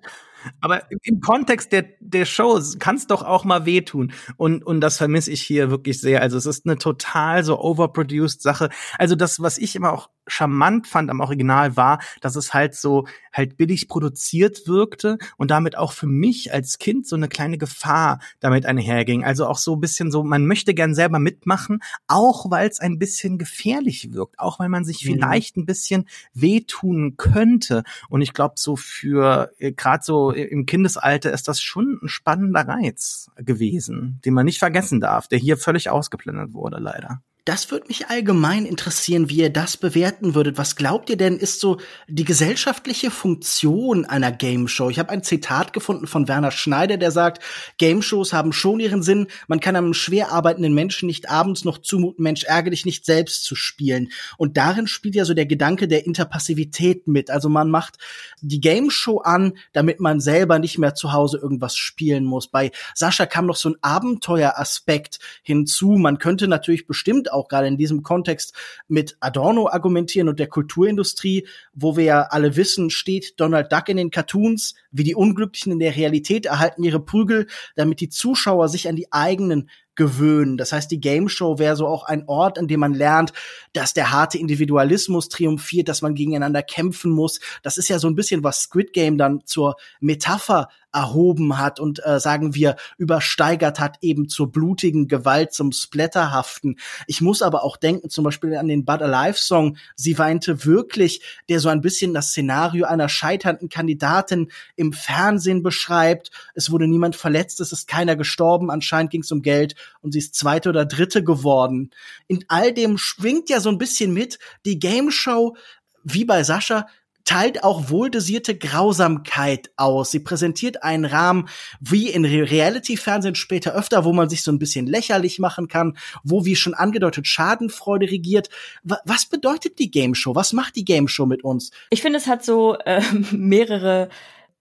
[0.61, 4.13] Aber im Kontext der, der Show kann es doch auch mal wehtun.
[4.37, 6.23] Und, und das vermisse ich hier wirklich sehr.
[6.23, 8.71] Also es ist eine total so overproduced Sache.
[8.99, 13.07] Also das, was ich immer auch charmant fand am Original war, dass es halt so
[13.33, 18.21] halt billig produziert wirkte und damit auch für mich als Kind so eine kleine Gefahr
[18.41, 19.25] damit einherging.
[19.25, 22.99] Also auch so ein bisschen so, man möchte gern selber mitmachen, auch weil es ein
[22.99, 25.13] bisschen gefährlich wirkt, auch weil man sich mhm.
[25.13, 27.83] vielleicht ein bisschen wehtun könnte.
[28.09, 32.67] Und ich glaube, so für äh, gerade so im Kindesalter ist das schon ein spannender
[32.67, 37.23] Reiz gewesen, den man nicht vergessen darf, der hier völlig ausgeblendet wurde, leider.
[37.45, 40.59] Das würde mich allgemein interessieren, wie ihr das bewerten würdet.
[40.59, 44.91] Was glaubt ihr denn, ist so die gesellschaftliche Funktion einer Game Show?
[44.91, 47.43] Ich habe ein Zitat gefunden von Werner Schneider, der sagt,
[47.79, 49.27] Game Shows haben schon ihren Sinn.
[49.49, 53.45] Man kann einem schwer arbeitenden Menschen nicht abends noch zumuten, Mensch, ärgere dich nicht selbst
[53.45, 54.13] zu spielen.
[54.39, 57.29] Und darin spielt ja so der Gedanke der Interpassivität mit.
[57.29, 57.99] Also man macht
[58.41, 62.47] die Game Show an, damit man selber nicht mehr zu Hause irgendwas spielen muss.
[62.47, 65.97] Bei Sascha kam noch so ein Abenteueraspekt hinzu.
[65.99, 68.55] Man könnte natürlich bestimmt auch gerade in diesem Kontext
[68.89, 73.97] mit Adorno argumentieren und der Kulturindustrie, wo wir ja alle wissen, steht Donald Duck in
[73.97, 78.89] den Cartoons, wie die Unglücklichen in der Realität erhalten ihre Prügel, damit die Zuschauer sich
[78.89, 80.57] an die eigenen gewöhnen.
[80.57, 83.33] Das heißt, die Game Show wäre so auch ein Ort, an dem man lernt,
[83.73, 87.41] dass der harte Individualismus triumphiert, dass man gegeneinander kämpfen muss.
[87.63, 92.05] Das ist ja so ein bisschen, was Squid Game dann zur Metapher erhoben hat und
[92.05, 96.79] äh, sagen wir übersteigert hat eben zur blutigen Gewalt, zum Splatterhaften.
[97.07, 101.23] Ich muss aber auch denken, zum Beispiel an den But Alive Song, sie weinte wirklich,
[101.49, 106.31] der so ein bisschen das Szenario einer scheiternden Kandidatin im Fernsehen beschreibt.
[106.55, 110.19] Es wurde niemand verletzt, es ist keiner gestorben, anscheinend ging es um Geld und sie
[110.19, 111.91] ist zweite oder dritte geworden.
[112.29, 115.57] In all dem schwingt ja so ein bisschen mit die Game Show
[116.05, 116.87] wie bei Sascha
[117.25, 120.11] teilt auch wohldosierte Grausamkeit aus.
[120.11, 121.49] Sie präsentiert einen Rahmen
[121.81, 126.45] wie in Reality-Fernsehen später öfter, wo man sich so ein bisschen lächerlich machen kann, wo,
[126.45, 128.49] wie schon angedeutet, Schadenfreude regiert.
[128.83, 130.35] Was bedeutet die Game Show?
[130.35, 131.71] Was macht die Game Show mit uns?
[131.91, 134.09] Ich finde, es hat so äh, mehrere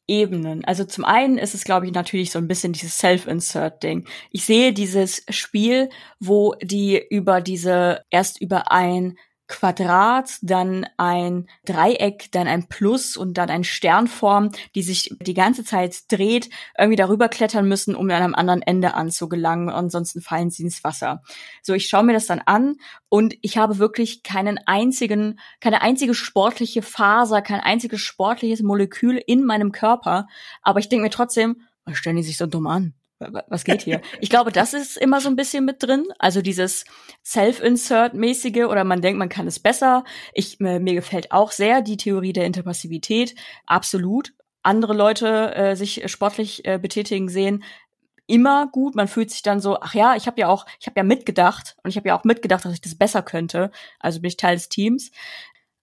[0.07, 0.65] Ebenen.
[0.65, 4.07] Also zum einen ist es, glaube ich, natürlich so ein bisschen dieses Self-Insert-Ding.
[4.31, 5.89] Ich sehe dieses Spiel,
[6.19, 9.17] wo die über diese, erst über ein
[9.51, 15.65] Quadrat, dann ein Dreieck, dann ein Plus und dann ein Sternform, die sich die ganze
[15.65, 19.69] Zeit dreht, irgendwie darüber klettern müssen, um an einem anderen Ende anzugelangen.
[19.69, 21.21] Ansonsten fallen sie ins Wasser.
[21.61, 22.77] So, ich schaue mir das dann an
[23.09, 29.43] und ich habe wirklich keinen einzigen, keine einzige sportliche Faser, kein einziges sportliches Molekül in
[29.43, 30.27] meinem Körper.
[30.61, 32.93] Aber ich denke mir trotzdem, was stellen die sich so dumm an?
[33.47, 34.01] Was geht hier?
[34.19, 36.05] Ich glaube, das ist immer so ein bisschen mit drin.
[36.19, 36.85] Also dieses
[37.23, 40.03] Self-Insert-mäßige oder man denkt, man kann es besser.
[40.33, 43.35] Ich, mir, mir gefällt auch sehr die Theorie der Interpassivität.
[43.65, 44.33] Absolut.
[44.63, 47.63] Andere Leute äh, sich sportlich äh, betätigen sehen,
[48.27, 48.95] immer gut.
[48.95, 51.75] Man fühlt sich dann so, ach ja, ich habe ja auch, ich habe ja mitgedacht
[51.83, 53.71] und ich habe ja auch mitgedacht, dass ich das besser könnte.
[53.99, 55.11] Also bin ich Teil des Teams.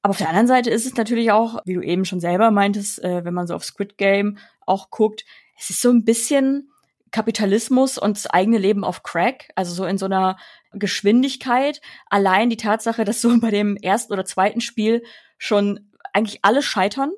[0.02, 3.02] Aber auf der anderen Seite ist es natürlich auch, wie du eben schon selber meintest,
[3.02, 5.24] äh, wenn man so auf Squid Game auch guckt,
[5.58, 6.70] es ist so ein bisschen
[7.10, 10.38] Kapitalismus und das eigene Leben auf Crack, also so in so einer
[10.72, 11.80] Geschwindigkeit.
[12.06, 15.02] Allein die Tatsache, dass so bei dem ersten oder zweiten Spiel
[15.38, 17.12] schon eigentlich alle scheitern,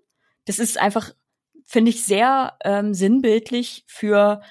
[0.46, 1.12] das ist einfach,
[1.64, 4.42] finde ich, sehr ähm, sinnbildlich für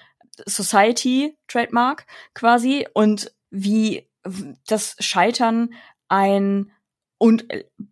[0.46, 4.08] Society Trademark quasi und wie
[4.68, 5.74] das Scheitern
[6.08, 6.72] ein
[7.18, 7.46] und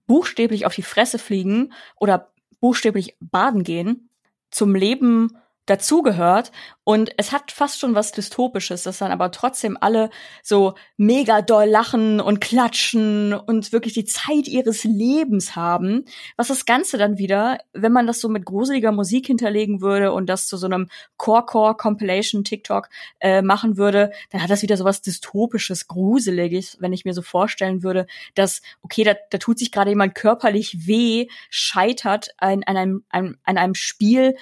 [0.06, 4.10] buchstäblich auf die Fresse fliegen oder buchstäblich baden gehen
[4.52, 5.38] zum Leben
[5.68, 6.52] dazugehört.
[6.84, 10.10] Und es hat fast schon was Dystopisches, dass dann aber trotzdem alle
[10.42, 16.06] so mega doll lachen und klatschen und wirklich die Zeit ihres Lebens haben.
[16.38, 20.28] Was das Ganze dann wieder, wenn man das so mit gruseliger Musik hinterlegen würde und
[20.28, 20.88] das zu so einem
[21.18, 22.88] Core-Core-Compilation TikTok
[23.20, 27.22] äh, machen würde, dann hat das wieder so was Dystopisches, Gruseliges, wenn ich mir so
[27.22, 32.78] vorstellen würde, dass, okay, da, da tut sich gerade jemand körperlich weh, scheitert an, an,
[32.78, 34.38] einem, an, an einem Spiel,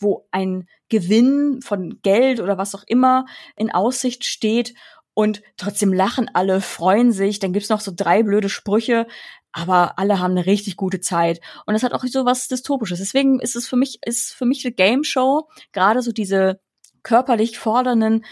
[0.00, 3.26] wo ein Gewinn von Geld oder was auch immer
[3.56, 4.74] in Aussicht steht.
[5.14, 9.06] Und trotzdem lachen alle, freuen sich, dann gibt's noch so drei blöde Sprüche,
[9.52, 11.40] aber alle haben eine richtig gute Zeit.
[11.66, 12.98] Und das hat auch so was dystopisches.
[12.98, 16.60] Deswegen ist es für mich ist für mich eine Game Show, gerade so diese
[17.02, 18.24] körperlich fordernden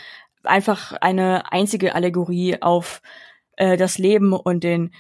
[0.44, 3.02] einfach eine einzige Allegorie auf
[3.56, 4.94] äh, das Leben und den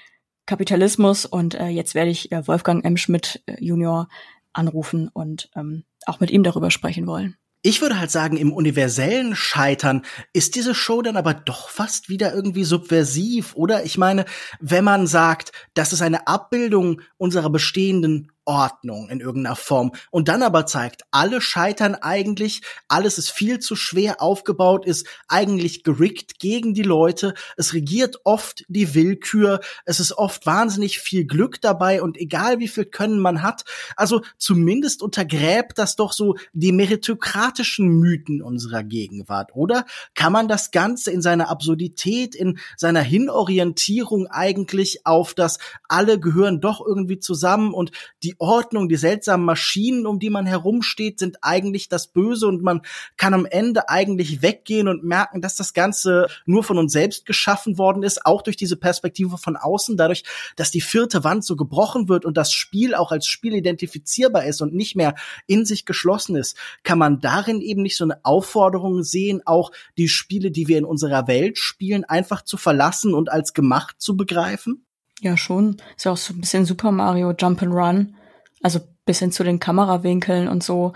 [0.46, 1.26] Kapitalismus.
[1.26, 2.96] Und äh, jetzt werde ich äh, Wolfgang M.
[2.96, 4.08] Schmidt äh, Junior
[4.52, 7.36] anrufen und ähm, auch mit ihm darüber sprechen wollen.
[7.62, 10.02] Ich würde halt sagen, im universellen Scheitern
[10.32, 13.84] ist diese Show dann aber doch fast wieder irgendwie subversiv, oder?
[13.84, 14.26] Ich meine,
[14.60, 19.92] wenn man sagt, das ist eine Abbildung unserer bestehenden Ordnung in irgendeiner Form.
[20.10, 25.84] Und dann aber zeigt, alle scheitern eigentlich, alles ist viel zu schwer aufgebaut, ist eigentlich
[25.84, 31.60] gerickt gegen die Leute, es regiert oft die Willkür, es ist oft wahnsinnig viel Glück
[31.60, 33.64] dabei und egal wie viel Können man hat,
[33.96, 39.84] also zumindest untergräbt das doch so die meritokratischen Mythen unserer Gegenwart, oder?
[40.14, 46.62] Kann man das Ganze in seiner Absurdität, in seiner Hinorientierung eigentlich auf das alle gehören
[46.62, 47.92] doch irgendwie zusammen und
[48.22, 52.82] die Ordnung, die seltsamen Maschinen, um die man herumsteht, sind eigentlich das Böse und man
[53.16, 57.78] kann am Ende eigentlich weggehen und merken, dass das Ganze nur von uns selbst geschaffen
[57.78, 60.24] worden ist, auch durch diese Perspektive von außen, dadurch,
[60.56, 64.62] dass die vierte Wand so gebrochen wird und das Spiel auch als Spiel identifizierbar ist
[64.62, 65.14] und nicht mehr
[65.46, 70.08] in sich geschlossen ist, kann man darin eben nicht so eine Aufforderung sehen, auch die
[70.08, 74.84] Spiele, die wir in unserer Welt spielen, einfach zu verlassen und als gemacht zu begreifen?
[75.20, 75.78] Ja, schon.
[75.96, 78.14] Ist ja auch so ein bisschen Super Mario Jump and Run.
[78.62, 80.92] Also bis hin zu den Kamerawinkeln und so.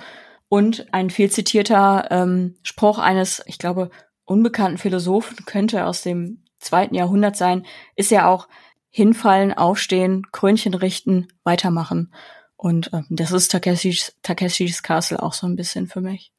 [0.48, 3.90] Und ein viel zitierter ähm, Spruch eines, ich glaube,
[4.24, 8.48] unbekannten Philosophen könnte aus dem zweiten Jahrhundert sein, ist ja auch
[8.90, 12.12] hinfallen, aufstehen, Krönchen richten, weitermachen.
[12.56, 16.32] Und äh, das ist Takeshis, Takeshis Castle auch so ein bisschen für mich.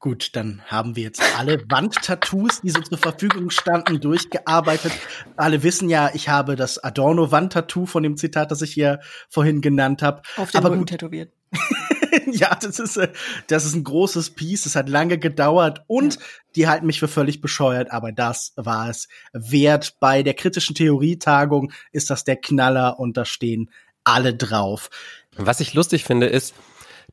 [0.00, 4.92] Gut, dann haben wir jetzt alle Wandtattoos, die so zur Verfügung standen, durchgearbeitet.
[5.36, 10.02] Alle wissen ja, ich habe das Adorno-Wandtattoo von dem Zitat, das ich hier vorhin genannt
[10.02, 10.22] habe.
[10.36, 11.32] Auf den Aber Rücken tätowiert.
[12.30, 13.08] ja, das ist, äh,
[13.48, 14.66] das ist ein großes Piece.
[14.66, 16.20] Es hat lange gedauert und ja.
[16.54, 19.96] die halten mich für völlig bescheuert, aber das war es wert.
[19.98, 23.70] Bei der kritischen Theorietagung ist das der Knaller und da stehen
[24.04, 24.90] alle drauf.
[25.36, 26.54] Was ich lustig finde, ist,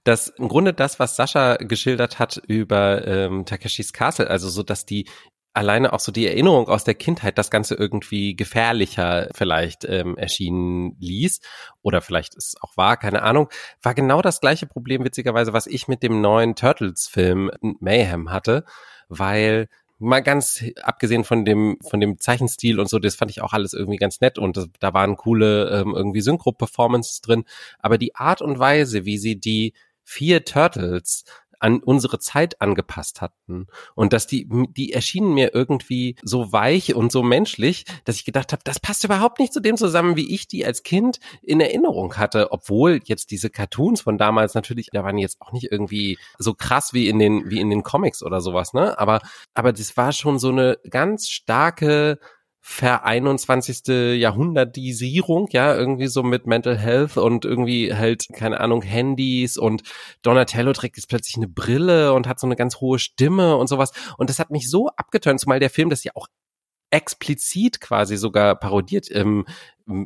[0.06, 4.86] dass im Grunde das, was Sascha geschildert hat über ähm, Takeshis Castle, also so, dass
[4.86, 5.06] die
[5.56, 10.96] alleine auch so die Erinnerung aus der Kindheit das Ganze irgendwie gefährlicher vielleicht ähm, erschienen
[11.00, 11.40] ließ
[11.82, 13.50] oder vielleicht ist auch wahr, keine Ahnung,
[13.82, 18.66] war genau das gleiche Problem witzigerweise, was ich mit dem neuen Turtles-Film Mayhem hatte,
[19.08, 23.54] weil mal ganz abgesehen von dem von dem Zeichenstil und so, das fand ich auch
[23.54, 27.46] alles irgendwie ganz nett und das, da waren coole ähm, irgendwie Synchro-Performances drin,
[27.80, 29.74] aber die Art und Weise, wie sie die
[30.06, 31.26] vier Turtles
[31.60, 37.12] an unsere Zeit angepasst hatten und dass die die erschienen mir irgendwie so weich und
[37.12, 40.48] so menschlich, dass ich gedacht habe, das passt überhaupt nicht zu dem zusammen, wie ich
[40.48, 45.18] die als Kind in Erinnerung hatte, obwohl jetzt diese Cartoons von damals natürlich, da waren
[45.18, 48.74] jetzt auch nicht irgendwie so krass wie in den wie in den Comics oder sowas,
[48.74, 48.98] ne?
[49.00, 49.22] Aber
[49.54, 52.20] aber das war schon so eine ganz starke
[52.68, 54.18] ver 21.
[54.20, 59.84] Jahrhundertisierung, ja, irgendwie so mit Mental Health und irgendwie halt, keine Ahnung, Handys und
[60.24, 63.92] Donatello trägt jetzt plötzlich eine Brille und hat so eine ganz hohe Stimme und sowas.
[64.18, 66.26] Und das hat mich so abgetönt, zumal der Film das ja auch
[66.90, 69.12] explizit quasi sogar parodiert.
[69.12, 69.46] Ähm,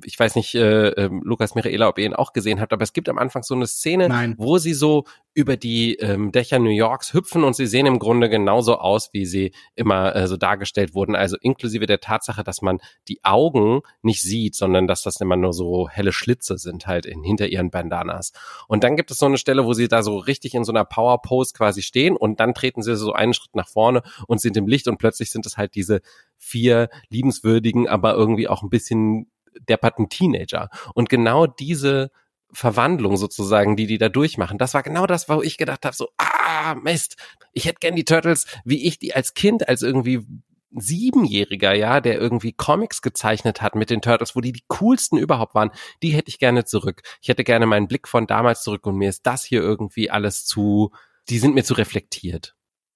[0.04, 2.92] ich weiß nicht, äh, äh, Lukas Mireela, ob ihr ihn auch gesehen habt, aber es
[2.92, 4.36] gibt am Anfang so eine Szene, Nein.
[4.38, 8.30] wo sie so über die ähm, Dächer New Yorks hüpfen und sie sehen im Grunde
[8.30, 11.16] genauso aus, wie sie immer äh, so dargestellt wurden.
[11.16, 15.54] Also inklusive der Tatsache, dass man die Augen nicht sieht, sondern dass das immer nur
[15.54, 18.34] so helle Schlitze sind halt in, hinter ihren Bandanas.
[18.68, 20.84] Und dann gibt es so eine Stelle, wo sie da so richtig in so einer
[20.84, 24.58] Power Pose quasi stehen und dann treten sie so einen Schritt nach vorne und sind
[24.58, 26.02] im Licht und plötzlich sind es halt diese
[26.38, 29.32] vier liebenswürdigen, aber irgendwie auch ein bisschen
[29.68, 30.70] depperten Teenager.
[30.94, 32.12] Und genau diese
[32.52, 36.10] Verwandlung sozusagen, die die da durchmachen, das war genau das, wo ich gedacht habe, so,
[36.18, 37.16] ah, Mist,
[37.54, 40.26] ich hätte gern die Turtles, wie ich die als Kind, als irgendwie
[40.72, 45.56] Siebenjähriger, ja, der irgendwie Comics gezeichnet hat mit den Turtles, wo die die coolsten überhaupt
[45.56, 45.72] waren,
[46.04, 47.02] die hätte ich gerne zurück.
[47.22, 50.46] Ich hätte gerne meinen Blick von damals zurück und mir ist das hier irgendwie alles
[50.46, 50.92] zu,
[51.30, 52.56] die sind mir zu reflektiert.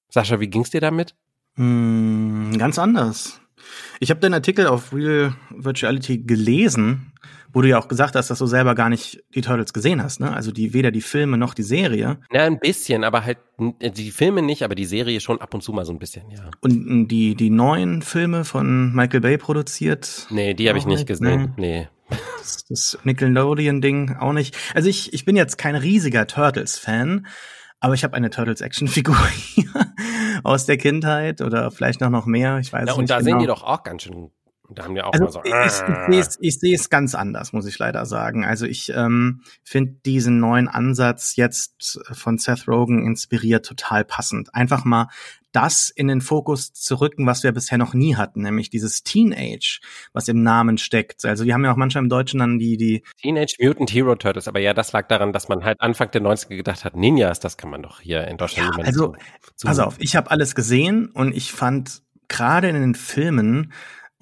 [0.09, 1.15] Sascha, wie ging's dir damit?
[1.55, 3.39] Mm, ganz anders.
[3.99, 7.13] Ich habe den Artikel auf Real Virtuality gelesen,
[7.53, 10.19] wo du ja auch gesagt hast, dass du selber gar nicht die Turtles gesehen hast,
[10.19, 10.33] ne?
[10.33, 12.17] Also die weder die Filme noch die Serie.
[12.31, 15.71] Ja, ein bisschen, aber halt die Filme nicht, aber die Serie schon ab und zu
[15.71, 16.49] mal so ein bisschen, ja.
[16.61, 20.27] Und die die neuen Filme von Michael Bay produziert?
[20.31, 21.53] Nee, die habe ich nicht gesehen.
[21.57, 21.87] Nee.
[21.87, 21.87] nee.
[22.43, 24.57] Das, das Nickelodeon-Ding auch nicht.
[24.75, 27.25] Also ich, ich bin jetzt kein riesiger Turtles-Fan,
[27.83, 29.17] aber ich habe eine Turtles Actionfigur
[30.45, 32.59] aus der Kindheit oder vielleicht noch noch mehr.
[32.59, 33.25] Ich weiß ja, und nicht da genau.
[33.25, 34.31] sehen die doch auch ganz schön.
[34.69, 35.41] Da haben die auch also mal so.
[36.09, 38.45] Ich, ich sehe es ganz anders, muss ich leider sagen.
[38.45, 44.55] Also ich ähm, finde diesen neuen Ansatz jetzt von Seth Rogen inspiriert total passend.
[44.55, 45.09] Einfach mal
[45.53, 49.79] das in den Fokus zu rücken, was wir bisher noch nie hatten, nämlich dieses Teenage,
[50.11, 51.23] was im Namen steckt.
[51.23, 54.47] Also die haben ja auch manchmal im Deutschen dann die, die Teenage Mutant Hero Turtles,
[54.47, 57.55] aber ja, das lag daran, dass man halt Anfang der 90er gedacht hat, Ninjas, das
[57.55, 59.15] kann man doch hier in Deutschland ja, Also,
[59.55, 63.71] so, pass auf, ich habe alles gesehen und ich fand gerade in den Filmen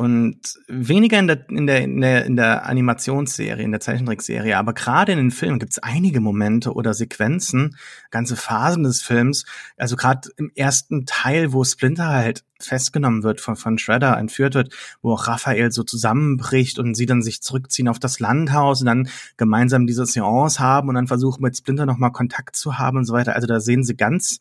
[0.01, 4.73] und weniger in der, in der, in der, in der Animationsserie, in der Zeichentrickserie, aber
[4.73, 7.77] gerade in den Filmen gibt es einige Momente oder Sequenzen,
[8.09, 9.45] ganze Phasen des Films,
[9.77, 14.73] also gerade im ersten Teil, wo Splinter halt festgenommen wird, von, von Shredder entführt wird,
[15.03, 19.07] wo auch Raphael so zusammenbricht und sie dann sich zurückziehen auf das Landhaus und dann
[19.37, 23.13] gemeinsam diese Seance haben und dann versuchen mit Splinter nochmal Kontakt zu haben und so
[23.13, 23.35] weiter.
[23.35, 24.39] Also da sehen sie ganz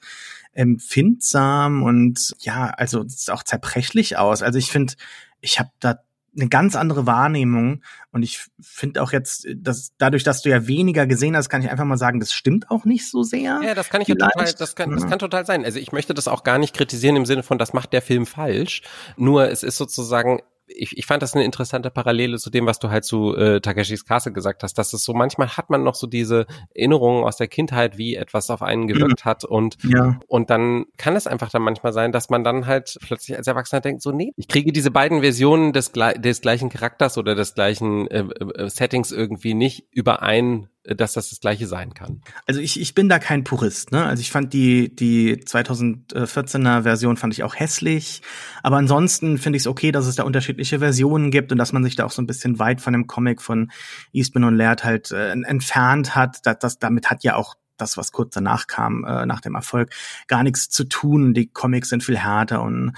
[0.53, 4.43] empfindsam und ja, also auch zerbrechlich aus.
[4.43, 4.95] Also ich finde,
[5.41, 6.01] ich habe da
[6.37, 7.83] eine ganz andere Wahrnehmung.
[8.13, 11.71] Und ich finde auch jetzt, dass dadurch, dass du ja weniger gesehen hast, kann ich
[11.71, 13.61] einfach mal sagen, das stimmt auch nicht so sehr.
[13.63, 15.65] Ja, das kann ich ja total, das kann, das kann total sein.
[15.65, 18.27] Also ich möchte das auch gar nicht kritisieren im Sinne von, das macht der Film
[18.27, 18.83] falsch.
[19.17, 20.41] Nur es ist sozusagen
[20.77, 24.05] ich, ich fand das eine interessante Parallele zu dem, was du halt zu äh, Takeshis
[24.05, 27.49] Castle gesagt hast, dass es so manchmal hat man noch so diese Erinnerungen aus der
[27.49, 30.19] Kindheit, wie etwas auf einen gewirkt hat und ja.
[30.27, 33.81] und dann kann es einfach dann manchmal sein, dass man dann halt plötzlich als Erwachsener
[33.81, 38.07] denkt, so nee, ich kriege diese beiden Versionen des, des gleichen Charakters oder des gleichen
[38.09, 42.23] äh, äh, Settings irgendwie nicht überein dass das das gleiche sein kann.
[42.47, 44.05] Also ich, ich bin da kein Purist, ne?
[44.05, 48.23] Also ich fand die die 2014er Version fand ich auch hässlich,
[48.63, 51.85] aber ansonsten finde ich es okay, dass es da unterschiedliche Versionen gibt und dass man
[51.85, 53.71] sich da auch so ein bisschen weit von dem Comic von
[54.13, 56.41] Eastman und Laird halt äh, entfernt hat.
[56.45, 59.91] Das, das damit hat ja auch das, was kurz danach kam, äh, nach dem Erfolg,
[60.29, 61.35] gar nichts zu tun.
[61.35, 62.93] Die Comics sind viel härter und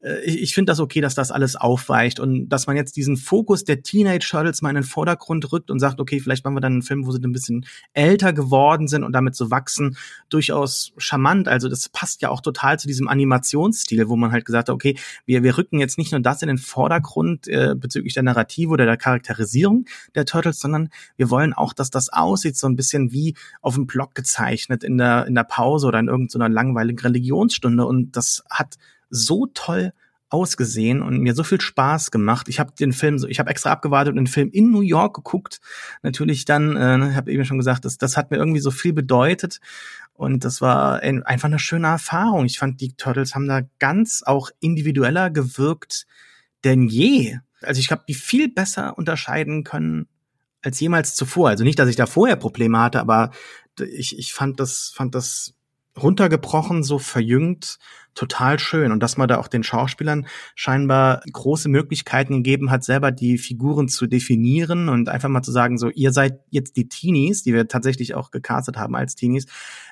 [0.00, 3.16] äh, ich, ich finde das okay, dass das alles aufweicht und dass man jetzt diesen
[3.16, 6.60] Fokus der Teenage Turtles mal in den Vordergrund rückt und sagt, okay, vielleicht machen wir
[6.60, 9.96] dann einen Film, wo sie ein bisschen älter geworden sind und damit so wachsen,
[10.28, 11.48] durchaus charmant.
[11.48, 14.96] Also das passt ja auch total zu diesem Animationsstil, wo man halt gesagt hat, okay,
[15.26, 18.86] wir, wir rücken jetzt nicht nur das in den Vordergrund äh, bezüglich der Narrative oder
[18.86, 23.34] der Charakterisierung der Turtles, sondern wir wollen auch, dass das aussieht so ein bisschen wie
[23.60, 28.16] auf dem Block gezeichnet in der, in der Pause oder in irgendeiner langweiligen Religionsstunde und
[28.16, 28.76] das hat
[29.10, 29.92] so toll
[30.30, 32.48] ausgesehen und mir so viel Spaß gemacht.
[32.48, 35.60] Ich habe den Film, ich habe extra abgewartet und den Film in New York geguckt.
[36.02, 39.60] Natürlich dann, äh, habe eben schon gesagt, das, das hat mir irgendwie so viel bedeutet
[40.12, 42.44] und das war ein, einfach eine schöne Erfahrung.
[42.44, 46.06] Ich fand, die Turtles haben da ganz auch individueller gewirkt
[46.64, 47.38] denn je.
[47.62, 50.08] Also ich habe die viel besser unterscheiden können
[50.62, 51.50] als jemals zuvor.
[51.50, 53.30] Also nicht, dass ich da vorher Probleme hatte, aber
[53.80, 55.54] ich, ich fand das, fand das
[56.02, 57.78] runtergebrochen, so verjüngt,
[58.14, 58.92] total schön.
[58.92, 63.88] Und dass man da auch den Schauspielern scheinbar große Möglichkeiten gegeben hat, selber die Figuren
[63.88, 67.68] zu definieren und einfach mal zu sagen, so, ihr seid jetzt die Teenies, die wir
[67.68, 69.46] tatsächlich auch gecastet haben als Teenies,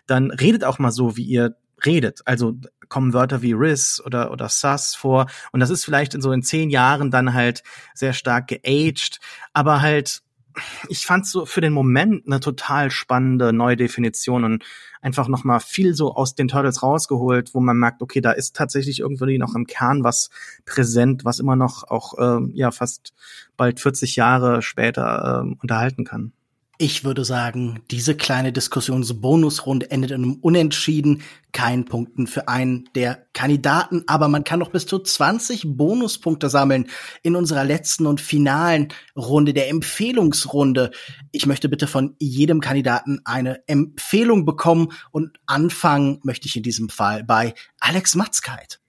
[0.06, 2.22] dann redet auch mal so, wie ihr redet.
[2.24, 2.54] Also
[2.88, 5.26] kommen Wörter wie Riz oder, oder Sus vor.
[5.52, 7.62] Und das ist vielleicht in so in zehn Jahren dann halt
[7.94, 9.20] sehr stark geaged,
[9.52, 10.22] aber halt
[10.88, 14.64] ich fand so für den Moment eine total spannende neue Definition und
[15.00, 18.56] einfach noch mal viel so aus den Turtles rausgeholt, wo man merkt, okay, da ist
[18.56, 20.30] tatsächlich irgendwie noch im Kern was
[20.64, 23.12] präsent, was immer noch auch äh, ja fast
[23.56, 26.32] bald 40 Jahre später äh, unterhalten kann.
[26.78, 31.22] Ich würde sagen, diese kleine Diskussionsbonusrunde endet in einem Unentschieden.
[31.52, 36.90] Kein Punkten für einen der Kandidaten, aber man kann noch bis zu 20 Bonuspunkte sammeln
[37.22, 40.90] in unserer letzten und finalen Runde, der Empfehlungsrunde.
[41.32, 46.90] Ich möchte bitte von jedem Kandidaten eine Empfehlung bekommen und anfangen möchte ich in diesem
[46.90, 48.80] Fall bei Alex Matzkeit.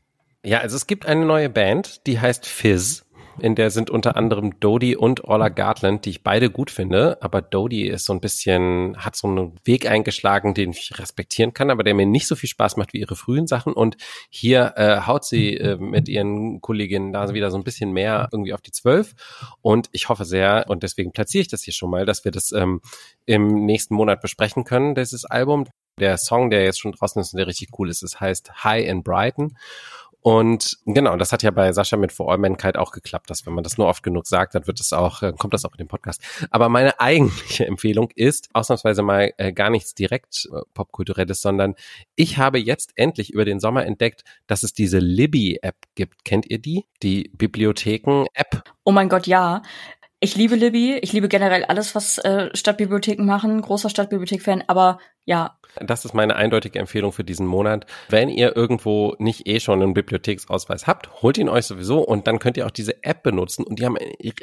[0.44, 3.06] Ja, also es gibt eine neue Band, die heißt Fizz
[3.40, 7.18] in der sind unter anderem Dodie und Orla Gartland, die ich beide gut finde.
[7.22, 11.70] Aber Dodie ist so ein bisschen, hat so einen Weg eingeschlagen, den ich respektieren kann,
[11.70, 13.74] aber der mir nicht so viel Spaß macht wie ihre frühen Sachen.
[13.74, 13.98] Und
[14.30, 18.54] hier äh, haut sie äh, mit ihren Kolleginnen da wieder so ein bisschen mehr irgendwie
[18.54, 19.14] auf die Zwölf.
[19.62, 22.52] Und ich hoffe sehr, und deswegen platziere ich das hier schon mal, dass wir das
[22.52, 22.82] ähm,
[23.26, 25.66] im nächsten Monat besprechen können, dieses Album.
[26.00, 28.88] Der Song, der jetzt schon draußen ist und der richtig cool ist, es heißt High
[28.88, 29.58] in Brighton.
[30.28, 33.54] Und genau, das hat ja bei Sascha mit For All Mankind auch geklappt, dass wenn
[33.54, 35.78] man das nur oft genug sagt, dann wird es auch, äh, kommt das auch in
[35.78, 36.22] den Podcast.
[36.52, 41.76] Aber meine eigentliche Empfehlung ist ausnahmsweise mal äh, gar nichts direkt äh, popkulturelles, sondern
[42.18, 46.26] ich habe jetzt endlich über den Sommer entdeckt, dass es diese Libby-App gibt.
[46.26, 46.84] Kennt ihr die?
[47.04, 48.64] Die Bibliotheken-App?
[48.84, 49.62] Oh mein Gott, ja.
[50.20, 55.60] Ich liebe Libby, ich liebe generell alles, was äh, Stadtbibliotheken machen, großer Stadtbibliothek-Fan, aber ja.
[55.80, 57.86] Das ist meine eindeutige Empfehlung für diesen Monat.
[58.10, 62.40] Wenn ihr irgendwo nicht eh schon einen Bibliotheksausweis habt, holt ihn euch sowieso und dann
[62.40, 63.64] könnt ihr auch diese App benutzen.
[63.64, 63.96] Und die haben,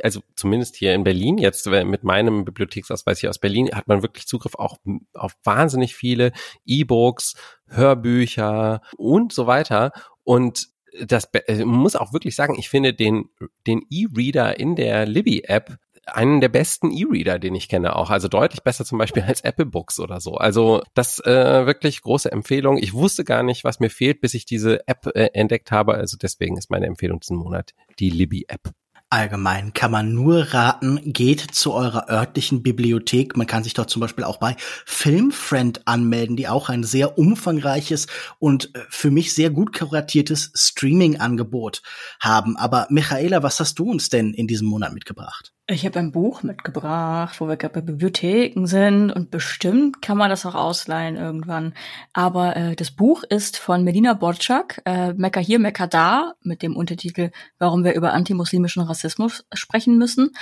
[0.05, 4.29] also zumindest hier in Berlin, jetzt mit meinem Bibliotheksausweis hier aus Berlin, hat man wirklich
[4.29, 4.79] Zugriff auch
[5.13, 6.31] auf wahnsinnig viele
[6.67, 7.35] E-Books,
[7.67, 9.91] Hörbücher und so weiter.
[10.23, 10.69] Und
[11.07, 13.29] das äh, muss auch wirklich sagen, ich finde den
[13.67, 18.11] den E-Reader in der Libby-App einen der besten E-Reader, den ich kenne auch.
[18.11, 20.35] Also deutlich besser zum Beispiel als Apple Books oder so.
[20.35, 22.79] Also das äh, wirklich große Empfehlung.
[22.79, 25.95] Ich wusste gar nicht, was mir fehlt, bis ich diese App äh, entdeckt habe.
[25.95, 28.71] Also deswegen ist meine Empfehlung diesen Monat die Libby-App.
[29.15, 33.37] Allgemein kann man nur raten, geht zu eurer örtlichen Bibliothek.
[33.37, 38.09] Man kann sich dort zum Beispiel auch bei Filmfriend anmelden, die auch ein sehr umfangreiches
[38.41, 41.83] und äh, für mich sehr gut kuratiertes Streaming-Angebot
[42.19, 42.57] haben.
[42.57, 45.54] Aber Michaela, was hast du uns denn in diesem Monat mitgebracht?
[45.67, 50.29] Ich habe ein Buch mitgebracht, wo wir gerade bei Bibliotheken sind und bestimmt kann man
[50.29, 51.73] das auch ausleihen irgendwann.
[52.13, 56.77] Aber äh, das Buch ist von Medina Borczak, äh, Mekka hier, Mekka da, mit dem
[56.77, 60.33] Untertitel Warum wir über antimuslimischen Rassismus sprechen müssen.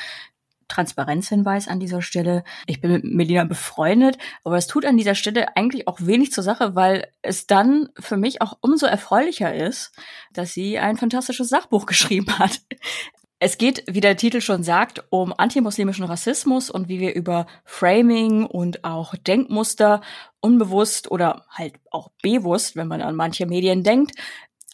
[0.66, 2.43] Transparenzhinweis an dieser Stelle.
[2.66, 6.43] Ich bin mit Melina befreundet, aber es tut an dieser Stelle eigentlich auch wenig zur
[6.43, 9.93] Sache, weil es dann für mich auch umso erfreulicher ist,
[10.32, 12.61] dass sie ein fantastisches Sachbuch geschrieben hat.
[13.44, 18.47] Es geht, wie der Titel schon sagt, um antimuslimischen Rassismus und wie wir über Framing
[18.47, 20.01] und auch Denkmuster
[20.39, 24.12] unbewusst oder halt auch bewusst, wenn man an manche Medien denkt,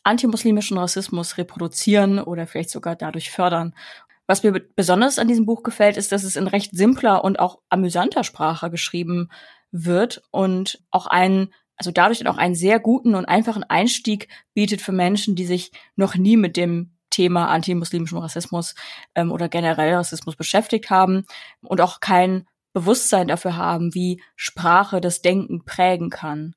[0.03, 3.75] antimuslimischen Rassismus reproduzieren oder vielleicht sogar dadurch fördern.
[4.27, 7.61] Was mir besonders an diesem Buch gefällt, ist, dass es in recht simpler und auch
[7.71, 9.31] amüsanter Sprache geschrieben
[9.71, 14.93] wird und auch einen also dadurch auch einen sehr guten und einfachen Einstieg bietet für
[14.93, 18.75] Menschen, die sich noch nie mit dem Thema antimuslimischen Rassismus
[19.15, 21.25] ähm, oder generell Rassismus beschäftigt haben
[21.63, 26.55] und auch kein Bewusstsein dafür haben, wie Sprache das Denken prägen kann.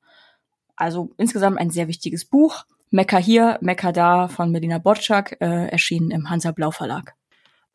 [0.76, 2.64] Also insgesamt ein sehr wichtiges Buch.
[2.90, 7.14] Mekka hier, Mekka da von Medina Botschak, äh, erschienen im Hansa Blau Verlag.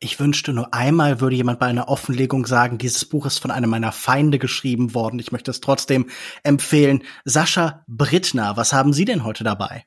[0.00, 3.68] Ich wünschte nur einmal würde jemand bei einer Offenlegung sagen, dieses Buch ist von einem
[3.68, 5.18] meiner Feinde geschrieben worden.
[5.18, 6.08] Ich möchte es trotzdem
[6.44, 7.02] empfehlen.
[7.24, 9.86] Sascha Brittner, was haben Sie denn heute dabei?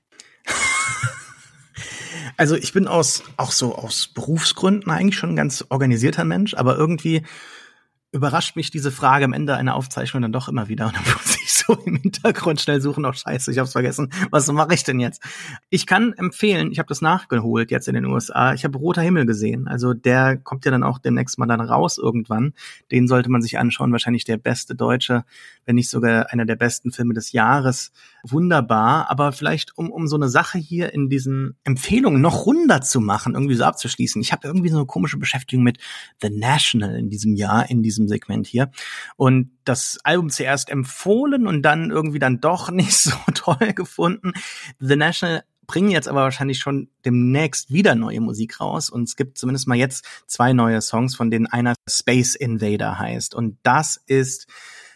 [2.42, 6.76] Also ich bin aus, auch so aus Berufsgründen eigentlich schon ein ganz organisierter Mensch, aber
[6.76, 7.22] irgendwie
[8.12, 10.88] überrascht mich diese Frage am Ende einer Aufzeichnung dann doch immer wieder.
[10.88, 14.12] Und dann muss ich so im Hintergrund schnell suchen, oh scheiße, ich hab's vergessen.
[14.32, 15.22] Was mache ich denn jetzt?
[15.70, 18.56] Ich kann empfehlen, ich habe das nachgeholt jetzt in den USA.
[18.56, 19.68] Ich habe Roter Himmel gesehen.
[19.68, 22.56] Also der kommt ja dann auch demnächst mal dann raus irgendwann.
[22.90, 23.92] Den sollte man sich anschauen.
[23.92, 25.26] Wahrscheinlich der beste deutsche,
[25.66, 27.92] wenn nicht sogar einer der besten Filme des Jahres.
[28.28, 29.10] Wunderbar.
[29.10, 33.34] Aber vielleicht, um, um so eine Sache hier in diesen Empfehlungen noch runder zu machen,
[33.34, 34.22] irgendwie so abzuschließen.
[34.22, 35.80] Ich habe irgendwie so eine komische Beschäftigung mit
[36.22, 38.72] The National in diesem Jahr, in diesem Segment hier.
[39.16, 44.34] Und das Album zuerst empfohlen und dann irgendwie dann doch nicht so toll gefunden.
[44.80, 49.38] The National bringen jetzt aber wahrscheinlich schon demnächst wieder neue Musik raus und es gibt
[49.38, 54.48] zumindest mal jetzt zwei neue Songs, von denen einer Space Invader heißt und das ist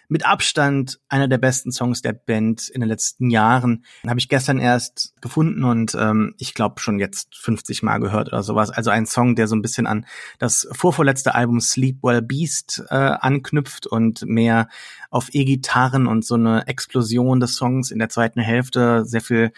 [0.07, 3.86] mit Abstand einer der besten Songs der Band in den letzten Jahren.
[4.07, 8.44] Habe ich gestern erst gefunden und ähm, ich glaube schon jetzt 50 Mal gehört oder
[8.44, 8.69] sowas.
[8.69, 10.06] Also ein Song, der so ein bisschen an
[10.40, 14.68] das vorvorletzte Album Sleep Well Beast äh, anknüpft und mehr
[15.10, 19.52] auf E-Gitarren und so eine Explosion des Songs in der zweiten Hälfte sehr viel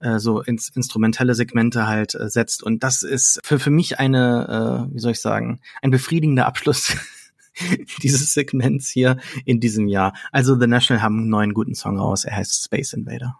[0.00, 2.62] äh, so ins instrumentelle Segmente halt äh, setzt.
[2.62, 6.96] Und das ist für, für mich eine, äh, wie soll ich sagen, ein befriedigender Abschluss
[8.02, 10.14] dieses Segments hier in diesem Jahr.
[10.32, 12.24] Also The National haben einen neuen guten Song raus.
[12.24, 13.38] Er heißt Space Invader.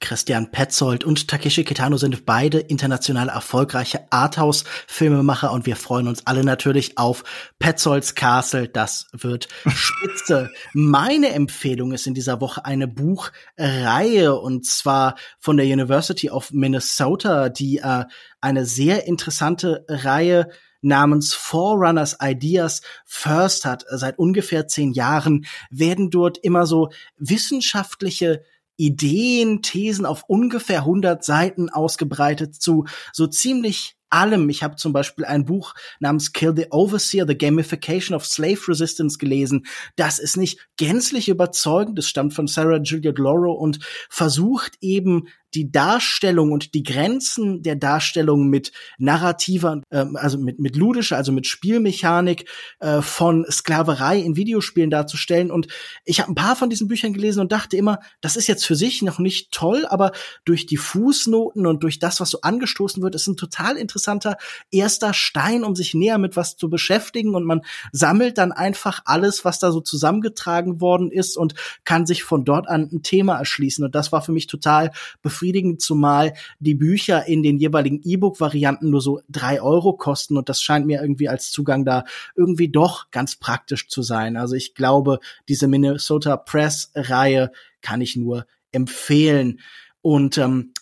[0.00, 6.44] Christian Petzold und Takeshi Kitano sind beide international erfolgreiche Arthouse-Filmemacher und wir freuen uns alle
[6.44, 7.24] natürlich auf
[7.58, 8.68] Petzolds Castle.
[8.68, 10.50] Das wird spitze.
[10.74, 17.48] Meine Empfehlung ist in dieser Woche eine Buchreihe und zwar von der University of Minnesota,
[17.48, 18.04] die äh,
[18.40, 20.50] eine sehr interessante Reihe
[20.84, 23.84] namens Forerunners Ideas First hat.
[23.90, 28.42] Seit ungefähr zehn Jahren werden dort immer so wissenschaftliche
[28.76, 34.48] Ideen, Thesen auf ungefähr 100 Seiten ausgebreitet zu so ziemlich allem.
[34.48, 39.18] Ich habe zum Beispiel ein Buch namens Kill the Overseer, The Gamification of Slave Resistance
[39.18, 39.66] gelesen.
[39.96, 41.98] Das ist nicht gänzlich überzeugend.
[41.98, 47.76] Das stammt von Sarah Juliet Loro und versucht eben die Darstellung und die Grenzen der
[47.76, 52.48] Darstellung mit narrativer, ähm, also mit, mit ludischer, also mit Spielmechanik
[52.80, 55.50] äh, von Sklaverei in Videospielen darzustellen.
[55.50, 55.68] Und
[56.04, 58.74] ich habe ein paar von diesen Büchern gelesen und dachte immer, das ist jetzt für
[58.74, 60.12] sich noch nicht toll, aber
[60.44, 64.36] durch die Fußnoten und durch das, was so angestoßen wird, ist ein total interessanter
[64.70, 67.34] erster Stein, um sich näher mit was zu beschäftigen.
[67.34, 67.62] Und man
[67.92, 71.54] sammelt dann einfach alles, was da so zusammengetragen worden ist und
[71.84, 73.84] kann sich von dort an ein Thema erschließen.
[73.84, 74.90] Und das war für mich total
[75.22, 80.48] befriedigend befriedigend, zumal die Bücher in den jeweiligen E-Book-Varianten nur so drei Euro kosten und
[80.48, 82.04] das scheint mir irgendwie als Zugang da
[82.34, 84.38] irgendwie doch ganz praktisch zu sein.
[84.38, 85.18] Also ich glaube,
[85.48, 87.52] diese Minnesota Press-Reihe
[87.82, 89.60] kann ich nur empfehlen.
[90.00, 90.72] Und ähm,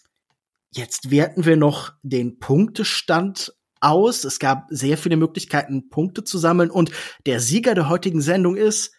[0.73, 4.23] jetzt werten wir noch den Punktestand aus.
[4.23, 6.71] Es gab sehr viele Möglichkeiten, Punkte zu sammeln.
[6.71, 6.93] Und
[7.27, 8.93] der Sieger der heutigen Sendung ist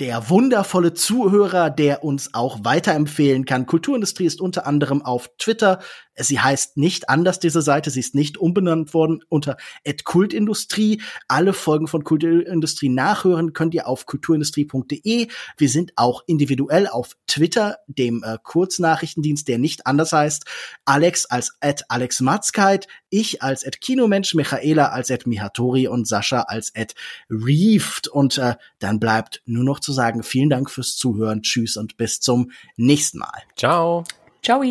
[0.00, 3.66] der wundervolle Zuhörer, der uns auch weiterempfehlen kann.
[3.66, 5.80] Kulturindustrie ist unter anderem auf Twitter
[6.16, 7.90] Sie heißt nicht anders, diese Seite.
[7.90, 9.56] Sie ist nicht umbenannt worden unter
[10.04, 11.02] Kultindustrie.
[11.28, 15.28] Alle Folgen von Kulturindustrie nachhören könnt ihr auf kulturindustrie.de.
[15.56, 20.44] Wir sind auch individuell auf Twitter, dem äh, Kurznachrichtendienst, der nicht anders heißt.
[20.84, 26.42] Alex als at Alex Matzkeit, ich als at Kinomensch, Michaela als at Mihatori und Sascha
[26.42, 26.94] als at
[27.30, 28.08] Reefed.
[28.08, 31.42] Und äh, dann bleibt nur noch zu sagen, vielen Dank fürs Zuhören.
[31.42, 33.42] Tschüss und bis zum nächsten Mal.
[33.56, 34.04] Ciao.
[34.42, 34.62] Ciao.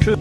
[0.00, 0.18] Tschüss.